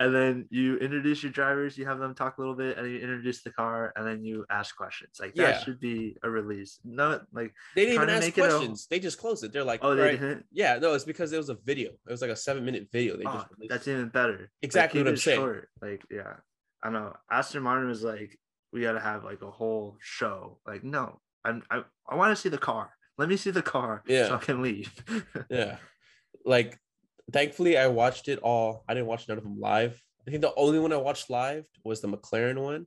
and 0.00 0.14
then 0.14 0.46
you 0.50 0.76
introduce 0.78 1.22
your 1.22 1.32
drivers, 1.32 1.76
you 1.76 1.86
have 1.86 1.98
them 1.98 2.14
talk 2.14 2.38
a 2.38 2.40
little 2.40 2.54
bit, 2.54 2.78
and 2.78 2.90
you 2.90 2.98
introduce 2.98 3.42
the 3.42 3.50
car, 3.50 3.92
and 3.96 4.06
then 4.06 4.24
you 4.24 4.44
ask 4.50 4.76
questions. 4.76 5.18
Like 5.20 5.34
that 5.34 5.62
should 5.62 5.80
be 5.80 6.16
a 6.22 6.30
release. 6.30 6.78
No, 6.84 7.20
like 7.32 7.52
They 7.74 7.86
didn't 7.86 7.94
even 8.02 8.10
ask 8.10 8.28
it 8.28 8.38
a- 8.38 8.48
questions. 8.48 8.86
They 8.88 9.00
just 9.00 9.18
closed 9.18 9.42
it. 9.44 9.52
They're 9.52 9.64
like, 9.64 9.80
oh, 9.82 9.94
they 9.94 10.02
"Alright." 10.02 10.20
didn't. 10.20 10.46
Yeah, 10.52 10.78
no, 10.78 10.94
it's 10.94 11.04
because 11.04 11.32
it 11.32 11.38
was 11.38 11.48
a 11.48 11.54
video. 11.64 11.90
It 11.90 12.10
was 12.10 12.22
like 12.22 12.30
a 12.30 12.36
seven 12.36 12.64
minute 12.64 12.88
video. 12.92 13.16
They 13.16 13.24
Oh, 13.24 13.32
just 13.32 13.46
released 13.56 13.70
that's 13.70 13.88
even 13.88 14.08
better. 14.08 14.50
Exactly 14.62 15.00
keep 15.00 15.06
what 15.06 15.10
I'm 15.12 15.16
saying. 15.16 15.38
short. 15.40 15.68
Like, 15.82 16.02
yeah, 16.10 16.34
I 16.84 16.90
know. 16.90 17.14
Aston 17.30 17.62
Martin 17.62 17.88
was 17.88 18.02
like, 18.04 18.38
we 18.72 18.82
got 18.82 18.92
to 18.92 19.00
have 19.00 19.24
like 19.24 19.42
a 19.42 19.50
whole 19.50 19.96
show. 20.00 20.58
Like, 20.66 20.84
no, 20.84 21.20
I'm, 21.44 21.62
I, 21.70 21.82
I 22.08 22.14
want 22.16 22.30
to 22.36 22.40
see 22.40 22.48
the 22.50 22.58
car. 22.58 22.90
Let 23.16 23.28
me 23.28 23.36
see 23.36 23.50
the 23.50 23.62
car 23.62 24.02
Yeah. 24.06 24.28
so 24.28 24.34
I 24.34 24.38
can 24.38 24.60
leave. 24.62 24.92
yeah. 25.50 25.76
Like, 26.44 26.78
thankfully, 27.32 27.78
I 27.78 27.86
watched 27.86 28.28
it 28.28 28.38
all. 28.40 28.84
I 28.88 28.94
didn't 28.94 29.06
watch 29.06 29.26
none 29.28 29.38
of 29.38 29.44
them 29.44 29.58
live. 29.58 30.00
I 30.26 30.30
think 30.30 30.42
the 30.42 30.54
only 30.56 30.78
one 30.78 30.92
I 30.92 30.96
watched 30.98 31.30
live 31.30 31.64
was 31.84 32.00
the 32.00 32.08
McLaren 32.08 32.58
one. 32.60 32.86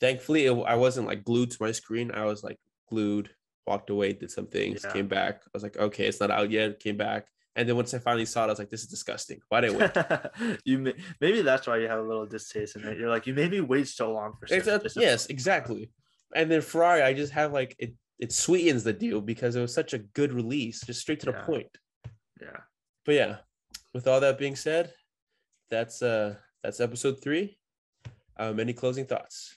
Thankfully, 0.00 0.46
it, 0.46 0.52
I 0.66 0.74
wasn't 0.76 1.06
like 1.06 1.24
glued 1.24 1.50
to 1.52 1.56
my 1.60 1.72
screen. 1.72 2.10
I 2.12 2.24
was 2.24 2.42
like 2.44 2.58
glued, 2.88 3.30
walked 3.66 3.90
away, 3.90 4.12
did 4.12 4.30
some 4.30 4.46
things, 4.46 4.82
Yeah. 4.84 4.92
came 4.92 5.08
back. 5.08 5.42
I 5.44 5.50
was 5.54 5.62
like, 5.62 5.76
okay, 5.76 6.06
it's 6.06 6.20
not 6.20 6.30
out 6.30 6.50
yet. 6.50 6.80
Came 6.80 6.96
back. 6.96 7.28
And 7.56 7.68
then 7.68 7.74
once 7.76 7.92
I 7.92 7.98
finally 7.98 8.24
saw 8.26 8.42
it, 8.44 8.46
I 8.46 8.50
was 8.50 8.58
like, 8.60 8.70
this 8.70 8.82
is 8.82 8.88
disgusting. 8.88 9.40
Why 9.48 9.60
did 9.62 9.74
I 9.74 9.76
wait? 9.76 10.60
you 10.64 10.78
may, 10.78 10.94
maybe 11.20 11.42
that's 11.42 11.66
why 11.66 11.78
you 11.78 11.88
have 11.88 11.98
a 11.98 12.02
little 12.06 12.26
distaste 12.26 12.76
in 12.76 12.84
it. 12.84 12.98
You're 12.98 13.08
like, 13.08 13.26
you 13.26 13.34
made 13.34 13.50
me 13.50 13.60
wait 13.60 13.88
so 13.88 14.12
long 14.12 14.34
for 14.38 14.44
It's 14.44 14.64
certain- 14.64 14.80
a- 14.80 14.82
just 14.84 14.96
a- 14.96 15.00
yes, 15.00 15.26
exactly. 15.26 15.90
And 16.36 16.50
then 16.50 16.60
Ferrari, 16.60 17.02
I 17.02 17.14
just 17.14 17.32
have 17.32 17.52
like 17.52 17.74
it. 17.78 17.94
It 18.20 18.32
sweetens 18.32 18.82
the 18.84 18.92
deal 18.92 19.20
because 19.20 19.54
it 19.56 19.60
was 19.60 19.72
such 19.72 19.92
a 19.94 19.98
good 19.98 20.32
release, 20.32 20.80
just 20.84 21.00
straight 21.00 21.20
to 21.20 21.26
the 21.26 21.32
Yeah. 21.32 21.44
point. 21.44 21.78
Yeah. 22.40 22.60
But 23.04 23.14
yeah, 23.14 23.36
with 23.94 24.06
all 24.08 24.20
that 24.20 24.38
being 24.38 24.56
said, 24.56 24.92
that's 25.70 26.02
uh 26.02 26.34
that's 26.62 26.80
episode 26.80 27.22
three. 27.22 27.58
Um, 28.36 28.60
any 28.60 28.72
closing 28.72 29.04
thoughts? 29.06 29.56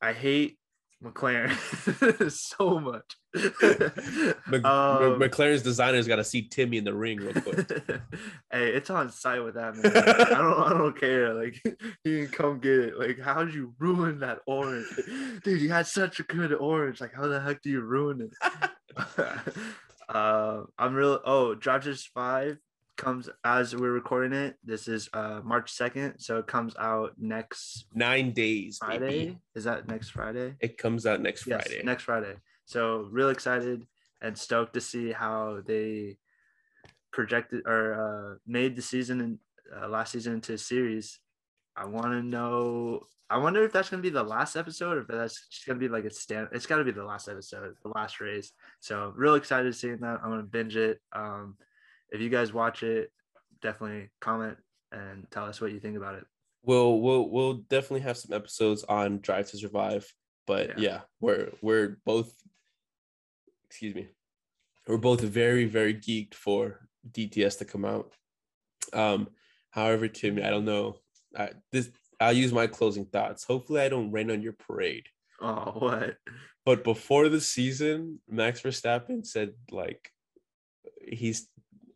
I 0.00 0.12
hate 0.12 0.57
McLaren 1.02 2.30
so 2.32 2.80
much. 2.80 3.04
Mc- 3.34 4.64
Um, 4.64 5.20
McLaren's 5.20 5.62
designers 5.62 6.08
got 6.08 6.16
to 6.16 6.24
see 6.24 6.48
Timmy 6.48 6.78
in 6.78 6.84
the 6.84 6.94
ring 6.94 7.18
real 7.18 7.34
quick. 7.34 7.68
hey, 8.52 8.70
it's 8.72 8.90
on 8.90 9.10
site 9.10 9.44
with 9.44 9.54
that 9.54 9.76
man. 9.76 9.92
I 9.96 10.40
don't 10.40 10.60
I 10.60 10.68
don't 10.70 10.98
care. 10.98 11.34
Like 11.34 11.60
he 12.02 12.18
can 12.24 12.28
come 12.28 12.58
get 12.58 12.72
it. 12.80 12.98
Like, 12.98 13.20
how'd 13.20 13.54
you 13.54 13.74
ruin 13.78 14.20
that 14.20 14.40
orange? 14.46 14.88
Dude, 15.44 15.60
you 15.60 15.68
had 15.68 15.86
such 15.86 16.18
a 16.18 16.24
good 16.24 16.52
orange. 16.52 17.00
Like, 17.00 17.14
how 17.14 17.28
the 17.28 17.40
heck 17.40 17.62
do 17.62 17.70
you 17.70 17.80
ruin 17.80 18.20
it? 18.22 18.70
uh 20.08 20.62
I'm 20.78 20.94
real 20.94 21.20
oh, 21.24 21.54
Drive 21.54 21.84
Survive 21.84 22.58
comes 22.98 23.30
as 23.44 23.74
we're 23.74 23.92
recording 23.92 24.32
it. 24.34 24.56
This 24.62 24.88
is 24.88 25.08
uh 25.14 25.40
March 25.42 25.72
2nd, 25.72 26.20
so 26.20 26.38
it 26.38 26.46
comes 26.46 26.74
out 26.78 27.12
next 27.16 27.86
Nine 27.94 28.32
days, 28.32 28.76
Friday. 28.78 29.06
baby. 29.06 29.38
Is 29.54 29.64
that 29.64 29.88
next 29.88 30.10
Friday? 30.10 30.56
It 30.60 30.76
comes 30.76 31.06
out 31.06 31.22
next 31.22 31.46
Yes, 31.46 31.66
Friday. 31.66 31.82
next 31.84 32.02
Friday. 32.02 32.34
So 32.66 33.08
real 33.10 33.30
excited 33.30 33.86
and 34.20 34.36
stoked 34.36 34.74
to 34.74 34.80
see 34.82 35.12
how 35.12 35.62
they 35.64 36.18
projected 37.12 37.62
or 37.66 37.94
uh, 37.94 38.38
made 38.46 38.76
the 38.76 38.82
season 38.82 39.20
and 39.20 39.38
uh, 39.74 39.88
last 39.88 40.12
season 40.12 40.34
into 40.34 40.52
a 40.54 40.58
series. 40.58 41.20
I 41.76 41.86
want 41.86 42.06
to 42.12 42.22
know. 42.22 43.04
I 43.30 43.36
wonder 43.38 43.62
if 43.62 43.72
that's 43.72 43.88
gonna 43.90 44.02
be 44.02 44.10
the 44.10 44.22
last 44.22 44.56
episode, 44.56 44.96
or 44.96 45.00
if 45.02 45.06
that's 45.08 45.46
just 45.48 45.66
gonna 45.66 45.78
be 45.78 45.88
like 45.88 46.04
a 46.04 46.10
stand. 46.10 46.48
It's 46.52 46.66
got 46.66 46.78
to 46.78 46.84
be 46.84 46.90
the 46.90 47.04
last 47.04 47.28
episode, 47.28 47.74
the 47.84 47.90
last 47.90 48.20
race. 48.20 48.50
So 48.80 49.12
real 49.14 49.34
excited 49.36 49.72
to 49.72 49.78
seeing 49.78 49.98
that. 50.00 50.18
I'm 50.24 50.30
gonna 50.30 50.42
binge 50.42 50.76
it. 50.76 50.98
Um, 51.12 51.56
if 52.10 52.20
you 52.20 52.28
guys 52.28 52.52
watch 52.52 52.82
it, 52.82 53.10
definitely 53.62 54.08
comment 54.20 54.56
and 54.92 55.26
tell 55.30 55.44
us 55.44 55.60
what 55.60 55.72
you 55.72 55.80
think 55.80 55.96
about 55.96 56.14
it. 56.14 56.24
we'll 56.62 57.00
we'll 57.00 57.28
we'll 57.28 57.54
definitely 57.54 58.00
have 58.00 58.16
some 58.16 58.34
episodes 58.34 58.84
on 58.84 59.20
Drive 59.20 59.50
to 59.50 59.56
Survive. 59.58 60.10
But 60.46 60.68
Yeah. 60.70 60.74
yeah, 60.78 61.00
we're 61.20 61.50
we're 61.62 61.98
both 62.04 62.32
excuse 63.68 63.94
me. 63.94 64.08
We're 64.86 64.96
both 64.96 65.20
very, 65.20 65.66
very 65.66 65.94
geeked 65.94 66.32
for 66.34 66.88
DTS 67.10 67.58
to 67.58 67.64
come 67.66 67.84
out. 67.84 68.12
Um, 68.94 69.28
however, 69.70 70.08
Timmy, 70.08 70.42
I 70.42 70.48
don't 70.48 70.64
know. 70.64 70.96
I, 71.36 71.50
this 71.72 71.90
I'll 72.18 72.32
use 72.32 72.52
my 72.52 72.66
closing 72.66 73.04
thoughts. 73.04 73.44
Hopefully, 73.44 73.82
I 73.82 73.90
don't 73.90 74.10
rain 74.10 74.30
on 74.30 74.40
your 74.42 74.54
parade. 74.54 75.06
Oh, 75.40 75.72
what? 75.78 76.16
But 76.64 76.84
before 76.84 77.28
the 77.28 77.40
season, 77.40 78.20
Max 78.28 78.62
Verstappen 78.62 79.26
said 79.26 79.52
like 79.70 80.10
he's 81.06 81.48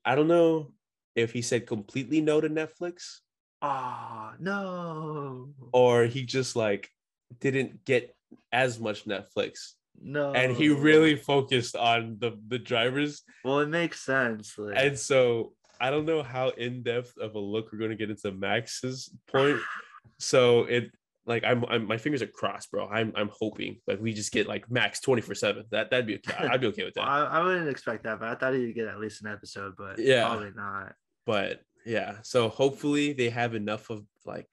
I 0.04 0.14
don't 0.14 0.28
know 0.28 0.72
if 1.14 1.32
he 1.32 1.42
said 1.42 1.66
completely 1.66 2.20
no 2.20 2.40
to 2.40 2.48
Netflix 2.48 3.20
Oh 3.64 4.32
no, 4.40 5.50
or 5.72 6.04
he 6.06 6.24
just 6.24 6.56
like 6.56 6.90
didn't 7.38 7.84
get 7.84 8.12
as 8.50 8.80
much 8.80 9.04
Netflix 9.04 9.74
no. 10.00 10.32
and 10.32 10.56
he 10.56 10.68
really 10.68 11.14
focused 11.14 11.76
on 11.76 12.16
the 12.18 12.36
the 12.48 12.58
drivers 12.58 13.22
Well, 13.44 13.60
it 13.60 13.68
makes 13.68 14.00
sense. 14.00 14.58
Like, 14.58 14.74
and 14.76 14.98
so 14.98 15.52
I 15.80 15.90
don't 15.90 16.06
know 16.06 16.24
how 16.24 16.48
in 16.48 16.82
depth 16.82 17.16
of 17.18 17.36
a 17.36 17.38
look 17.38 17.70
we're 17.72 17.78
going 17.78 17.90
to 17.92 17.96
get 17.96 18.10
into 18.10 18.32
Max's 18.32 19.14
point 19.30 19.60
so 20.18 20.64
it 20.64 20.90
like 21.26 21.44
I'm, 21.44 21.64
I'm 21.66 21.86
my 21.86 21.96
fingers 21.98 22.22
are 22.22 22.26
crossed 22.26 22.70
bro 22.70 22.88
I'm 22.88 23.12
I'm 23.14 23.30
hoping 23.32 23.78
like 23.86 24.00
we 24.00 24.12
just 24.12 24.32
get 24.32 24.48
like 24.48 24.70
Max 24.70 25.00
24 25.00 25.34
7 25.34 25.64
that 25.70 25.90
that'd 25.90 26.06
be 26.06 26.16
okay 26.16 26.34
I'd 26.50 26.60
be 26.60 26.66
okay 26.68 26.84
with 26.84 26.94
Well, 26.96 27.06
that 27.06 27.30
I, 27.32 27.38
I 27.40 27.42
wouldn't 27.44 27.68
expect 27.68 28.04
that, 28.04 28.18
but 28.20 28.28
I 28.28 28.34
thought 28.34 28.54
he'd 28.54 28.74
get 28.74 28.88
at 28.88 28.98
least 28.98 29.22
an 29.24 29.30
episode, 29.32 29.74
but 29.78 29.98
Yeah. 29.98 30.26
probably 30.28 30.50
not. 30.54 30.94
but 31.26 31.60
yeah 31.86 32.16
so 32.22 32.48
hopefully 32.48 33.12
they 33.12 33.28
have 33.30 33.54
enough 33.54 33.90
of 33.90 34.04
like 34.24 34.48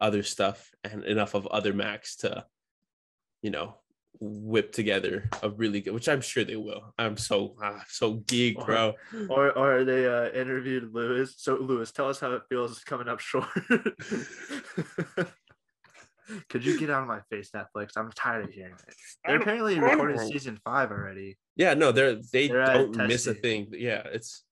other 0.00 0.22
stuff 0.22 0.70
and 0.84 1.04
enough 1.04 1.34
of 1.34 1.46
other 1.46 1.72
max 1.72 2.16
to 2.16 2.44
you 3.42 3.50
know 3.50 3.74
whip 4.18 4.72
together 4.72 5.28
a 5.42 5.50
really 5.50 5.80
good 5.80 5.92
which 5.92 6.08
i'm 6.08 6.20
sure 6.22 6.42
they 6.42 6.56
will 6.56 6.92
i'm 6.98 7.16
so 7.16 7.54
ah, 7.62 7.84
so 7.88 8.14
geek 8.26 8.58
bro 8.64 8.94
Or, 9.28 9.52
or 9.52 9.84
they 9.84 10.06
uh, 10.06 10.30
interviewed 10.30 10.92
Lewis. 10.94 11.34
So, 11.36 11.56
Lewis, 11.56 11.92
tell 11.92 12.08
us 12.08 12.18
how 12.20 12.32
it 12.32 12.42
feels 12.48 12.78
coming 12.84 13.08
up 13.08 13.20
short. 13.20 13.46
Could 16.48 16.64
you 16.64 16.78
get 16.78 16.90
out 16.90 17.02
of 17.02 17.08
my 17.08 17.20
face, 17.30 17.50
Netflix? 17.54 17.90
I'm 17.96 18.10
tired 18.12 18.44
of 18.44 18.50
hearing 18.50 18.74
it. 18.74 18.94
They're 19.24 19.40
apparently 19.40 19.78
recording 19.78 20.18
season 20.18 20.58
five 20.64 20.90
already. 20.90 21.38
yeah 21.56 21.74
no 21.74 21.92
they're 21.92 22.16
they 22.32 22.48
They're 22.48 22.64
don't 22.64 22.96
miss 22.96 23.26
a 23.26 23.34
thing 23.34 23.68
yeah 23.72 24.02
it's 24.12 24.44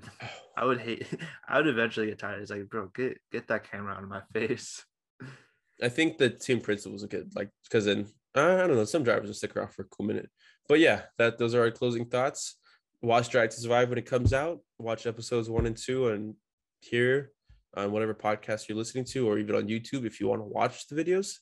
I 0.56 0.64
would 0.64 0.80
hate. 0.80 1.06
I 1.48 1.58
would 1.58 1.68
eventually 1.68 2.06
get 2.06 2.18
tired. 2.18 2.42
It's 2.42 2.50
like, 2.50 2.68
bro, 2.68 2.88
get 2.94 3.18
get 3.30 3.46
that 3.48 3.70
camera 3.70 3.94
out 3.94 4.02
of 4.02 4.08
my 4.08 4.22
face. 4.32 4.84
i 5.82 5.88
think 5.88 6.18
the 6.18 6.28
team 6.28 6.60
principals 6.60 7.04
are 7.04 7.08
good 7.08 7.30
like 7.36 7.50
because 7.62 7.84
then 7.84 8.04
i 8.34 8.40
don't 8.40 8.74
know 8.74 8.84
some 8.84 9.04
drivers 9.04 9.28
will 9.28 9.34
stick 9.34 9.56
around 9.56 9.68
for 9.72 9.82
a 9.82 9.84
cool 9.86 10.04
minute 10.06 10.28
but 10.68 10.80
yeah 10.80 11.02
that 11.18 11.38
those 11.38 11.54
are 11.54 11.60
our 11.60 11.70
closing 11.70 12.04
thoughts 12.04 12.56
watch 13.00 13.28
drive 13.28 13.50
to 13.50 13.60
survive 13.60 13.88
when 13.88 13.96
it 13.98 14.04
comes 14.04 14.32
out 14.32 14.58
watch 14.78 15.06
episodes 15.06 15.48
one 15.48 15.66
and 15.66 15.76
two 15.76 16.08
and 16.08 16.34
here 16.80 17.30
on 17.76 17.92
whatever 17.92 18.14
podcast 18.14 18.68
you're 18.68 18.78
listening 18.78 19.04
to 19.04 19.28
or 19.28 19.38
even 19.38 19.54
on 19.54 19.68
youtube 19.68 20.04
if 20.06 20.20
you 20.20 20.28
want 20.28 20.40
to 20.40 20.44
watch 20.44 20.86
the 20.88 20.94
videos 21.02 21.38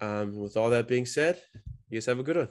um 0.00 0.38
with 0.38 0.56
all 0.56 0.70
that 0.70 0.88
being 0.88 1.06
said 1.06 1.40
you 1.88 1.96
guys 1.96 2.06
have 2.06 2.18
a 2.18 2.22
good 2.22 2.36
one 2.36 2.48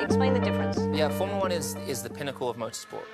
Explain 0.00 0.34
the 0.34 0.40
difference. 0.40 0.78
Yeah, 0.96 1.10
Formula 1.10 1.40
One 1.40 1.52
is 1.52 1.76
is 1.86 2.02
the 2.02 2.10
pinnacle 2.10 2.48
of 2.48 2.56
motorsport. 2.56 3.04